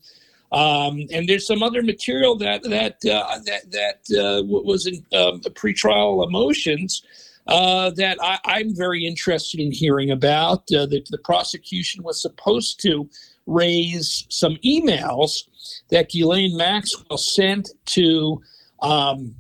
[0.53, 5.41] Um, and there's some other material that that uh, that that uh, was in um,
[5.41, 7.03] pretrial motions
[7.47, 10.71] uh, that I, am very interested in hearing about.
[10.73, 13.09] Uh, that the prosecution was supposed to
[13.47, 15.45] raise some emails
[15.91, 18.43] that Ghislaine Maxwell sent to,
[18.83, 19.35] um,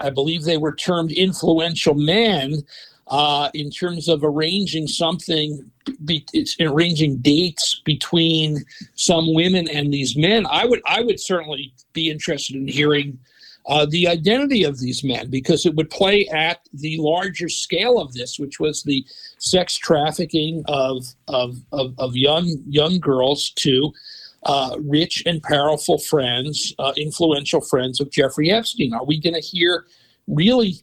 [0.00, 2.62] I believe they were termed influential men,
[3.08, 5.70] uh, in terms of arranging something,
[6.04, 6.26] be,
[6.60, 8.64] arranging dates between
[8.94, 10.46] some women and these men.
[10.50, 13.18] I would I would certainly be interested in hearing
[13.66, 18.12] uh, the identity of these men because it would play at the larger scale of
[18.12, 19.04] this, which was the
[19.38, 23.92] sex trafficking of of of, of young young girls to
[24.44, 28.92] uh, rich and powerful friends, uh, influential friends of Jeffrey Epstein.
[28.92, 29.86] Are we going to hear
[30.26, 30.82] really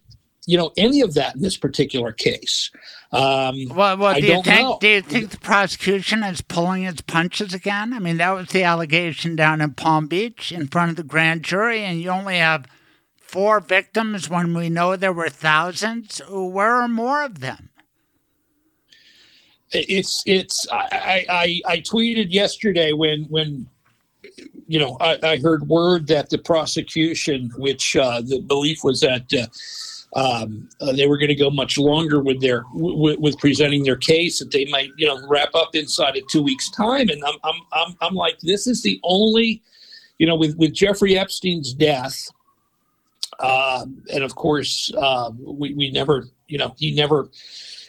[0.50, 2.72] you know any of that in this particular case.
[3.12, 4.80] Um, well, well do you think know.
[4.82, 7.94] do you think the prosecution is pulling its punches again?
[7.94, 11.44] I mean, that was the allegation down in Palm Beach in front of the grand
[11.44, 12.66] jury, and you only have
[13.22, 16.20] four victims when we know there were thousands.
[16.28, 17.70] Where are more of them?
[19.72, 23.68] It's it's I I, I tweeted yesterday when when
[24.68, 29.32] you know I, I heard word that the prosecution, which uh, the belief was that.
[29.32, 29.46] Uh,
[30.14, 33.96] um, uh, they were going to go much longer with their w- with presenting their
[33.96, 37.10] case that they might you know wrap up inside of two weeks time.
[37.10, 39.62] And I'm, I'm i'm i'm like this is the only
[40.18, 42.30] you know with with jeffrey epstein's death
[43.40, 47.30] uh, and of course uh, we, we never you know he never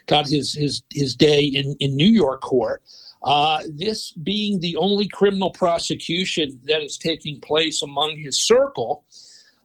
[0.07, 2.83] got his his his day in in new york court.
[3.23, 9.05] Uh, this being the only criminal prosecution that is taking place among his circle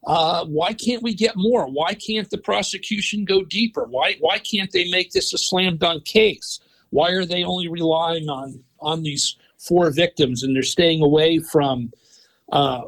[0.06, 1.66] uh, why can't we get more?
[1.66, 3.86] Why can't the prosecution go deeper?
[3.86, 6.60] Why why can't they make this a slam dunk case?
[6.92, 11.92] Why are they only relying on on these four victims and they're staying away from
[12.52, 12.82] uh,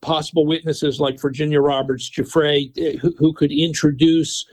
[0.00, 4.46] possible witnesses like Virginia Roberts Giuffre, eh, who, who could introduce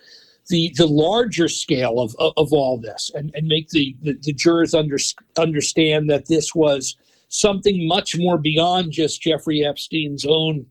[0.47, 4.33] the the larger scale of of, of all this and, and make the, the, the
[4.33, 4.97] jurors under,
[5.37, 6.97] understand that this was
[7.29, 10.65] something much more beyond just Jeffrey Epstein's own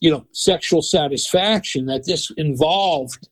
[0.00, 3.28] you know, sexual satisfaction, that this involved,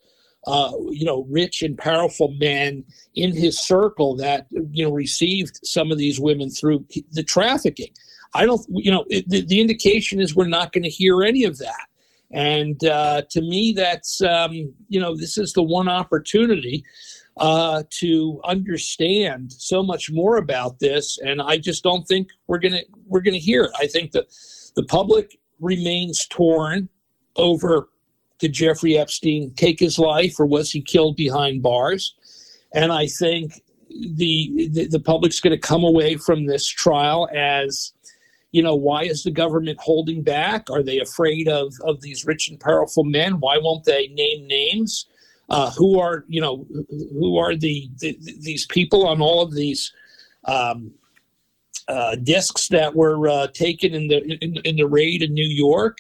[0.47, 2.85] uh, you know, rich and powerful men
[3.15, 7.90] in his circle that, you know, received some of these women through the trafficking.
[8.35, 11.45] I don't, you know, it, the, the indication is we're not going to hear any
[11.45, 11.86] of that.
[12.31, 14.53] And uh, to me, that's, um,
[14.89, 16.85] you know, this is the one opportunity
[17.39, 21.19] uh, to understand so much more about this.
[21.19, 23.70] And I just don't think we're going to, we're going to hear it.
[23.78, 24.27] I think that
[24.77, 26.89] the public remains torn
[27.37, 27.89] over
[28.39, 32.15] did Jeffrey Epstein take his life or was he killed behind bars?
[32.73, 37.93] And I think the the, the public's going to come away from this trial as
[38.53, 40.71] you know why is the government holding back?
[40.71, 43.41] Are they afraid of of these rich and powerful men?
[43.41, 45.07] Why won't they name names?
[45.51, 49.93] Uh, who are you know who are the, the, these people on all of these
[50.45, 50.93] um,
[51.89, 55.98] uh, discs that were uh, taken in the in, in, the raid in New York.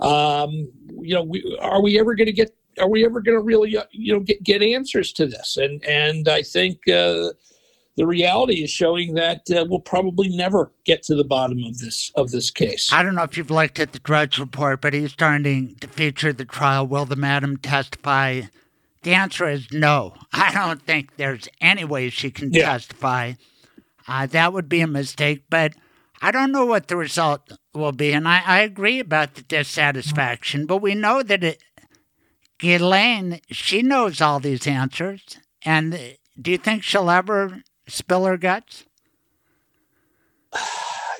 [0.00, 0.68] Um,
[1.00, 2.54] you know, we, are we ever going to get?
[2.80, 5.56] Are we ever going to really, uh, you know, get get answers to this?
[5.56, 7.30] And and I think uh,
[7.96, 12.12] the reality is showing that uh, we'll probably never get to the bottom of this
[12.14, 12.92] of this case.
[12.92, 16.32] I don't know if you've looked at the Drudge Report, but he's starting to feature
[16.32, 16.86] the trial.
[16.86, 18.42] Will the madam testify?
[19.02, 20.14] The answer is no.
[20.32, 22.66] I don't think there's any way she can yeah.
[22.66, 23.34] testify.
[24.08, 25.74] Uh, that would be a mistake, but
[26.22, 28.12] I don't know what the result will be.
[28.12, 31.62] And I, I agree about the dissatisfaction, but we know that it,
[32.58, 35.36] Ghislaine, she knows all these answers.
[35.62, 38.84] And do you think she'll ever spill her guts?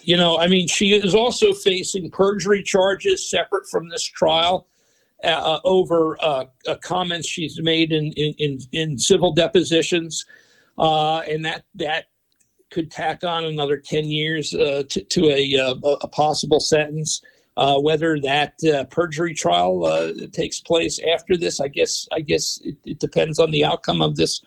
[0.03, 4.67] You know, I mean, she is also facing perjury charges separate from this trial.
[5.25, 10.25] Uh, over uh, uh, comments she's made in, in, in civil depositions,
[10.79, 12.05] uh, and that that
[12.71, 17.23] could tack on another 10 years uh, to, to a, uh, a, possible sentence.
[17.57, 22.77] Uh, whether that uh, perjury trial takes place after this, I guess I guess it,
[22.85, 24.41] it, depends on the outcome of this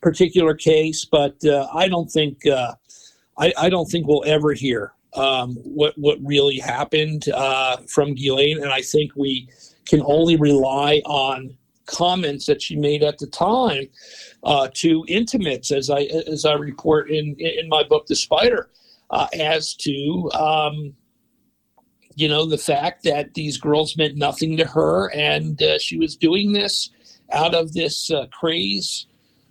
[0.00, 1.04] particular case.
[1.04, 1.36] But
[1.74, 7.26] I don't think I, I, don't think we'll ever hear um, what what really happened
[7.86, 9.46] from Ghislaine, and I think we
[9.86, 11.54] can only rely on
[11.86, 13.88] comments that she made at the time
[14.42, 18.70] uh, to intimates, as I as I report in in my book, The Spider,
[19.10, 20.94] uh, as to um,
[22.14, 26.16] you know the fact that these girls meant nothing to her, and uh, she was
[26.16, 26.90] doing this
[27.32, 29.06] out of this uh, craze,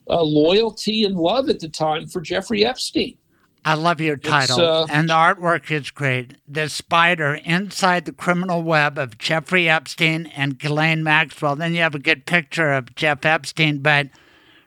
[0.09, 3.17] uh, loyalty, and love at the time for Jeffrey Epstein.
[3.65, 4.59] I love your title.
[4.59, 6.35] Uh, and the artwork is great.
[6.47, 11.55] The spider inside the criminal web of Jeffrey Epstein and Ghislaine Maxwell.
[11.55, 14.09] Then you have a good picture of Jeff Epstein, but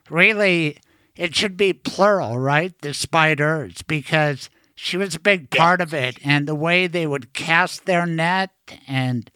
[0.09, 0.79] really,
[1.15, 2.73] it should be plural, right?
[2.81, 6.19] The spiders, because she was a big part of it.
[6.25, 8.51] And the way they would cast their net
[8.87, 9.31] and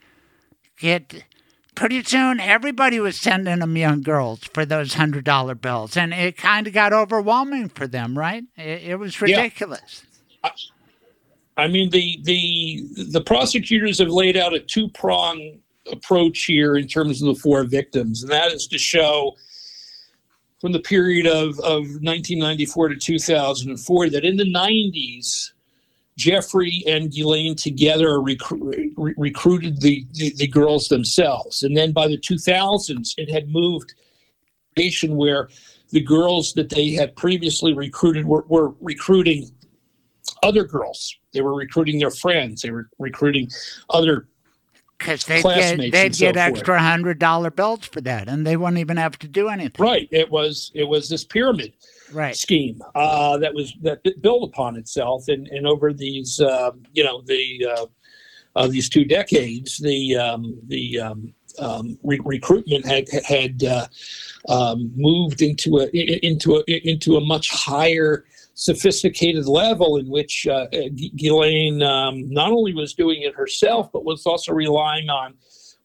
[0.78, 1.24] get
[1.80, 6.36] pretty soon everybody was sending them young girls for those hundred dollar bills, and it
[6.36, 8.44] kind of got overwhelming for them, right?
[8.54, 10.04] It, it was ridiculous.
[10.44, 10.50] Yeah.
[11.56, 15.58] I, I mean, the the the prosecutors have laid out a two prong
[15.90, 19.34] approach here in terms of the four victims, and that is to show
[20.60, 25.52] from the period of, of 1994 to 2004 that in the 90s
[26.20, 28.36] Jeffrey and Ghislaine together re-
[29.16, 31.62] recruited the, the, the, girls themselves.
[31.62, 33.94] And then by the 2000s, it had moved
[34.76, 35.48] nation where
[35.92, 39.50] the girls that they had previously recruited were, were recruiting
[40.42, 41.16] other girls.
[41.32, 42.60] They were recruiting their friends.
[42.60, 43.48] They were recruiting
[43.88, 44.28] other
[44.98, 48.78] because they'd get they'd get so extra hundred dollar bills for that, and they wouldn't
[48.78, 49.82] even have to do anything.
[49.82, 50.06] Right.
[50.10, 51.72] It was it was this pyramid
[52.12, 52.36] right.
[52.36, 57.22] scheme uh, that was that built upon itself, and and over these uh, you know
[57.22, 57.86] the uh,
[58.56, 63.86] uh, these two decades, the um, the um, um, re- recruitment had had uh,
[64.48, 68.24] um, moved into a into a into a much higher
[68.54, 70.66] sophisticated level in which uh,
[71.16, 75.34] Ghislaine um, not only was doing it herself, but was also relying on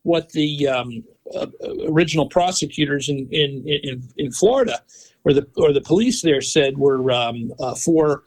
[0.03, 1.47] what the uh,
[1.87, 4.81] original prosecutors in, in, in, in, Florida
[5.25, 8.23] or the, or the police there said were um, uh, four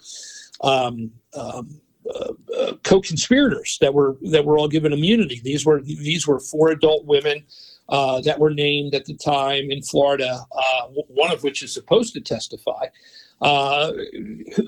[0.62, 1.80] um, um,
[2.14, 5.40] uh, uh, co-conspirators that were that were all given immunity.
[5.44, 7.44] These were these were four adult women
[7.88, 12.14] uh, that were named at the time in Florida, uh, one of which is supposed
[12.14, 12.86] to testify
[13.40, 13.92] uh,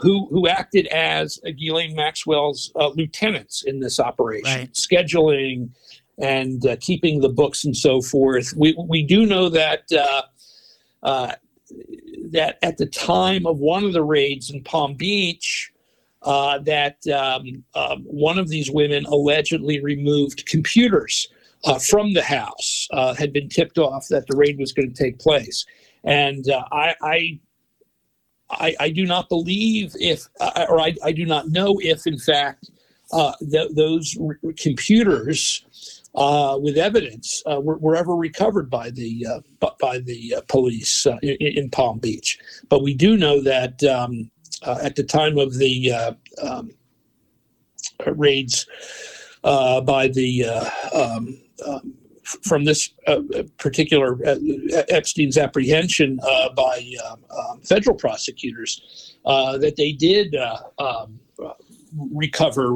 [0.00, 4.72] who who acted as Ghislaine Maxwell's uh, lieutenants in this operation, right.
[4.72, 5.70] scheduling
[6.18, 8.54] and uh, keeping the books and so forth.
[8.56, 10.22] We we do know that uh,
[11.02, 11.32] uh,
[12.30, 15.72] that at the time of one of the raids in Palm Beach.
[16.22, 21.28] Uh, that um, um, one of these women allegedly removed computers
[21.88, 22.86] from the house,
[23.18, 25.64] had been tipped off that the raid was going to take place.
[26.04, 27.40] And I, I
[28.50, 32.18] I, I do not believe if, uh, or I, I do not know if, in
[32.18, 32.70] fact,
[33.12, 34.16] uh, th- those
[34.56, 40.40] computers uh, with evidence uh, were, were, ever recovered by the uh, by the uh,
[40.48, 42.38] police in, in, Palm Beach.
[42.68, 44.30] But we do know that um,
[44.66, 45.92] at the time of the
[46.42, 46.70] um,
[48.06, 48.66] raids
[49.42, 50.44] by the
[50.92, 51.94] um, um
[52.42, 53.20] from this uh,
[53.58, 54.36] particular uh,
[54.88, 61.06] Epstein's apprehension uh, by um, um, federal prosecutors uh, that they did uh,
[62.12, 62.72] recover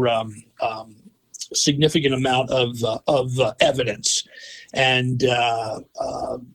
[1.55, 4.27] significant amount of of evidence,
[4.73, 5.23] and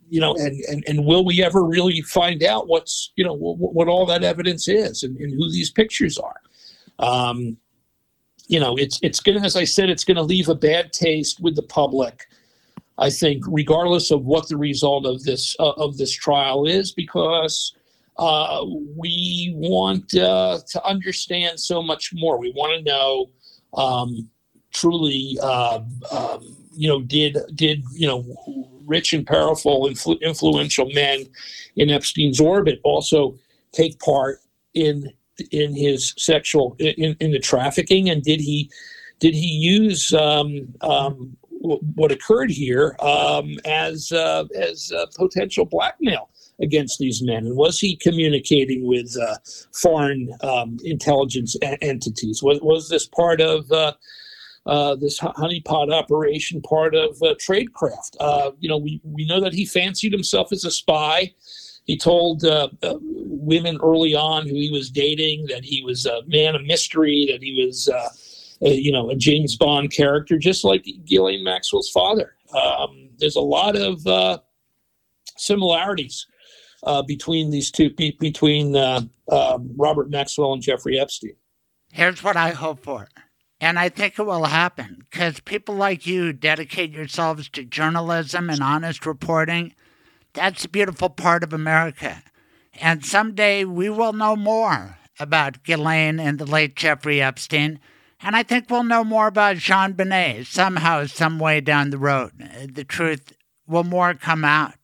[0.10, 3.74] you know, and, and and will we ever really find out what's you know what,
[3.74, 6.41] what all that evidence is and, and who these pictures are?
[6.99, 7.57] Um,
[8.48, 11.56] you know, it's it's gonna, as I said, it's gonna leave a bad taste with
[11.56, 12.28] the public.
[12.98, 17.74] I think, regardless of what the result of this uh, of this trial is, because
[18.18, 18.66] uh,
[18.98, 22.38] we want uh, to understand so much more.
[22.38, 23.30] We want to know
[23.76, 24.30] um,
[24.72, 25.82] truly, uh,
[26.12, 28.26] um, you know, did did you know
[28.86, 31.26] rich and powerful, influ- influential men
[31.76, 33.38] in Epstein's orbit also
[33.72, 34.40] take part
[34.74, 35.12] in
[35.52, 38.70] in his sexual in, in the trafficking, and did he
[39.20, 46.30] did he use um, um, what occurred here um, as uh, as uh, potential blackmail
[46.62, 49.36] against these men, and was he communicating with uh,
[49.74, 52.44] foreign um, intelligence a- entities?
[52.44, 53.94] Was was this part of uh,
[54.70, 58.54] uh, this honeypot operation, part of uh, tradecraft?
[58.60, 61.34] you know, we we know that he fancied himself as a spy.
[61.86, 62.44] He told
[63.02, 67.41] women early on who he was dating that he was a man of mystery, that
[67.41, 67.90] he was
[68.62, 72.36] you know, a James Bond character, just like Ghislaine Maxwell's father.
[72.54, 74.40] Um, there's a lot of uh,
[75.38, 76.28] similarities
[76.84, 79.02] uh, between these two, be- between uh,
[79.32, 81.36] um, Robert Maxwell and Jeffrey Epstein.
[81.91, 83.10] Here's what I hope for.
[83.61, 88.64] And I think it will happen because people like you dedicate yourselves to journalism and
[88.64, 89.73] honest reporting.
[90.34, 92.23] That's a beautiful part of America.
[92.80, 97.80] And someday we will know more about Ghislaine and the late Jeffrey Epstein.
[98.22, 102.31] And I think we'll know more about JonBenét somehow, some way down the road.
[102.73, 103.34] The truth
[103.68, 104.76] will more come out.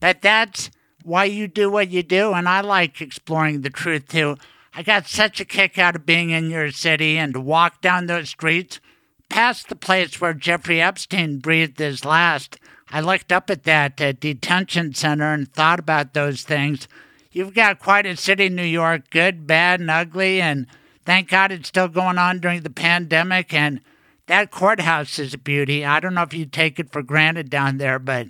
[0.00, 0.70] But that's
[1.02, 2.32] why you do what you do.
[2.32, 4.36] And I like exploring the truth too.
[4.72, 8.06] I got such a kick out of being in your city and to walk down
[8.06, 8.80] those streets
[9.28, 12.58] past the place where Jeffrey Epstein breathed his last.
[12.90, 16.88] I looked up at that uh, detention center and thought about those things.
[17.32, 20.66] You've got quite a city, New York, good, bad, and ugly, and
[21.04, 23.54] thank God it's still going on during the pandemic.
[23.54, 23.80] And
[24.26, 25.84] that courthouse is a beauty.
[25.84, 28.28] I don't know if you take it for granted down there, but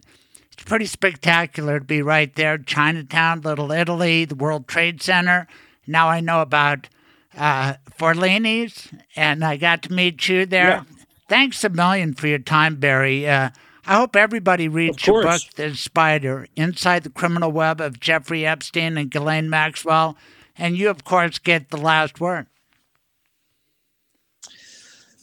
[0.52, 2.58] it's pretty spectacular to be right there.
[2.58, 5.48] Chinatown, Little Italy, the World Trade Center.
[5.90, 6.88] Now I know about
[7.36, 10.68] uh, Forlini's, and I got to meet you there.
[10.68, 10.82] Yeah.
[11.28, 13.28] Thanks a million for your time, Barry.
[13.28, 13.50] Uh,
[13.86, 15.42] I hope everybody reads your book.
[15.56, 20.16] The Spider, Inside the Criminal Web of Jeffrey Epstein and Ghislaine Maxwell.
[20.56, 22.46] And you, of course, get the last word.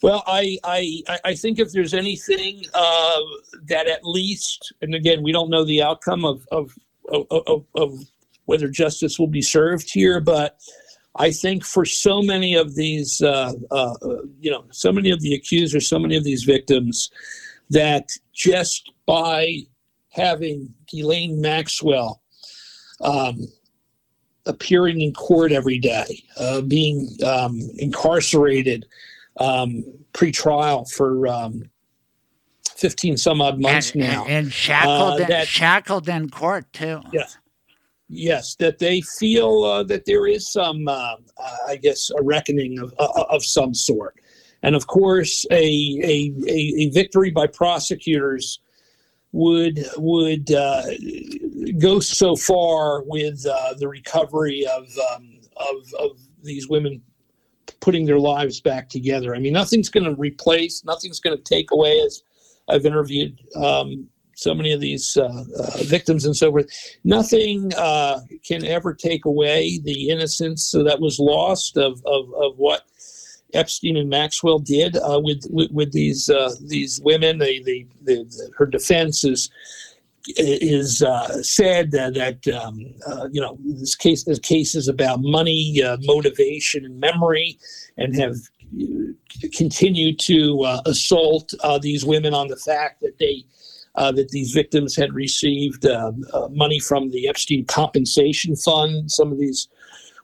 [0.02, 3.20] Well, I, I, I- I think if there's anything uh,
[3.66, 6.74] that at least, and again, we don't know the outcome of, of,
[7.10, 8.00] of, of, of
[8.48, 10.58] whether justice will be served here, but
[11.18, 13.94] I think for so many of these, uh, uh,
[14.40, 17.10] you know, so many of the accusers, so many of these victims,
[17.70, 19.58] that just by
[20.10, 22.22] having Ghislaine Maxwell
[23.02, 23.48] um,
[24.46, 28.86] appearing in court every day, uh, being um, incarcerated
[29.42, 29.84] um,
[30.14, 31.64] pre-trial for um,
[32.78, 34.24] 15 some odd months and, now.
[34.24, 37.02] And, and shackled, Uh, in, that- shackled in court, too.
[37.12, 37.38] Yes.
[38.10, 42.80] Yes, that they feel uh, that there is some, uh, uh, I guess, a reckoning
[42.80, 44.16] of, uh, of some sort.
[44.64, 48.60] And of course, a, a, a, a victory by prosecutors
[49.34, 50.84] would would uh,
[51.80, 57.02] go so far with uh, the recovery of, um, of of these women
[57.82, 59.36] putting their lives back together.
[59.36, 62.00] I mean, nothing's going to replace, nothing's going to take away.
[62.00, 62.24] As
[62.70, 64.08] I've interviewed um,
[64.38, 66.68] so many of these uh, uh, victims and so forth,
[67.04, 72.84] nothing uh, can ever take away the innocence that was lost of of, of what.
[73.54, 77.38] Epstein and Maxwell did uh, with, with with these uh, these women.
[77.38, 79.50] They, they, the her defense is
[80.36, 82.78] is uh, said that, um,
[83.32, 87.58] you know this case this case is about money, motivation, and memory,
[87.98, 88.36] and have
[89.54, 93.46] continued to assault these women on the fact that they.
[93.98, 99.12] Uh, that these victims had received uh, uh, money from the Epstein Compensation Fund.
[99.12, 99.68] Some of these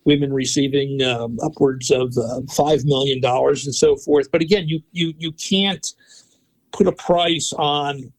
[0.05, 4.29] women receiving um, upwards of uh, five million dollars and so forth.
[4.31, 5.85] But again, you you you can't
[6.71, 8.13] put a price on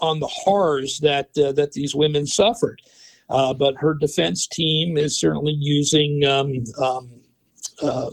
[0.00, 2.80] on the horrors that uh, that these women suffered.
[3.28, 7.10] Uh, but her defense team is certainly using, um, um,
[7.82, 8.10] uh,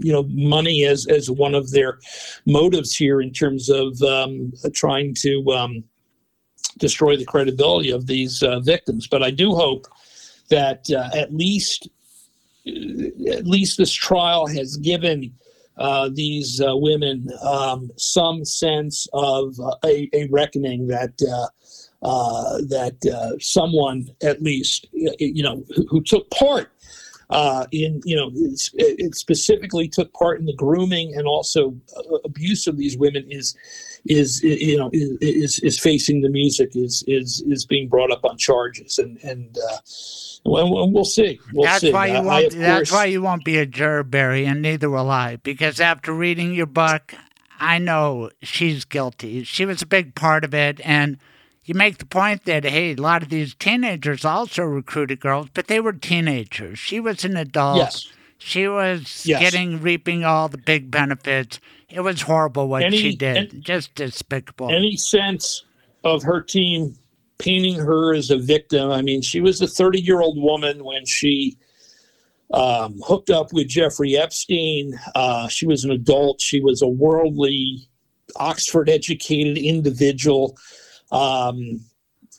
[0.00, 1.98] you know, money as as one of their
[2.46, 5.84] motives here in terms of um, trying to um,
[6.78, 9.06] destroy the credibility of these uh, victims.
[9.06, 9.86] But I do hope
[10.48, 11.88] that uh, at least
[12.66, 15.32] at least this trial has given
[15.78, 21.46] uh, these uh, women um, some sense of uh, a, a reckoning that uh,
[22.02, 26.72] uh, that uh, someone at least you know who, who took part
[27.30, 32.16] uh, in you know it, it specifically took part in the grooming and also uh,
[32.24, 33.56] abuse of these women is
[34.08, 38.36] is you know is is, facing the music is is is being brought up on
[38.38, 39.78] charges and and uh,
[40.44, 42.46] well, we'll see we'll that's see why you I- I, won't.
[42.46, 45.36] of that's course- why you won't be a juror, Barry, and neither will I.
[45.36, 47.14] Because after reading your book,
[47.58, 49.42] I know she's guilty.
[49.42, 51.18] She was a big part of it, and
[51.66, 55.66] you make the point that hey, a lot of these teenagers also recruited girls, but
[55.66, 56.78] they were teenagers.
[56.78, 57.78] She was an adult.
[57.78, 58.08] Yes.
[58.38, 59.40] She was Yes.
[59.40, 61.58] getting reaping all the big benefits.
[61.90, 63.52] It was horrible what Any- she did.
[63.52, 64.70] and- Just despicable.
[64.70, 65.64] any sense
[66.04, 66.96] of her team
[67.38, 68.90] painting her as a victim.
[68.90, 71.56] I mean, she was a 30 year old woman when she
[72.52, 74.96] um, hooked up with Jeffrey Epstein.
[75.16, 76.40] Uh, she was an adult.
[76.40, 77.88] She was a worldly,
[78.36, 80.56] Oxford educated individual.
[81.10, 81.80] Um,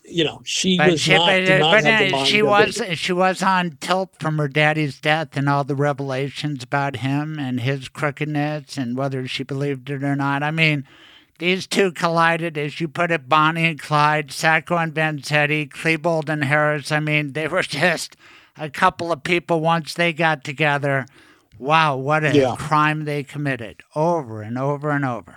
[0.04, 3.12] you know, she But was she, not, but, did not but, uh, she was she
[3.12, 7.88] was on tilt from her daddy's death and all the revelations about him and his
[7.88, 10.42] crookedness and whether she believed it or not.
[10.42, 10.84] I mean,
[11.38, 16.44] these two collided, as you put it, Bonnie and Clyde, Sacco and Vanzetti, Klebold and
[16.44, 16.90] Harris.
[16.90, 18.16] I mean, they were just
[18.56, 21.06] a couple of people once they got together.
[21.58, 22.56] Wow, what a Yeah.
[22.56, 25.36] crime they committed over and over and over.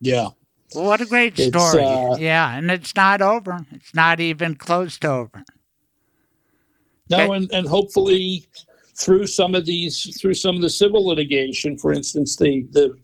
[0.00, 0.30] Yeah.
[0.74, 1.82] Well, what a great story.
[1.82, 3.64] uh, yeah, and it's not over.
[3.72, 5.44] It's not even close to over.
[7.10, 7.36] No, Okay.
[7.36, 8.46] and, and hopefully
[8.94, 12.94] through some of these, through some of the civil litigation, for instance, the, the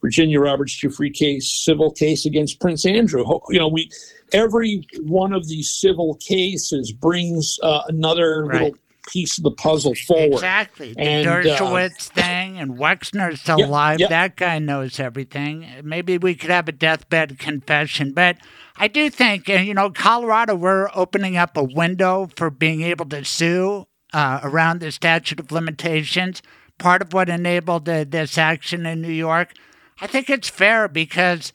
[0.00, 3.90] Virginia Roberts Giuffre case, civil case against Prince Andrew, you know, we,
[4.32, 8.62] every one of these civil cases brings uh, another Right.
[8.62, 8.78] little
[9.12, 10.34] piece of the puzzle forward.
[10.34, 10.92] Exactly.
[10.94, 14.00] The And, uh, Dershowitz thing and Wexner's still Yep, alive.
[14.00, 14.10] yep.
[14.10, 15.66] That guy knows everything.
[15.82, 18.12] Maybe we could have a deathbed confession.
[18.12, 18.38] But
[18.76, 23.24] I do think, you know, Colorado, we're opening up a window for being able to
[23.24, 26.42] sue uh, around the statute of limitations.
[26.78, 29.52] Part of what enabled uh, this action in New York.
[30.00, 31.52] I think it's fair because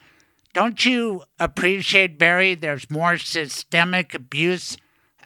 [0.54, 4.78] don't you appreciate, Barry, there's more systemic abuse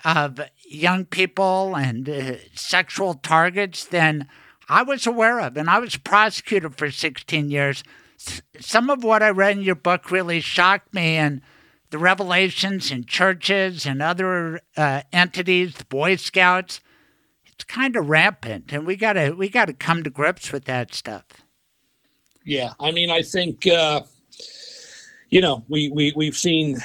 [0.04, 0.40] of
[0.74, 4.28] young people and uh, sexual targets than
[4.70, 5.58] I was aware of.
[5.58, 7.84] And I was prosecuted for 16 years.
[8.20, 11.42] S- Some of what I read in your book really shocked me, and
[11.90, 16.80] the revelations in churches and other uh, entities, the Boy Scouts.
[17.46, 21.24] It's kind of rampant, and we gotta we gotta come to grips with that stuff.
[22.44, 24.02] Yeah, I mean, I think uh,
[25.30, 26.80] you know we we we've seen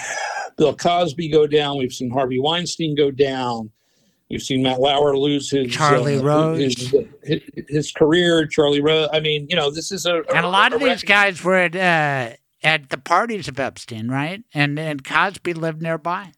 [0.59, 3.71] Bill Cosby go down, we've seen Harvey Weinstein go down,
[4.31, 6.59] we've seen Matt Lauer lose his Charlie uh, Rose.
[6.59, 9.09] his, his, his career, Charlie Rose.
[9.13, 11.77] I mean, you know, this is a And a lot of these guys were at
[11.77, 14.43] uh, at the parties of Epstein, right?
[14.55, 16.33] And and Cosby lived nearby.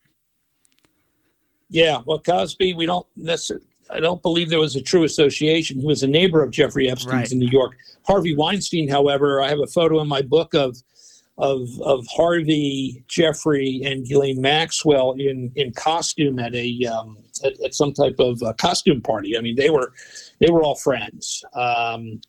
[1.68, 3.66] Yeah, well, Cosby, we don't necessarily.
[3.92, 5.80] I don't believe there was a true association.
[5.80, 7.32] He was a neighbor of Jeffrey Epstein's Right.
[7.32, 7.72] in New York.
[8.06, 10.76] Harvey Weinstein, however, I have a photo in my book of
[11.38, 17.74] of of Harvey, Jeffrey, and Ghislaine Maxwell in in costume at a um, at, at
[17.74, 19.36] some type of uh, costume party.
[19.36, 19.92] I mean, they were
[20.40, 21.44] they were all friends.
[21.54, 22.20] Um,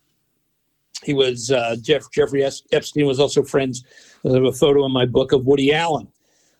[1.04, 3.84] he was uh, Jeff Jeffrey Epstein was also friends.
[4.26, 6.08] I have a photo in my book of Woody Allen,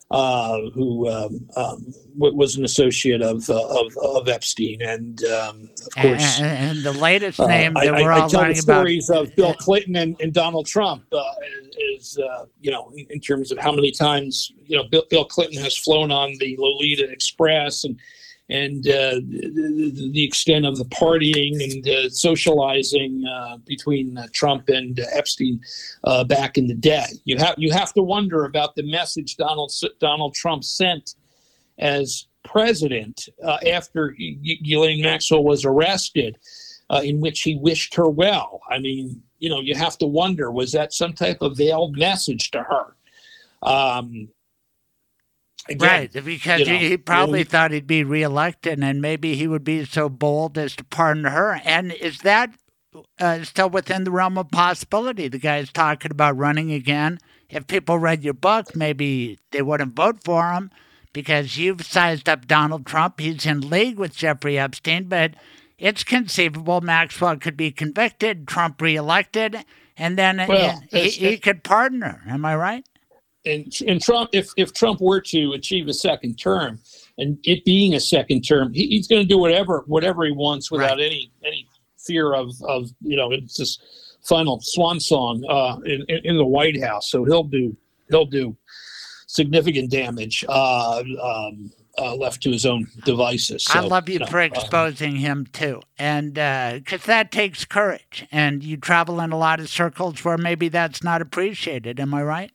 [0.10, 5.70] uh, who um, um, w- was an associate of uh, of, of Epstein, and um,
[5.86, 6.40] of course.
[6.40, 8.64] and, and the latest uh, name I, that I- we're I all tell the learning
[8.64, 8.74] about.
[8.80, 11.22] stories of Bill Clinton and, and Donald Trump uh,
[11.96, 15.62] is, uh, you know, in terms of how many times, you know, Bill, Bill Clinton
[15.62, 18.00] has flown on the Lolita Express and
[18.52, 25.00] and uh, the, extent of the partying and uh, socializing uh, between uh, Trump and
[25.14, 25.62] Epstein
[26.04, 27.06] uh, back in the day.
[27.24, 31.16] You have you have to wonder about the message Donald Donald Trump sent
[31.80, 36.38] as president uh, after Ghislaine Maxwell was arrested,
[37.04, 38.60] in which he wished her well.
[38.70, 42.52] I mean, you know, you have to wonder was that some type of veiled message
[42.52, 42.96] to her?
[43.64, 44.28] Um,
[45.68, 49.48] again, Right, because you know, he probably really- thought he'd be reelected, and maybe he
[49.48, 51.62] would be so bold as to pardon her.
[51.64, 52.54] And is that
[53.20, 55.28] uh, still within the realm of possibility?
[55.28, 57.20] The guy's talking about running again.
[57.50, 60.72] If people read your book, maybe they wouldn't vote for him
[61.14, 63.20] because you've sized up Donald Trump.
[63.20, 65.34] He's in league with Jeffrey Epstein, but
[65.78, 69.66] it's conceivable Maxwell could be convicted, Trump reelected,
[69.98, 72.22] and then Well, he, he could pardon her.
[72.28, 72.86] Am I right?
[73.46, 76.80] And and Trump, if if Trump were to achieve a second term,
[77.18, 80.72] and it being a second term, he, he's going to do whatever whatever he wants
[80.72, 83.80] without any any fear of of you know it's this
[84.24, 87.10] final swan song uh, in, in in the White House.
[87.10, 87.76] So he'll do
[88.10, 88.56] he'll do
[89.28, 93.66] significant damage uh, um, uh, left to his own devices.
[93.70, 98.64] I love you know, for uh, exposing him too, and because that takes courage, and
[98.64, 102.00] you travel in a lot of circles where maybe that's not appreciated.
[102.00, 102.52] Am I right?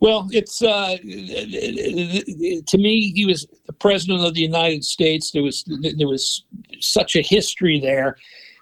[0.00, 3.12] Well, it's uh, to me.
[3.14, 5.30] He was the president of the United States.
[5.30, 6.44] There was there was
[6.80, 8.16] such a history there,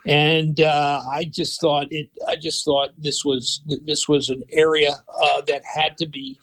[0.05, 2.11] and uh, I just thought it.
[2.27, 6.41] I just thought this was this was an area uh, that had to be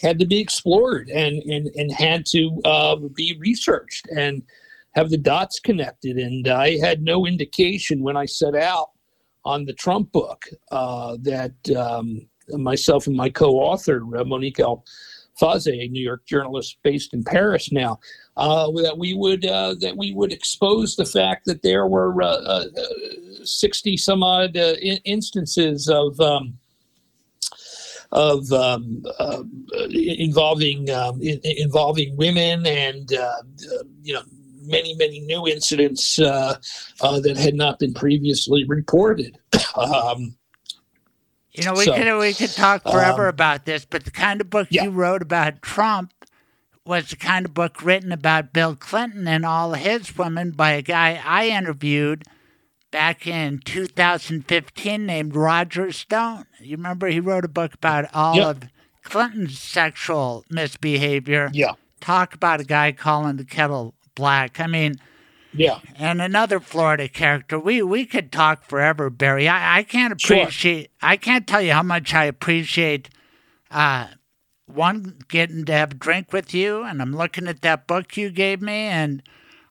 [0.00, 4.42] had to be explored and and and had to uh, be researched and
[4.94, 6.16] have the dots connected.
[6.16, 8.92] And I had no indication when I set out
[9.44, 11.52] on the Trump book uh, that.
[11.76, 12.26] Um,
[12.58, 17.98] myself and my co-author uh, Monique El-Faizy, a New York journalist based in Paris now,
[18.36, 22.14] uh, that we would uh, that we would expose the fact that there were
[23.44, 26.18] sixty some odd in- instances of.
[26.20, 26.58] Um,
[28.12, 29.42] of um, uh,
[29.90, 33.42] involving um, in, involving women and uh,
[34.02, 34.22] you know
[34.62, 36.56] many many new incidents uh,
[37.00, 39.38] that had not been previously reported.
[39.76, 40.34] Um,
[41.52, 44.40] You know, we So, could we could talk forever um, about this, but the kind
[44.40, 44.84] of book yeah.
[44.84, 46.12] you wrote about Trump
[46.84, 50.82] was the kind of book written about Bill Clinton and all his women by a
[50.82, 52.24] guy I interviewed
[52.90, 56.46] back in 2015 named Roger Stone.
[56.60, 58.62] You remember he wrote a book about all of
[59.02, 61.50] Clinton's sexual misbehavior.
[61.52, 64.58] yeah, Talk about a guy calling the kettle black.
[64.60, 64.96] I mean,
[65.52, 67.58] yeah, and another Florida character.
[67.58, 69.48] We we could talk forever, Barry.
[69.48, 70.36] I, I can't Sure.
[70.42, 70.90] appreciate.
[71.02, 73.10] I can't tell you how much I appreciate.
[73.70, 74.08] Uh,
[74.66, 78.30] one getting to have a drink with you, and I'm looking at that book you
[78.30, 79.22] gave me, and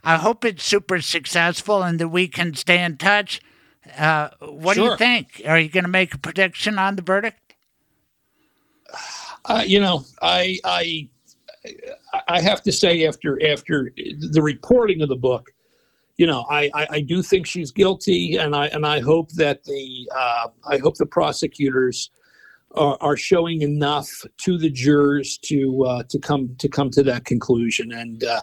[0.03, 3.41] I hope it's super successful and that we can stay in touch.
[3.97, 5.41] Uh, what do you think?
[5.47, 7.56] Are you going to make a prediction on the verdict?
[9.45, 11.10] Uh, you know, I I
[12.27, 15.51] I have to say after after the reporting of the book,
[16.19, 19.63] you know, I I, I do think she's guilty, and I and I hope that
[19.63, 22.11] the uh, I hope the prosecutors
[22.75, 24.09] are, are showing enough
[24.39, 27.93] to the jurors to uh, to come to come to that conclusion.
[27.93, 28.41] And uh,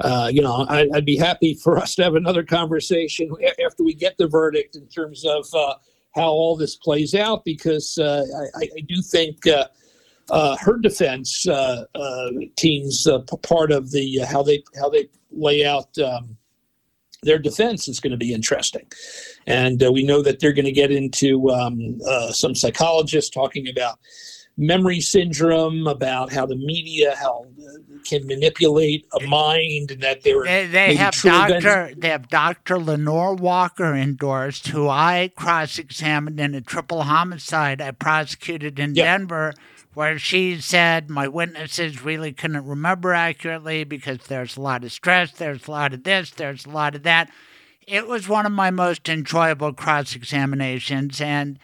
[0.00, 3.30] uh, you know, I, I'd be happy for us to have another conversation
[3.66, 5.76] after we get the verdict in terms of uh,
[6.14, 8.22] how all this plays out, because uh,
[8.54, 9.38] I, I- do think.
[10.30, 13.06] Uh, her defense uh, uh, team's
[13.42, 16.34] part of the how they how they lay out um,
[17.24, 18.86] their defense is going to be interesting,
[19.46, 23.68] and uh, we know that they're going to get into um, uh, some psychologists talking
[23.68, 23.98] about
[24.56, 30.32] memory syndrome, about how the media how uh, can manipulate a mind, and that they
[30.34, 35.32] were They, they have true events- Doctor they have Doctor Lenore Walker endorsed, who I
[35.34, 39.04] cross-examined in a triple homicide I prosecuted in Yeah.
[39.18, 39.54] Denver,
[39.94, 45.30] where she said my witnesses really couldn't remember accurately because there's a lot of stress,
[45.32, 47.30] there's a lot of this, there's a lot of that.
[47.86, 51.58] It was one of my most enjoyable cross-examinations, and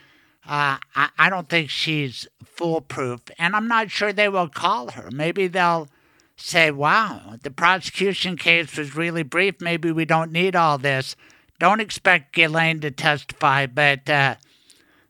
[0.47, 5.09] uh, I, I don't think she's foolproof, and I'm not sure they will call her.
[5.11, 5.89] Maybe they'll
[6.37, 9.61] say, wow, the prosecution case was really brief.
[9.61, 11.17] Maybe we don't need all this.
[11.59, 14.37] Don't expect Ghislaine to testify, but uh,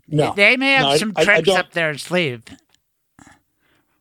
[0.09, 0.33] no.
[0.35, 2.43] they may have No, some I- I tricks don't- up their sleeve.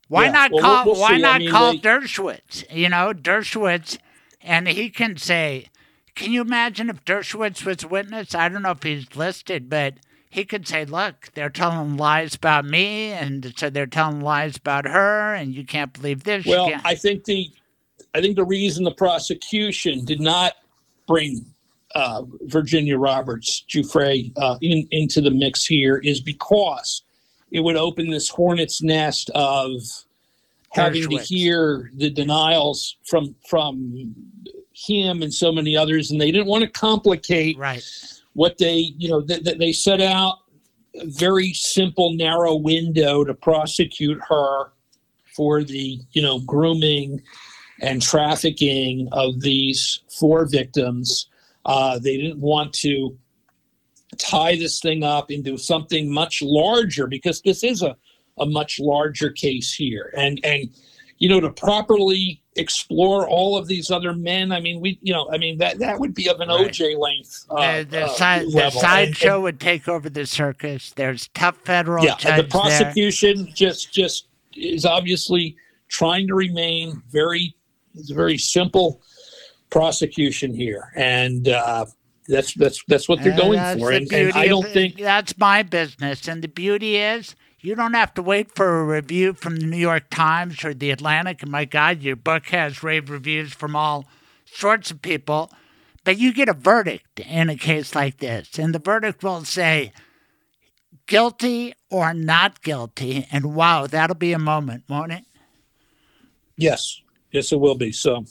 [0.10, 0.86] Why Yeah, not well, call?
[0.86, 1.16] we'll- we'll why see.
[1.16, 2.66] I not mean, call they- Dershowitz?
[2.76, 3.98] You know, Dershowitz,
[4.42, 5.68] and he can say,
[6.16, 8.36] "Can you imagine if Dershowitz was a witness?
[8.36, 9.94] I don't know if he's listed, but
[10.30, 14.86] he could say, "Look, they're telling lies about me, and so they're telling lies about
[14.86, 16.72] her, and you can't believe this." Well.
[16.84, 17.50] I think the,
[18.16, 20.54] I think the reason the prosecution did not
[21.08, 21.46] bring
[21.96, 27.02] uh, Virginia Roberts Giuffre uh, in, into the mix here is because
[27.52, 29.82] it would open this hornet's nest of
[30.72, 34.16] having to hear the denials from from
[34.74, 37.84] him and so many others, and they didn't want to complicate right.
[38.34, 40.38] what they you know th- th- they set out
[40.96, 44.72] a very simple narrow window to prosecute her
[45.36, 47.22] for the you know grooming
[47.82, 51.28] and trafficking of these four victims
[51.66, 53.18] uh, they didn't want to
[54.20, 57.96] tie this thing up into something much larger because this is a,
[58.40, 60.70] a much larger case here and and
[61.18, 65.30] you know to properly explore all of these other men i mean we you know
[65.32, 66.70] i mean that that would be of an Right.
[66.70, 70.92] oj length uh, the uh, the sideshow and- would take over the circus.
[70.96, 72.50] There's tough federal yeah and the there.
[72.50, 75.56] prosecution just just is obviously
[75.88, 77.56] trying to remain very
[77.96, 79.02] it's a very simple
[79.70, 81.86] prosecution here and uh
[82.30, 84.74] that's that's that's what they're And going for the and, and i don't it.
[84.74, 86.28] think that's my business.
[86.28, 89.78] And the beauty is, you don't have to wait for a review from the New
[89.78, 91.44] York Times or the Atlantic.
[91.44, 94.08] And my God, your book has rave reviews from all
[94.46, 95.52] sorts of people.
[96.06, 99.94] But you get a verdict in a case like this, and the verdict will say
[101.08, 103.28] guilty or not guilty.
[103.32, 105.26] And wow, that'll be a moment, won't it?
[106.58, 107.02] yes
[107.32, 108.26] yes it will be so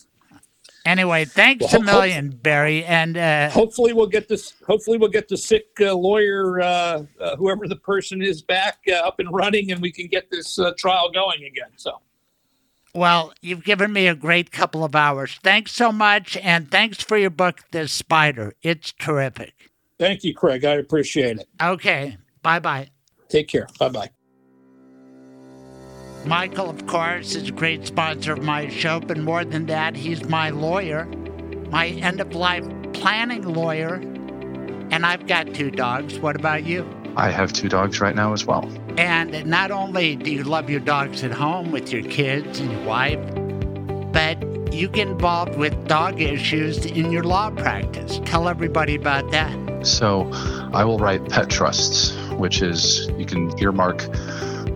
[0.88, 2.82] Anyway, thanks Well, a million, Barry.
[2.84, 7.36] And uh, hopefully we'll get this hopefully we'll get the sick uh, lawyer uh, uh,
[7.36, 10.72] whoever the person is back uh, up and running and we can get this uh,
[10.78, 12.00] trial going again so
[12.94, 15.38] Well, you've given me a great couple of hours.
[15.42, 18.54] Thanks so much, and thanks for your book, The Spider.
[18.62, 19.52] It's terrific.
[19.98, 22.88] thank you craig i appreciate it Okay, bye bye.
[23.28, 24.08] take care bye bye
[26.28, 30.28] Michael, of course, is a great sponsor of my show, but more than that, he's
[30.28, 31.06] my lawyer,
[31.70, 33.94] my end of life planning lawyer,
[34.90, 36.18] and I've got two dogs.
[36.18, 36.86] What about you?
[37.16, 38.70] I have two dogs right now as well.
[38.98, 42.84] And not only do you love your dogs at home with your kids and your
[42.84, 43.20] wife,
[44.12, 44.36] but
[44.70, 48.20] you get involved with dog issues in your law practice.
[48.26, 49.86] Tell everybody about that.
[49.86, 50.28] So,
[50.74, 54.02] I will write pet trusts, which is you can earmark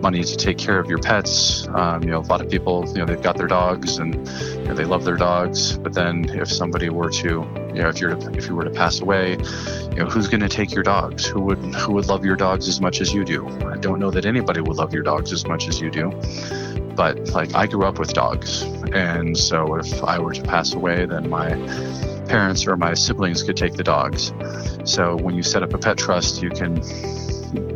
[0.03, 1.67] money to take care of your pets.
[1.69, 4.65] Um, you know, a lot of people, you know, they've got their dogs and you
[4.65, 5.77] know, they love their dogs.
[5.77, 7.29] But then, if somebody were to,
[7.73, 10.49] you know, if you're if you were to pass away, you know, who's going to
[10.49, 11.25] take your dogs?
[11.25, 13.47] Who would who would love your dogs as much as you do?
[13.65, 16.11] I don't know that anybody would love your dogs as much as you do.
[16.95, 18.61] But like, I grew up with dogs,
[18.93, 21.49] and so if I were to pass away, then my
[22.27, 24.33] parents or my siblings could take the dogs.
[24.83, 26.81] So when you set up a pet trust, you can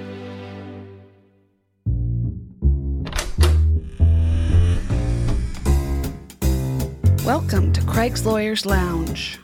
[7.30, 9.38] Welcome to Craig's Lawyers Lounge.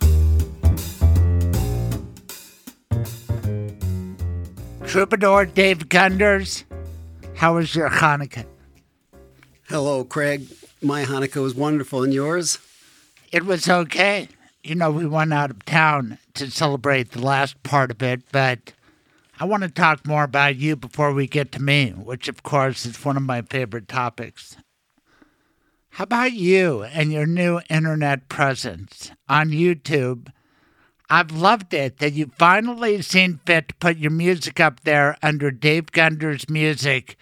[4.84, 6.64] Troubadour Dave Gunders,
[7.36, 8.44] how was your Hanukkah?
[9.68, 10.48] Hello, Craig.
[10.82, 12.58] My Hanukkah was wonderful, and yours?
[13.30, 14.30] It was okay.
[14.64, 18.72] You know, we went out of town to celebrate the last part of it, but
[19.38, 22.84] I want to talk more about you before we get to me, which, of course,
[22.84, 24.56] is one of my favorite topics.
[25.96, 30.28] How about you and your new internet presence on YouTube?
[31.08, 35.50] I've loved it that you finally seen fit to put your music up there under
[35.50, 37.16] Dave Gunders music.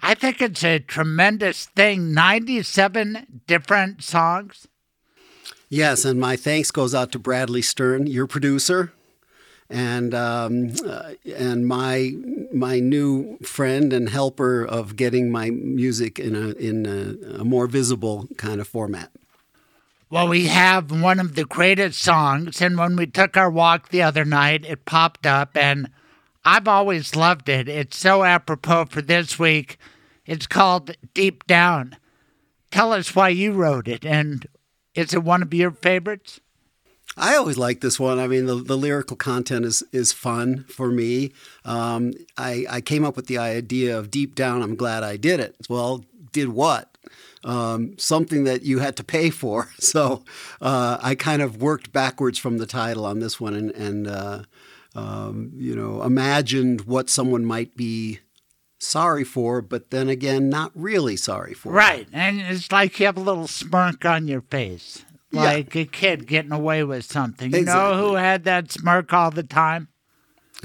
[0.00, 2.14] I think it's a tremendous thing.
[2.14, 4.66] 97 different songs.
[5.68, 8.94] Yes, and my thanks goes out to Bradley Stern, your producer,
[9.70, 12.12] and um, uh, and my
[12.52, 17.66] my new friend and helper of getting my music in a in a, a more
[17.66, 19.10] visible kind of format.
[20.10, 24.02] Well, we have one of the greatest songs, and when we took our walk the
[24.02, 25.88] other night, it popped up, and
[26.44, 27.68] I've always loved it.
[27.68, 29.78] It's so apropos for this week.
[30.26, 31.96] It's called Deep Down.
[32.72, 34.46] Tell us why you wrote it, and
[34.96, 36.40] is it one of your favorites?
[37.16, 38.18] I always like this one.
[38.18, 41.32] I mean, the, the lyrical content is is fun for me.
[41.64, 45.40] Um, I, I came up with the idea of deep down, I'm glad I did
[45.40, 45.56] it.
[45.68, 46.96] Well, did what?
[47.42, 49.68] Um, something that you had to pay for.
[49.80, 50.24] So
[50.60, 54.42] uh, I kind of worked backwards from the title on this one and, and uh,
[54.94, 58.20] um, you know, imagined what someone might be
[58.78, 61.72] sorry for, but then again, not really sorry for.
[61.72, 62.06] Right.
[62.12, 65.82] And it's like you have a little smirk on your face like yeah.
[65.82, 67.52] a kid getting away with something.
[67.52, 67.96] You exactly.
[67.96, 69.88] know who had that smirk all the time?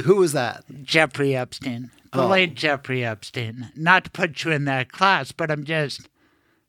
[0.04, 0.64] Who was that?
[0.84, 1.92] Jeffrey Epstein.
[2.12, 2.28] The oh.
[2.28, 3.72] late Jeffrey Epstein.
[3.76, 6.10] Not to put you in that class, but I'm just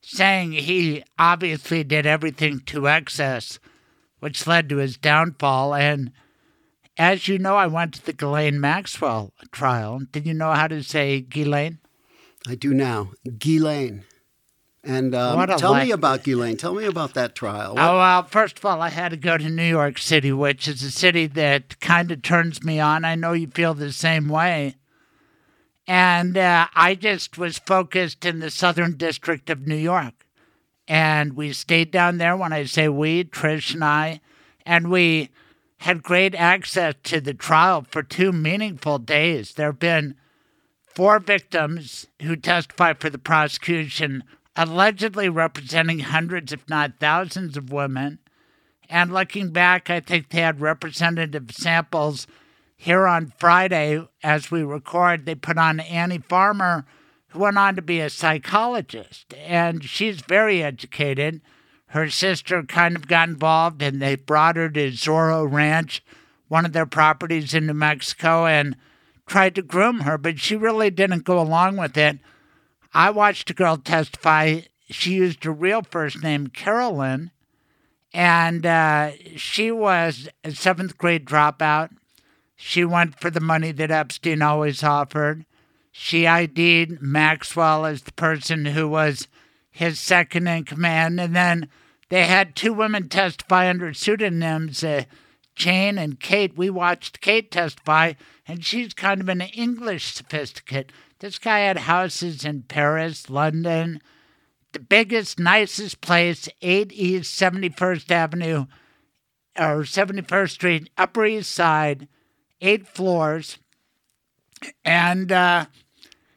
[0.01, 3.59] saying he obviously did everything to excess,
[4.20, 5.74] which led to his downfall.
[5.74, 6.12] And
[6.98, 10.01] as you know, I went to the Ghislaine Maxwell trial.
[10.12, 11.78] Did you know how to say Ghislaine?
[12.47, 13.10] I do now.
[13.39, 14.05] Ghislaine.
[14.86, 16.56] And um, tell me about Ghislaine.
[16.56, 17.74] Tell me about that trial.
[17.74, 17.82] What?
[17.82, 20.80] Oh, well, first of all, I had to go to New York City, which is
[20.84, 23.04] a city that kind of turns me on.
[23.04, 24.76] I know you feel the same way.
[25.88, 30.14] And uh, I just was focused in the Southern District of New York.
[30.86, 34.20] And we stayed down there when I say we, Trish and I,
[34.64, 35.30] and we
[35.78, 39.54] had great access to the trial for two meaningful days.
[39.54, 40.14] There have been
[40.94, 44.22] four victims who testified for the prosecution
[44.56, 48.18] allegedly representing hundreds, if not thousands, of women.
[48.88, 52.26] And looking back, I think they had representative samples
[52.76, 55.26] here on Friday as we record.
[55.26, 56.86] They put on Annie Farmer,
[57.28, 61.40] who went on to be a psychologist, and she's very educated.
[61.88, 66.02] Her sister kind of got involved, and they brought her to Zorro Ranch,
[66.48, 68.76] one of their properties in New Mexico, and
[69.26, 72.18] tried to groom her, but she really didn't go along with it.
[72.97, 77.31] I watched a girl testify she used her real first name, Carolyn,
[78.14, 81.90] and uh, she was a seventh grade dropout.
[82.55, 85.44] She went for the money that Epstein always offered.
[85.93, 89.28] She ID'd Maxwell as the person who was
[89.70, 91.20] his second in command.
[91.20, 91.68] And then
[92.09, 95.05] they had two women testify under pseudonyms, uh,
[95.55, 96.56] Jane and Kate.
[96.56, 98.14] We watched Kate testify,
[98.48, 100.93] and she's kind of an English sophisticate.
[101.18, 104.02] This guy had houses in Paris, London,
[104.72, 108.66] the biggest, nicest place, 8 East 71st Avenue
[109.59, 112.09] or 71st Street, Upper East Side,
[112.60, 113.59] eight floors.
[114.84, 115.66] And uh,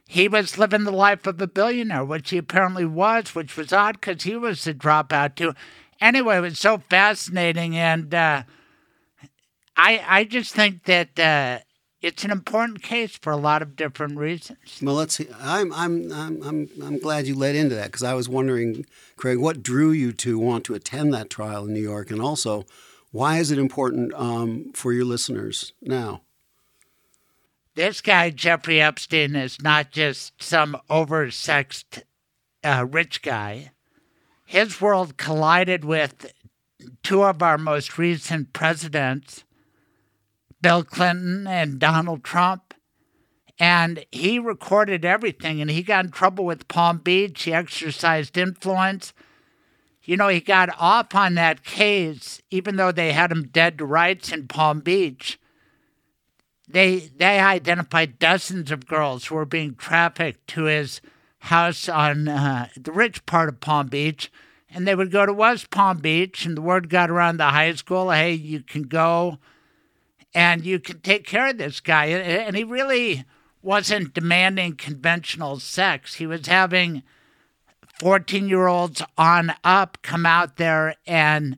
[0.07, 3.99] he was living the life of a billionaire, which he apparently was, which was odd
[3.99, 5.53] because he was a dropout too.
[5.99, 7.77] Anyway, it was so fascinating.
[7.77, 8.43] And uh,
[9.75, 11.59] I, I just think that uh,
[12.01, 14.79] it's an important case for a lot of different reasons.
[14.81, 15.27] Well, let's see.
[15.39, 18.85] I'm I'm I'm I'm I'm glad you led into that because I was wondering,
[19.17, 22.65] Craig, what drew you to want to attend that trial in New York, and also,
[23.11, 26.21] why is it important um, for your listeners now?
[27.75, 32.03] This guy Jeffrey Epstein is not just some oversexed
[32.63, 33.71] uh, rich guy.
[34.45, 36.33] His world collided with
[37.03, 39.43] two of our most recent presidents
[40.61, 42.73] Bill Clinton and Donald Trump.
[43.59, 47.43] And he recorded everything and he got in trouble with Palm Beach.
[47.43, 49.13] He exercised influence.
[50.03, 53.85] You know, he got off on that case, even though they had him dead to
[53.85, 55.39] rights in Palm Beach.
[56.67, 61.01] They, they identified dozens of girls who were being trafficked to his
[61.39, 64.31] house on uh, the rich part of Palm Beach.
[64.69, 67.73] And they would go to West Palm Beach, and the word got around the high
[67.73, 69.39] school hey, you can go
[70.33, 72.05] and you can take care of this guy.
[72.05, 73.25] And he really
[73.61, 76.15] wasn't demanding conventional sex.
[76.15, 77.03] He was having
[77.99, 81.57] 14 year olds on up come out there and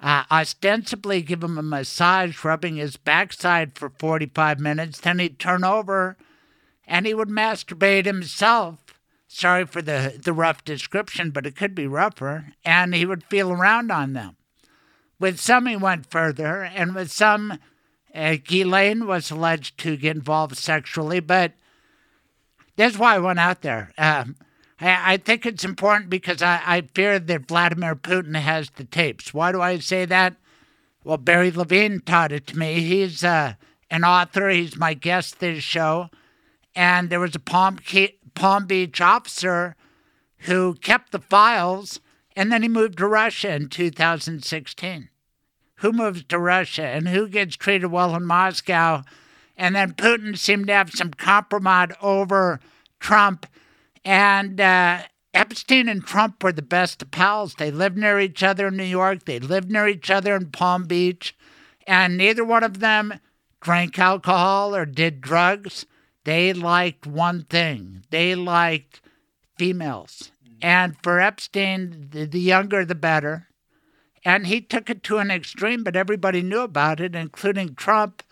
[0.00, 5.00] uh, ostensibly give him a massage, rubbing his backside for 45 minutes.
[5.00, 6.16] Then he'd turn over
[6.86, 8.78] and he would masturbate himself.
[9.28, 12.52] Sorry for the, the rough description, but it could be rougher.
[12.64, 14.36] And he would feel around on them.
[15.18, 17.58] With some, he went further, and with some,
[18.16, 21.52] uh, Ghislaine was alleged to get involved sexually, but
[22.76, 23.92] that's why I went out there.
[23.98, 24.36] Um,
[24.80, 29.34] I, I, think it's important because I, I fear that Vladimir Putin has the tapes.
[29.34, 30.36] Why do I say that?
[31.04, 32.80] Well, Barry Levine taught it to me.
[32.80, 33.54] He's uh,
[33.90, 36.08] an author, he's my guest this show.
[36.74, 37.78] And there was a Palm,
[38.34, 39.76] Palm Beach officer
[40.40, 42.00] who kept the files,
[42.34, 45.08] and then he moved to Russia in 2016
[45.76, 49.02] who moves to Russia and who gets treated well in Moscow.
[49.56, 52.60] And then Putin seemed to have some compromise over
[53.00, 53.46] Trump.
[54.04, 55.02] And uh,
[55.34, 57.54] Epstein and Trump were the best of pals.
[57.54, 60.84] They lived near each other in New York, they lived near each other in Palm
[60.84, 61.36] Beach.
[61.86, 63.20] And neither one of them
[63.60, 65.86] drank alcohol or did drugs.
[66.24, 69.00] They liked one thing they liked
[69.56, 70.32] females.
[70.60, 73.45] And for Epstein, the, the younger the better.
[74.26, 78.24] And he took it to an extreme, but everybody knew about it, including Trump.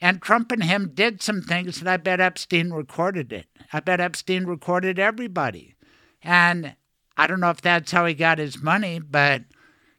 [0.00, 3.46] And Trump and him did some things, and I bet Epstein recorded it.
[3.72, 5.76] I bet Epstein recorded everybody.
[6.20, 6.74] And
[7.16, 9.44] I don't know if that's how he got his money, but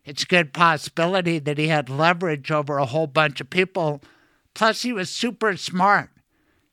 [0.03, 4.01] it's a good possibility that he had leverage over a whole bunch of people.
[4.53, 6.09] Plus, he was super smart.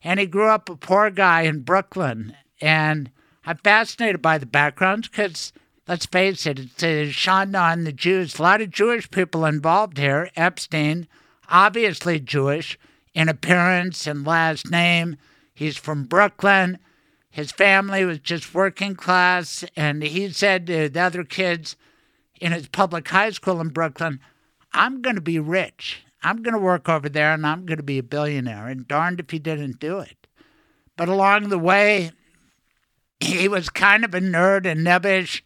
[0.03, 2.35] And he grew up a poor guy in Brooklyn.
[2.61, 3.13] And
[3.47, 5.53] I'm fascinated by the backgrounds because
[5.89, 8.39] let's face it, it's a shine on the Jews.
[8.39, 10.31] A lot of Jewish people involved here.
[10.37, 11.09] Epstein,
[11.49, 12.79] obviously Jewish
[13.15, 15.17] in appearance and last name.
[15.55, 16.79] He's from Brooklyn.
[17.31, 21.75] His family was just working class, and he said to the other kids
[22.41, 24.21] in his public high school in Brooklyn,
[24.73, 26.03] I'm going to be rich.
[26.23, 28.67] I'm going to work over there and I'm going to be a billionaire.
[28.67, 30.27] And darned if he didn't do it.
[30.97, 32.11] But along the way,
[33.21, 35.43] he was kind of a nerd and nebbish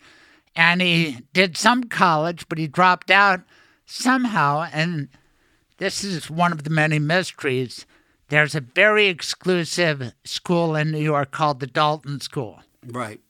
[0.55, 3.41] and he did some college, but he dropped out
[3.87, 4.66] somehow.
[4.73, 5.09] And
[5.79, 7.87] this is one of the many mysteries.
[8.29, 12.61] There's a very exclusive school in New York called the Dalton School.
[12.87, 13.20] Right.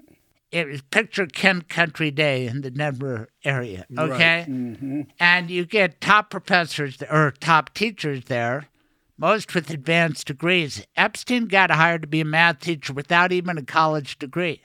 [0.51, 3.87] It was picture Kent Country Day in the Denver area.
[3.99, 4.41] Okay.
[4.41, 4.47] Right.
[4.49, 5.01] Mm-hmm.
[5.19, 8.69] And you get top professors or top teachers there,
[9.17, 10.87] most with advanced degrees.
[10.95, 14.61] Epstein got hired to be a math teacher without even a college degree.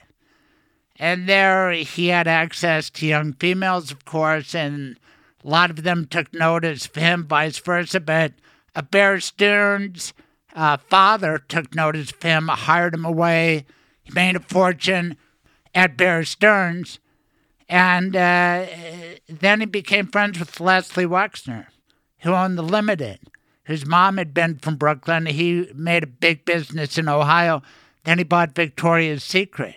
[0.98, 4.98] And there he had access to young females, of course, and
[5.44, 8.00] a lot of them took notice of him, vice versa.
[8.00, 8.32] But
[8.74, 10.12] a Bear Stearns
[10.54, 13.64] uh, father took notice of him, hired him away.
[14.02, 15.16] He made a fortune
[15.74, 16.98] at Bear Stearns.
[17.68, 18.66] And uh,
[19.28, 21.66] then he became friends with Leslie Wexner,
[22.20, 23.20] who owned the Limited,
[23.64, 25.26] whose mom had been from Brooklyn.
[25.26, 27.62] He made a big business in Ohio.
[28.04, 29.76] Then he bought Victoria's Secret.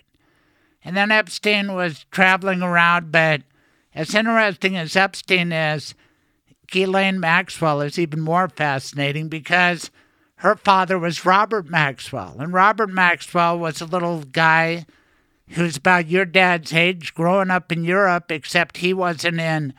[0.84, 3.42] And then Epstein was traveling around, but
[3.94, 5.94] as interesting as Epstein is,
[6.68, 9.92] Ghislaine Maxwell is even more fascinating because
[10.36, 12.38] her father was Robert Maxwell.
[12.40, 14.86] And Robert Maxwell was a little guy
[15.50, 19.74] who's about your dad's age, growing up in Europe, except he wasn't in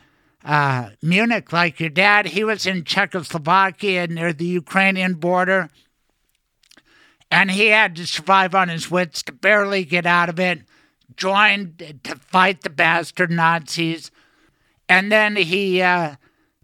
[0.45, 2.27] uh, Munich like your dad.
[2.27, 5.70] He was in Czechoslovakia near the Ukrainian border.
[7.31, 10.61] And he had to survive on his wits to barely get out of it,
[11.16, 14.10] joined to fight the bastard Nazis.
[14.89, 16.16] And then he uh,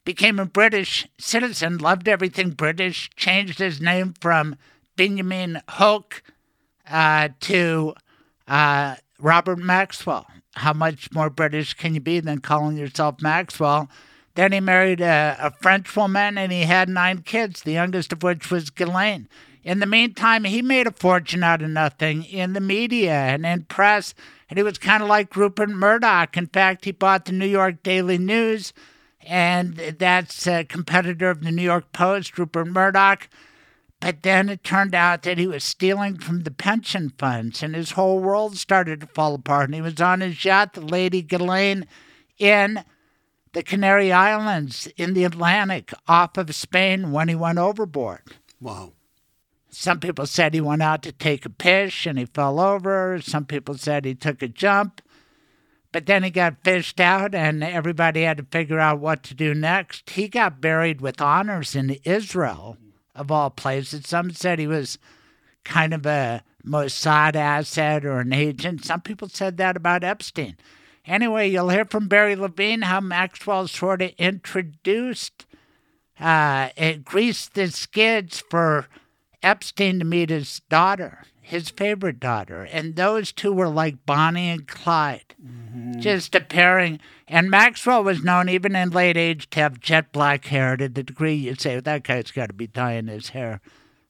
[0.04, 4.56] became a British citizen, loved everything British, changed his name from
[4.96, 6.22] Benjamin Hoch
[6.90, 7.94] uh, to
[8.46, 10.26] uh, Robert Maxwell.
[10.54, 13.88] How much more British can you be than calling yourself Maxwell?
[14.34, 18.22] Then he married a, a French woman and he had nine kids, the youngest of
[18.22, 19.28] which was Ghislaine.
[19.69, 23.65] In the meantime, he made a fortune out of nothing in the media and in
[23.65, 24.15] press,
[24.49, 26.39] and he was kind of like Rupert Murdoch.
[26.39, 28.73] In fact, he bought the New York Daily News,
[29.20, 33.28] and that's a competitor of the New York Post, Rupert Murdoch.
[34.01, 37.90] But then it turned out that he was stealing from the pension funds, and his
[37.90, 39.66] whole world started to fall apart.
[39.66, 41.85] And he was on his yacht, the Lady Ghislaine,
[42.39, 42.85] in
[43.53, 48.23] the Canary Islands in the Atlantic off of Spain when he went overboard.
[48.62, 48.95] Wow.
[49.70, 53.20] Some people said he went out to take a piss and he fell over.
[53.20, 55.03] Some people said he took a jump.
[55.93, 59.55] But then he got fished out and everybody had to figure out what to do
[59.55, 60.11] next.
[60.11, 62.77] He got buried with honors in Israel,
[63.15, 64.07] of all places.
[64.07, 64.99] Some said he was
[65.65, 68.85] kind of a Mossad asset or an agent.
[68.85, 70.57] Some people said that about Epstein.
[71.07, 75.47] Anyway, you'll hear from Barry Levine how Maxwell sort of introduced,
[76.20, 76.69] uh,
[77.03, 78.89] greased the skids for
[79.43, 82.65] Epstein to meet his daughter, his favorite daughter.
[82.65, 86.01] And those two were like Bonnie and Clyde, mm-hmm.
[86.01, 87.01] just a pairing.
[87.27, 91.02] And Maxwell was known, even in late age, to have jet black hair to the
[91.02, 93.60] degree you'd say, that guy's got to be dyeing his hair.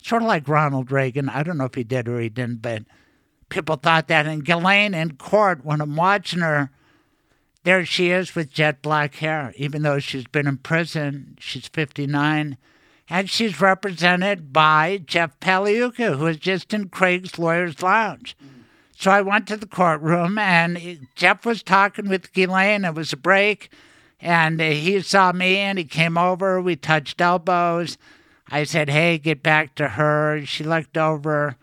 [0.03, 1.29] Sort of like Ronald Reagan.
[1.29, 2.85] I don't know if he did or he didn't, but
[3.49, 4.27] people thought that.
[4.27, 6.71] And Ghislaine in court, when I'm watching her,
[7.65, 11.37] there she is with jet black hair, even though she's been in prison.
[11.41, 12.57] She's 59.
[13.11, 18.37] And she's represented by Jeff Pagliuca, who is just in Craig's Lawyer's Lounge.
[18.97, 22.85] So I went to the courtroom, and Jeff was talking with Ghislaine.
[22.85, 23.71] It was a break,
[24.21, 26.61] and he saw me, and he came over.
[26.61, 27.97] We touched elbows.
[28.51, 30.43] I said, hey, get back to her.
[30.45, 31.57] She looked over.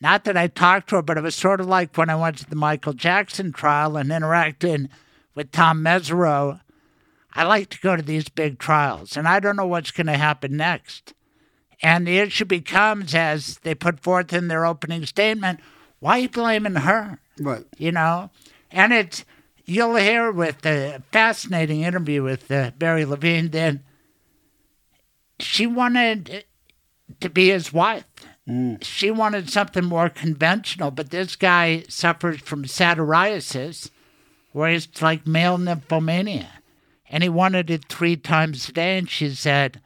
[0.00, 2.38] Not that I talked to her, but it was sort of like when I went
[2.38, 4.88] to the Michael Jackson trial and interacted
[5.34, 6.60] with Tom Mesereau.
[7.34, 10.16] I like to go to these big trials, and I don't know what's going to
[10.16, 11.14] happen next.
[11.82, 15.60] And the issue becomes, as they put forth in their opening statement,
[15.98, 17.18] why are you blaming her?
[17.38, 17.64] Right.
[17.76, 18.30] You know?
[18.70, 19.24] And it's,
[19.64, 23.78] you'll hear with the fascinating interview with uh, Barry Levine that
[25.40, 26.44] she wanted
[27.20, 28.04] to be his wife.
[28.82, 33.90] She wanted something more conventional, but this guy suffers from satyriasis,
[34.52, 36.48] where it's like male nymphomania.
[37.08, 38.98] And he wanted it three times a day.
[38.98, 39.80] And she said,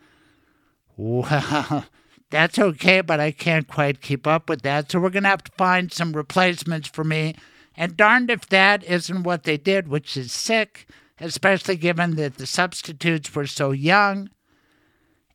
[0.96, 1.86] Well,
[2.30, 4.90] that's okay, but I can't quite keep up with that.
[4.90, 7.34] So we're going to have to find some replacements for me.
[7.76, 10.88] And darned if that isn't what they did, which is sick,
[11.20, 14.30] especially given that the substitutes were so young.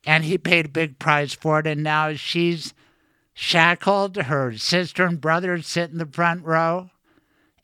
[0.06, 1.66] And he paid a big price for it.
[1.66, 2.74] And now she's
[3.32, 4.16] shackled.
[4.16, 6.90] Her sister and brother sit in the front row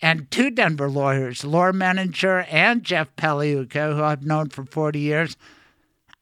[0.03, 5.37] and two Denver lawyers, Laura Menninger and Jeff Pagliuca, who I've known for 40 years.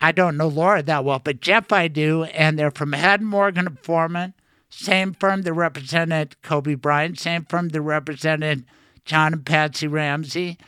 [0.01, 3.67] I don't know Laura that well, but Jeff I do, and they're from Haddon Morgan
[3.67, 4.35] and Foreman,
[4.71, 8.65] same firm that represented Kobe Bryant, same firm that represented
[9.05, 10.59] John and Patsy Ramsey.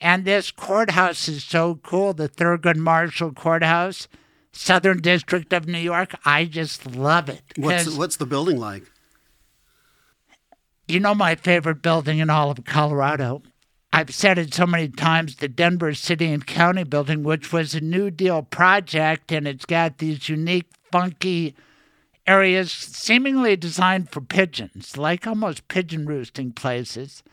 [0.00, 4.08] And this courthouse is so cool, the Thurgood Marshall Courthouse,
[4.52, 6.14] Southern District of New York.
[6.24, 7.42] I just love it.
[7.56, 8.84] What's what's the building like?
[10.88, 13.42] You know my favorite building in all of Colorado?
[13.92, 17.80] I've said it so many times the Denver City and County building, which was a
[17.80, 21.56] New Deal project, and it's got these unique, funky
[22.24, 27.24] areas seemingly designed for pigeons, like almost pigeon roosting places.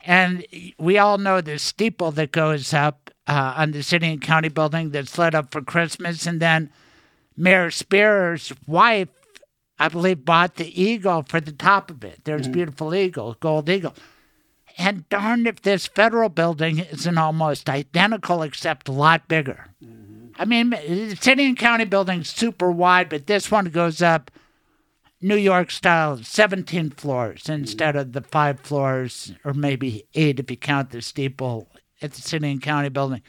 [0.00, 0.44] And
[0.78, 4.90] we all know the steeple that goes up uh, on the city and county building
[4.90, 6.26] that's lit up for Christmas.
[6.26, 6.70] And then
[7.36, 9.08] Mayor Speer's wife,
[9.78, 12.20] I believe, bought the eagle for the top of it.
[12.24, 13.94] There's a beautiful eagle, gold eagle.
[14.76, 19.66] And darned if this federal building isn't almost identical except a lot bigger.
[19.84, 20.40] Mm-hmm.
[20.40, 24.30] I mean, the city and county building's super wide, but this one goes up
[25.20, 28.00] New York style, 17 floors instead mm.
[28.00, 31.68] of the five floors, or maybe eight if you count the steeple
[32.00, 33.22] at the city and county building.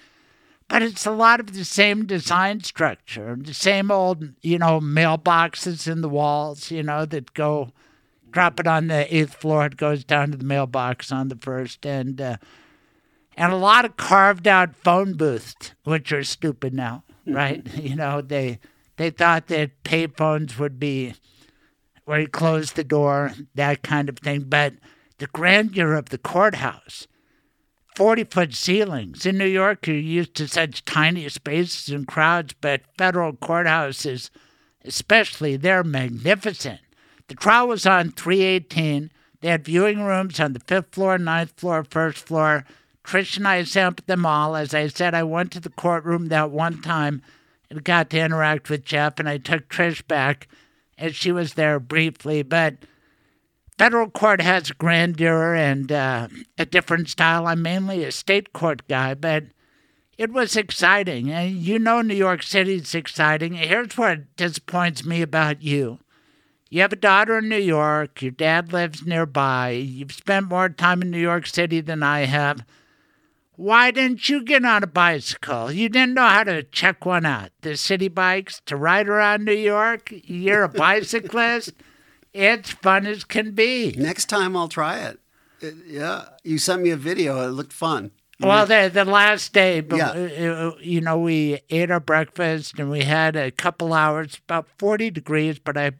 [0.69, 5.91] But it's a lot of the same design structure, the same old, you know, mailboxes
[5.91, 7.71] in the walls, you know, that go
[8.31, 11.85] drop it on the eighth floor, it goes down to the mailbox on the first,
[11.85, 12.37] and uh,
[13.35, 17.65] and a lot of carved out phone booths, which are stupid now, right?
[17.81, 18.59] you know, they
[18.97, 21.13] they thought that payphones would be
[22.05, 24.45] where you close the door, that kind of thing.
[24.47, 24.73] But
[25.19, 27.07] the grandeur of the courthouse,
[27.99, 29.25] 40 foot ceilings.
[29.25, 34.29] In New York, you're used to such tiny spaces and crowds, but federal courthouses,
[34.85, 36.79] especially, they're magnificent.
[37.27, 39.11] The trial was on 318.
[39.41, 42.63] They had viewing rooms on the fifth floor, ninth floor, first floor.
[43.03, 44.55] Trish and I sampled them all.
[44.55, 47.21] As I said, I went to the courtroom that one time
[47.69, 50.47] and got to interact with Jeff, and I took Trish back,
[50.97, 52.43] and she was there briefly.
[52.43, 52.75] But
[53.79, 56.27] federal court has grandeur and uh,
[56.57, 57.47] a different style.
[57.47, 59.45] I'm mainly a state court guy, but
[60.17, 61.31] it was exciting.
[61.31, 63.53] And you know, New York City's exciting.
[63.53, 65.99] Here's what disappoints me about you.
[66.69, 68.21] You have a daughter in New York.
[68.21, 69.69] Your dad lives nearby.
[69.69, 72.63] You've spent more time in New York City than I have.
[73.55, 75.71] Why didn't you get on a bicycle?
[75.71, 77.51] You didn't know how to check one out.
[77.61, 80.09] The city bikes to ride around New York?
[80.11, 81.73] You're a bicyclist?
[82.33, 83.93] it's fun as can be.
[83.97, 85.19] Next time I'll try it.
[85.61, 87.41] It- yeah, you sent me a video.
[87.47, 88.11] It looked fun.
[88.41, 90.11] Well, the the last day, Yeah.
[90.11, 95.09] uh, you know, we ate our breakfast and we had a couple hours, about forty
[95.09, 95.59] degrees.
[95.59, 95.91] But I,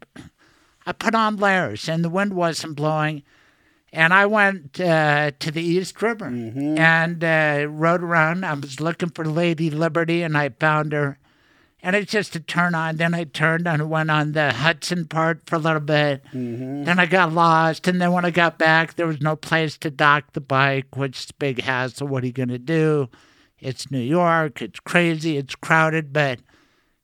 [0.86, 3.24] I put on layers, and the wind wasn't blowing,
[3.92, 8.46] and I went uh, to the East River and uh, rode around.
[8.46, 11.20] I was looking for Lady Liberty, and I found her,
[11.82, 12.98] and it's just a turn on.
[12.98, 16.24] Then I turned and went on the Hudson part for a little bit.
[16.34, 16.84] Mm-hmm.
[16.84, 19.90] Then I got lost, and then when I got back, there was no place to
[19.90, 22.08] dock the bike, which is big hassle.
[22.08, 23.10] What are you going to do?
[23.60, 24.62] It's New York.
[24.62, 25.38] It's crazy.
[25.38, 26.40] It's crowded, but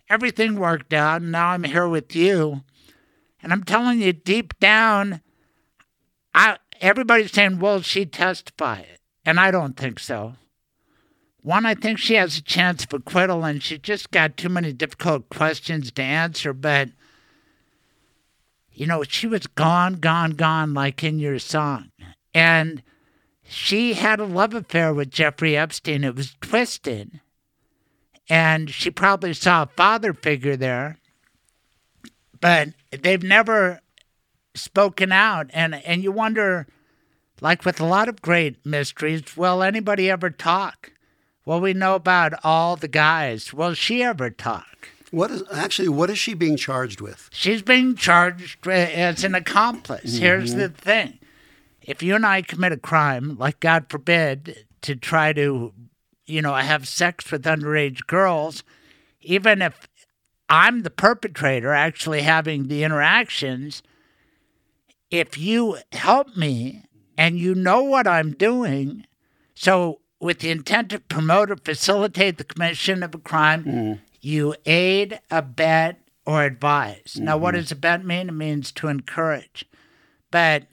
[0.09, 1.21] everything worked out.
[1.21, 2.63] And now I'm here with you,
[3.41, 5.21] and I'm telling you, deep down,
[6.33, 8.83] I everybody's saying, "Will she testify?"
[9.25, 10.35] And I don't think so.
[11.45, 14.73] One, I think she has a chance of acquittal, and she just got too many
[14.73, 16.53] difficult questions to answer.
[16.53, 16.89] But
[18.73, 21.91] you know, she was gone, gone, gone, like in your song.
[22.33, 22.81] And
[23.43, 26.03] she had a love affair with Jeffrey Epstein.
[26.03, 27.21] It was twisted.
[28.27, 30.97] And she probably saw a father figure there.
[32.41, 33.81] But they've never
[34.55, 35.51] spoken out.
[35.53, 36.65] And, and you wonder,
[37.39, 40.89] like with a lot of great mysteries, will anybody ever talk?
[41.45, 43.53] Will we know about all the guys?
[43.53, 44.89] Will she ever talk?
[45.11, 47.29] What is actually what is she being charged with?
[47.31, 50.17] She's being charged uh, as an accomplice.
[50.17, 51.19] Here's the thing
[51.81, 55.71] if you and I commit a crime, like God forbid, to try to,
[56.25, 58.63] you know, have sex with underage girls,
[59.21, 59.87] even if
[60.49, 63.83] I'm the perpetrator actually having the interactions,
[65.11, 66.83] if you help me
[67.17, 69.05] and you know what I'm doing,
[69.53, 75.19] so with the intent to promote or facilitate the commission of a crime, you aid,
[75.29, 77.17] abet, or advise.
[77.19, 78.29] Now, what does abet mean?
[78.29, 79.65] It means to encourage.
[80.31, 80.63] But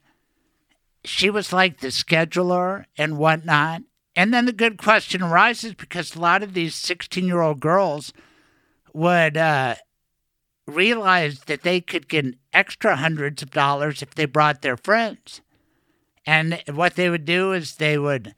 [1.05, 3.83] she was like the scheduler and whatnot.
[4.15, 8.13] And then the good question arises because a lot of these 16 year old girls
[8.95, 9.77] would uh,
[10.67, 15.41] realize that they could get extra hundreds of dollars if they brought their friends.
[16.25, 18.35] And what they would do is they would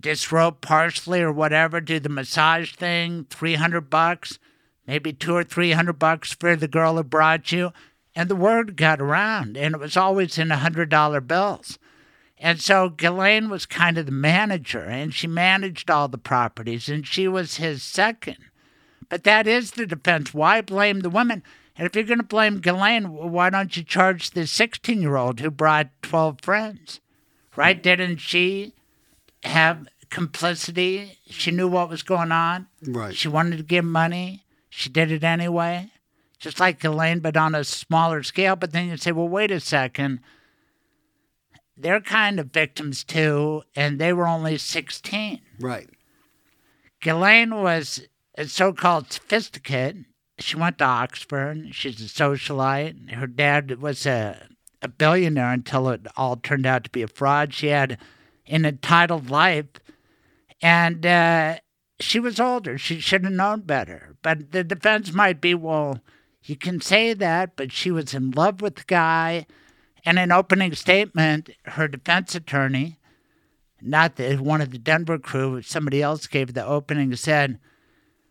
[0.00, 4.38] disrobe partially or whatever, do the massage thing, 300 bucks,
[4.86, 7.72] maybe two or 300 bucks for the girl who brought you.
[8.14, 11.78] And the word got around, and it was always in $100 bills.
[12.40, 17.06] And so Ghislaine was kind of the manager, and she managed all the properties, and
[17.06, 18.38] she was his second.
[19.08, 20.34] But that is the defense.
[20.34, 21.42] Why blame the women?
[21.76, 25.40] And if you're going to blame Ghislaine, why don't you charge the 16 year old
[25.40, 27.00] who brought 12 friends?
[27.56, 27.78] Right?
[27.78, 27.82] Mm.
[27.82, 28.74] Didn't she
[29.44, 31.18] have complicity?
[31.26, 32.66] She knew what was going on.
[32.86, 33.14] Right.
[33.14, 34.44] She wanted to give money.
[34.68, 35.90] She did it anyway.
[36.38, 38.56] Just like Elaine, but on a smaller scale.
[38.56, 40.20] But then you say, well, wait a second.
[41.76, 45.40] They're kind of victims too, and they were only 16.
[45.60, 45.88] Right.
[47.00, 48.06] Ghislaine was
[48.36, 49.96] a so called sophisticate.
[50.38, 51.68] She went to Oxford.
[51.72, 53.12] She's a socialite.
[53.12, 54.48] Her dad was a,
[54.82, 57.52] a billionaire until it all turned out to be a fraud.
[57.52, 57.98] She had
[58.48, 59.66] in entitled life.
[60.60, 61.58] And uh,
[62.00, 62.78] she was older.
[62.78, 64.16] She should have known better.
[64.22, 66.00] But the defense might be well,
[66.42, 69.46] you can say that, but she was in love with the guy.
[70.04, 72.98] And in opening statement, her defense attorney,
[73.80, 77.58] not the, one of the Denver crew, somebody else gave the opening, said,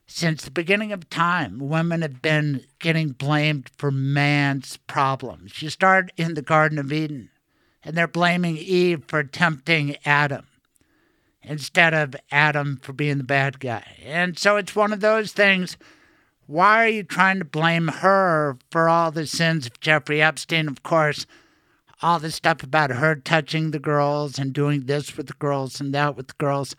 [0.09, 5.61] since the beginning of time, women have been getting blamed for man's problems.
[5.61, 7.29] You start in the Garden of Eden,
[7.87, 10.45] and they're blaming Eve for tempting Adam
[11.41, 13.95] instead of Adam for being the bad guy.
[14.05, 15.77] And so it's one of those things.
[16.47, 20.67] Why are you trying to blame her for all the sins of Jeffrey Epstein?
[20.67, 21.25] Of course,
[22.01, 25.93] all the stuff about her touching the girls and doing this with the girls and
[25.93, 26.75] that with the girls.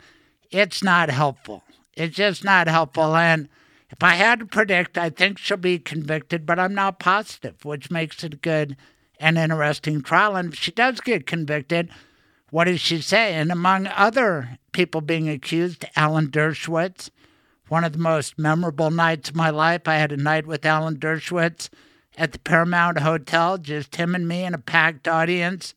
[0.51, 1.63] It's not helpful.
[1.95, 3.15] It's just not helpful.
[3.15, 3.49] And
[3.89, 7.89] if I had to predict, I think she'll be convicted, but I'm not positive, which
[7.89, 8.77] makes it a good
[9.19, 10.35] and interesting trial.
[10.35, 11.89] And if she does get convicted,
[12.49, 13.35] what does she say?
[13.35, 17.09] And among other people being accused, Alan Dershowitz,
[17.67, 19.87] one of the most memorable nights of my life.
[19.87, 21.69] I had a night with Alan Dershowitz
[22.17, 25.75] at the Paramount Hotel, just him and me in a packed audience.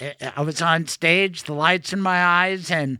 [0.00, 2.98] I was on stage, the lights in my eyes, and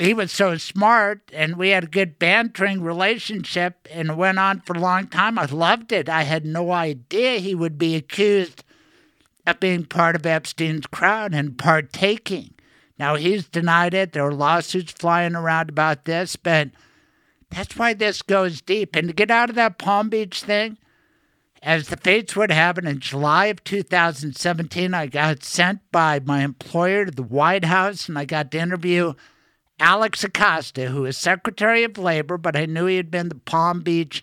[0.00, 4.74] he was so smart and we had a good bantering relationship and went on for
[4.76, 5.38] a long time.
[5.38, 6.08] I loved it.
[6.08, 8.64] I had no idea he would be accused
[9.46, 12.54] of being part of Epstein's crowd and partaking.
[12.98, 14.12] Now he's denied it.
[14.12, 16.70] There are lawsuits flying around about this, but
[17.50, 18.94] that's why this goes deep.
[18.94, 20.78] And to get out of that Palm Beach thing,
[21.62, 26.42] as the fates would have it, in July of 2017, I got sent by my
[26.42, 29.14] employer to the White House and I got to interview
[29.80, 33.80] Alex Acosta, who is Secretary of Labor, but I knew he had been the Palm
[33.80, 34.22] Beach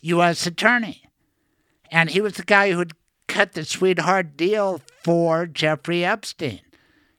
[0.00, 0.46] U.S.
[0.46, 1.02] Attorney.
[1.90, 2.92] And he was the guy who had
[3.26, 6.60] cut the sweetheart deal for Jeffrey Epstein.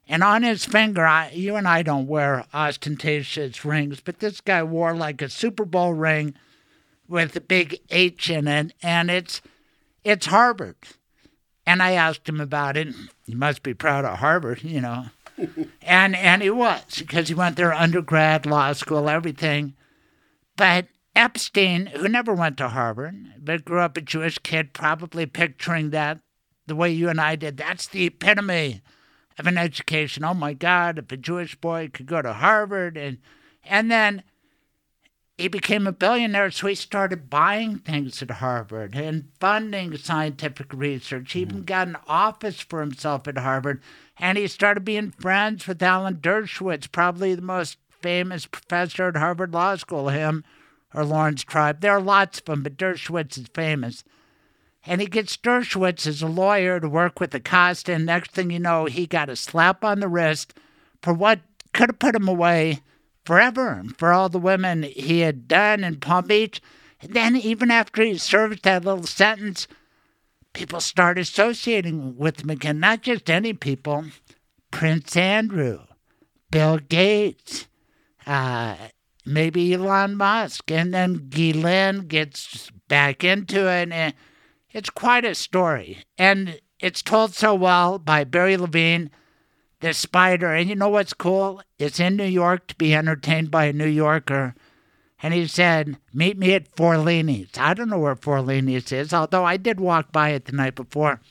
[0.08, 4.64] And on his finger, I, you and I don't wear ostentatious rings, but this guy
[4.64, 6.36] wore like a Super Bowl ring
[7.08, 9.42] with a big H in it, and it's
[10.04, 10.76] it's Harvard.
[11.66, 12.94] And I asked him about it.
[13.26, 15.06] He must be proud of Harvard, you know
[15.82, 19.76] and and he was because he went there undergrad, law school, everything.
[20.56, 25.92] But Epstein, who never went to Harvard, but grew up a Jewish kid, probably picturing
[25.92, 26.20] that
[26.66, 27.58] the way you and I did.
[27.58, 28.82] That's the epitome
[29.38, 30.24] of an education.
[30.24, 33.18] Oh my God, if a Jewish boy could go to Harvard and
[33.64, 34.24] and then
[35.38, 41.34] he became a billionaire, so he started buying things at Harvard and funding scientific research.
[41.34, 41.66] He even mm.
[41.66, 43.82] got an office for himself at Harvard
[44.18, 49.54] and he started being friends with Alan Dershowitz, probably the most famous professor at Harvard
[49.54, 50.44] Law School, him
[50.94, 51.82] or Laurence Tribe.
[51.82, 54.04] There are lots of them, but Dershowitz is famous.
[54.86, 58.60] And he gets Dershowitz as a lawyer to work with Acosta, and next thing you
[58.60, 60.54] know, he got a slap on the wrist
[61.02, 61.40] for what
[61.74, 62.82] could have put him away
[63.26, 66.62] forever for all the women he had done in Palm Beach.
[67.02, 69.68] And then, even after he served that little sentence,
[70.54, 72.80] people start associating with him again.
[72.80, 74.06] Not just any people,
[74.72, 75.82] Prince Andrew,
[76.50, 77.68] Bill Gates,
[78.26, 78.76] uh,
[79.26, 80.72] maybe Elon Musk.
[80.72, 83.92] And then Ghislaine gets back into it.
[83.92, 84.14] And
[84.72, 86.04] it's quite a story.
[86.18, 89.10] And it's told so well by Barry Levine,
[89.84, 90.52] the spider.
[90.52, 91.62] And you know what's cool?
[91.78, 94.56] It's in New York to be entertained by a New Yorker
[95.24, 97.58] and he said, Meet me at Forlini's.
[97.58, 101.22] I don't know where Forlini's is, although I did walk by it the night before.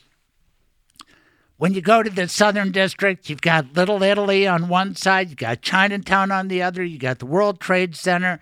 [1.57, 5.37] When you go to the Southern District, you've got Little Italy on one side, you've
[5.37, 8.39] got Chinatown on the other, you've got the World Trade Center.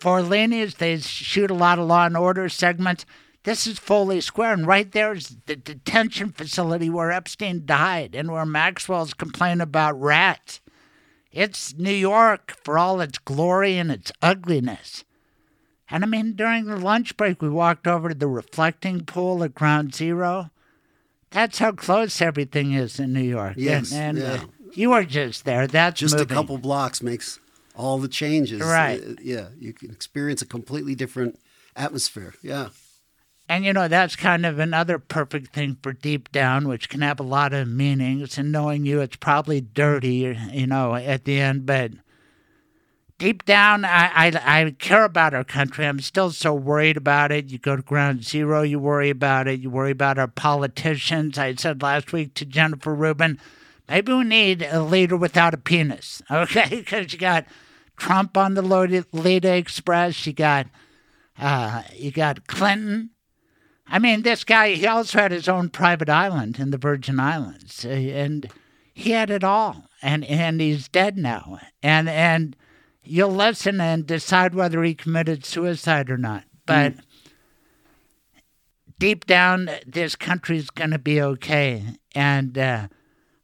[0.00, 3.04] Forlini's, they shoot a lot of law and order segments.
[3.44, 8.32] This is Foley Square, and right there is the detention facility where Epstein died and
[8.32, 10.60] where Maxwell's complaining about rats.
[11.30, 15.04] It's New York for all its glory and its ugliness.
[15.90, 19.54] And I mean, during the lunch break, we walked over to the reflecting pool at
[19.54, 20.50] Ground Zero.
[21.30, 23.54] That's how close everything is in New York.
[23.58, 24.44] Yes, and, and yeah.
[24.44, 25.66] uh, you were just there.
[25.66, 26.30] That's Just moving.
[26.30, 27.38] a couple blocks makes
[27.76, 28.62] all the changes.
[28.62, 29.02] Right.
[29.02, 31.38] Uh, yeah, you can experience a completely different
[31.76, 32.34] atmosphere.
[32.40, 32.68] Yeah.
[33.48, 37.20] And you know, that's kind of another perfect thing for deep down, which can have
[37.20, 38.38] a lot of meanings.
[38.38, 41.66] And knowing you, it's probably dirty, you know, at the end.
[41.66, 41.92] But
[43.18, 45.86] deep down, I, I, I care about our country.
[45.86, 47.50] I'm still so worried about it.
[47.50, 49.60] You go to ground zero, you worry about it.
[49.60, 51.36] You worry about our politicians.
[51.36, 53.38] I said last week to Jennifer Rubin,
[53.88, 56.68] maybe we need a leader without a penis, okay?
[56.70, 57.44] Because you got
[57.96, 60.26] Trump on the Lolita Express.
[60.26, 60.66] You got,
[61.38, 63.10] uh, you got Clinton.
[63.86, 67.84] I mean, this guy, he also had his own private island in the Virgin Islands.
[67.84, 68.48] Uh, And
[68.94, 72.56] he had it all, and and he's dead now, and and
[73.02, 76.94] you'll listen and decide whether he committed suicide or not, but.
[79.00, 81.82] Deep down, this country's going to be okay.
[82.14, 82.86] And uh,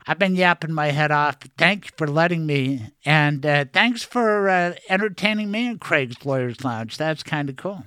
[0.07, 1.39] I've been yapping my head off.
[1.59, 2.93] Thank you for letting me.
[3.05, 6.97] And uh, thanks for uh, entertaining me in Craig's Lawyers Lounge.
[6.97, 7.85] That's kind of cool.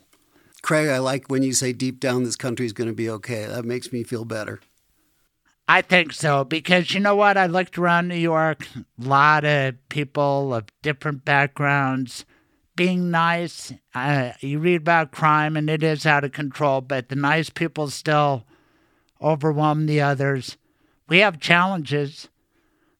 [0.63, 3.45] Craig, I like when you say deep down this country is going to be okay.
[3.45, 4.61] That makes me feel better.
[5.67, 7.37] I think so because you know what?
[7.37, 12.25] I looked around New York, a lot of people of different backgrounds
[12.75, 13.73] being nice.
[13.93, 17.89] Uh, you read about crime and it is out of control, but the nice people
[17.89, 18.45] still
[19.21, 20.57] overwhelm the others.
[21.07, 22.29] We have challenges.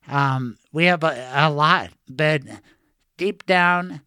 [0.08, 2.42] Um, we have a, a lot, but
[3.18, 4.02] deep down,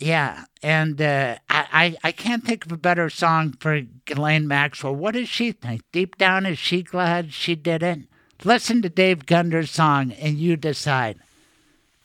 [0.00, 0.44] yeah.
[0.62, 4.94] And uh, I, I, I can't think of a better song for Ghislaine Maxwell.
[4.94, 5.82] What does she think?
[5.92, 8.00] Deep down, is she glad she did it?
[8.42, 11.18] Listen to Dave Gunders' song and you decide.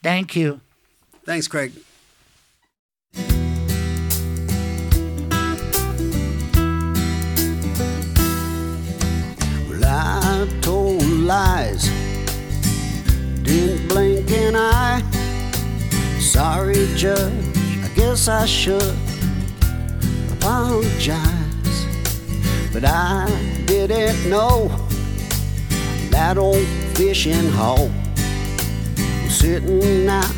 [0.02, 0.60] Thank you.
[1.24, 1.72] Thanks, Craig.
[9.68, 11.88] Well, I told lies,
[13.42, 15.02] didn't blink an eye.
[16.20, 17.65] Sorry, Judge, I
[17.96, 18.94] guess I should
[20.32, 21.16] apologize.
[22.70, 23.26] But I
[23.64, 24.68] didn't know
[26.10, 27.90] that old fishing hole
[29.24, 30.30] was sitting out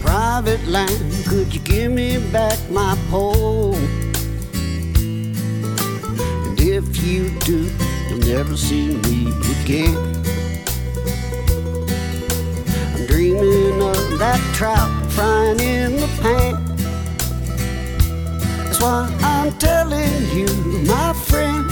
[0.00, 1.24] private land.
[1.26, 3.76] Could you give me back my pole?
[6.46, 7.70] And if you do,
[8.08, 9.30] you'll never see me
[9.62, 9.96] again.
[12.94, 16.67] I'm dreaming of that trout frying in the pan.
[18.78, 20.46] That's why I'm telling you,
[20.86, 21.66] my friend.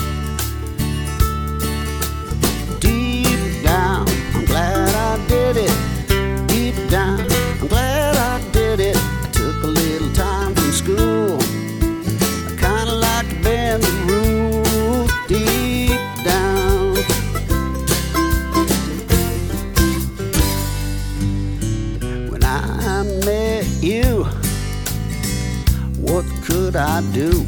[2.80, 5.85] Deep down, I'm glad I did it.
[26.76, 27.46] Could I do?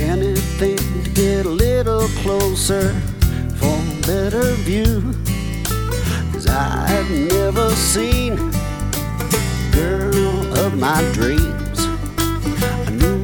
[0.00, 2.94] Anything to get a little closer
[3.58, 5.12] for a better view.
[6.32, 11.78] Cause I've never seen a girl of my dreams.
[12.18, 13.22] I knew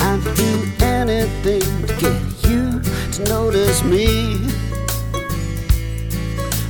[0.00, 2.80] I'd do anything to get you
[3.12, 4.38] to notice me.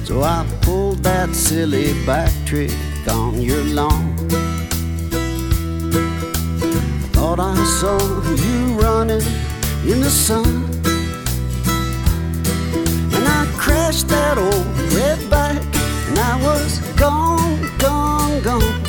[0.05, 2.73] So I pulled that silly back trick
[3.09, 4.52] on your lawn.
[7.35, 7.99] Thought I saw
[8.45, 9.23] you running
[9.91, 10.45] in the sun.
[13.15, 15.63] And I crashed that old red bike,
[16.09, 18.85] and I was gone, gone, gone.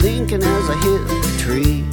[0.00, 1.84] Thinking as I hit the tree.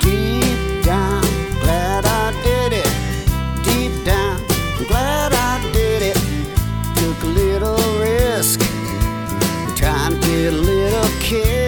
[0.00, 1.22] Deep down,
[1.62, 2.92] glad I did it.
[3.64, 4.38] Deep down,
[4.86, 6.18] glad I did it.
[6.94, 8.60] Took a little risk,
[9.74, 11.61] trying to get a little.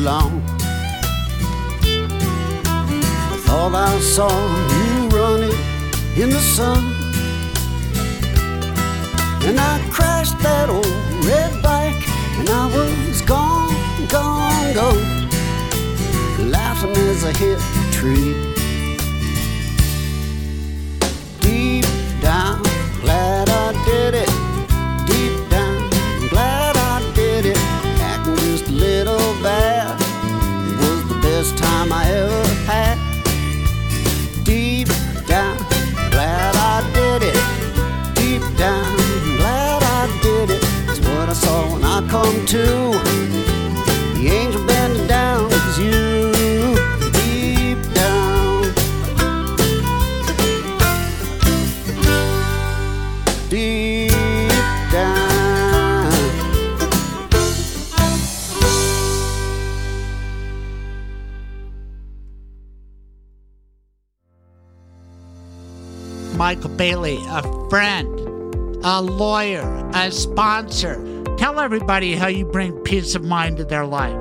[0.00, 0.42] Lawn.
[3.32, 4.30] I thought I saw
[4.76, 5.56] you running
[6.16, 6.82] in the sun.
[9.46, 10.86] And I crashed that old
[11.24, 13.74] red bike, and I was gone,
[14.08, 15.28] gone, gone.
[16.50, 18.49] Laughing as I hit the tree.
[66.80, 68.18] Bailey, a friend,
[68.82, 70.94] a lawyer, a sponsor.
[71.36, 74.16] Tell everybody how you bring peace of mind to their life.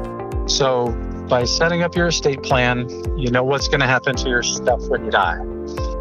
[0.49, 0.91] So,
[1.29, 4.81] by setting up your estate plan, you know what's going to happen to your stuff
[4.89, 5.38] when you die.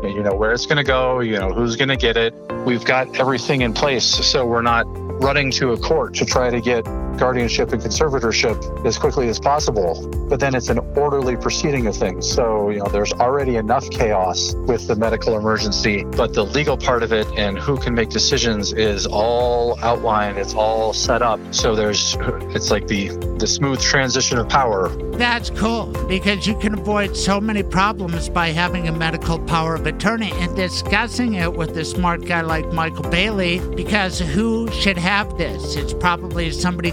[0.02, 2.34] You know where it's going to go, you know who's going to get it.
[2.66, 4.82] We've got everything in place, so we're not
[5.22, 6.84] running to a court to try to get
[7.18, 10.08] guardianship and conservatorship as quickly as possible.
[10.28, 12.30] But then it's an orderly proceeding of things.
[12.30, 17.02] So, you know, there's already enough chaos with the medical emergency, but the legal part
[17.02, 21.40] of it and who can make decisions is all outlined, it's all set up.
[21.52, 22.16] So there's
[22.54, 24.88] it's like the the smooth transition of power.
[25.16, 29.86] That's cool because you can avoid so many problems by having a medical power of
[29.86, 35.36] attorney and discussing it with a smart guy like Michael Bailey because who should have
[35.38, 35.76] this?
[35.76, 36.92] It's probably somebody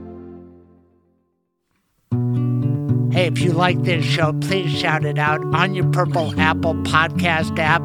[3.16, 7.58] Hey, if you like this show, please shout it out on your Purple Apple podcast
[7.58, 7.82] app.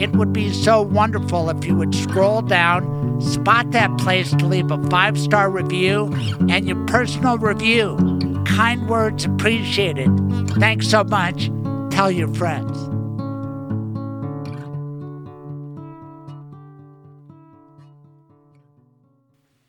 [0.00, 4.70] It would be so wonderful if you would scroll down, spot that place to leave
[4.70, 6.10] a five star review
[6.48, 7.94] and your personal review.
[8.46, 10.08] Kind words appreciated.
[10.52, 11.50] Thanks so much.
[11.90, 12.74] Tell your friends.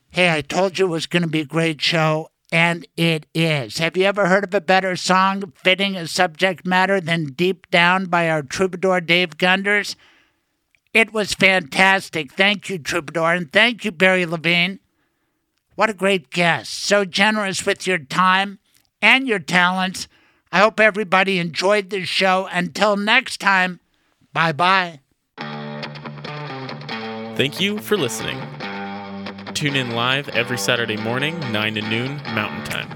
[0.08, 3.78] Hey, I told you it was going to be a great show, and it is.
[3.78, 8.04] Have you ever heard of a better song fitting a subject matter than Deep Down
[8.04, 9.96] by our troubadour Dave Gunders?
[10.92, 12.32] It was fantastic.
[12.32, 14.80] Thank you, troubadour, and thank you, Barry Levine.
[15.74, 16.74] What a great guest.
[16.74, 18.58] So generous with your time
[19.00, 20.06] and your talents.
[20.52, 22.46] I hope everybody enjoyed this show.
[22.52, 23.80] Until next time,
[24.34, 25.00] bye bye.
[27.34, 28.38] Thank you for listening.
[29.62, 32.88] Tune in live every Saturday morning, 9 to noon Mountain Time.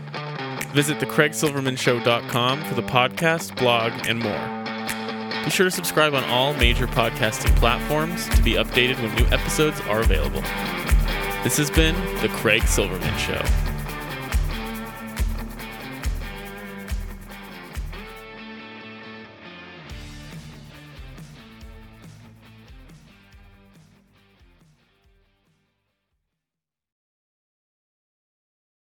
[0.72, 5.44] Visit thecraigsilvermanshow.com for the podcast, blog, and more.
[5.44, 9.80] Be sure to subscribe on all major podcasting platforms to be updated when new episodes
[9.82, 10.40] are available.
[11.44, 13.40] This has been The Craig Silverman Show.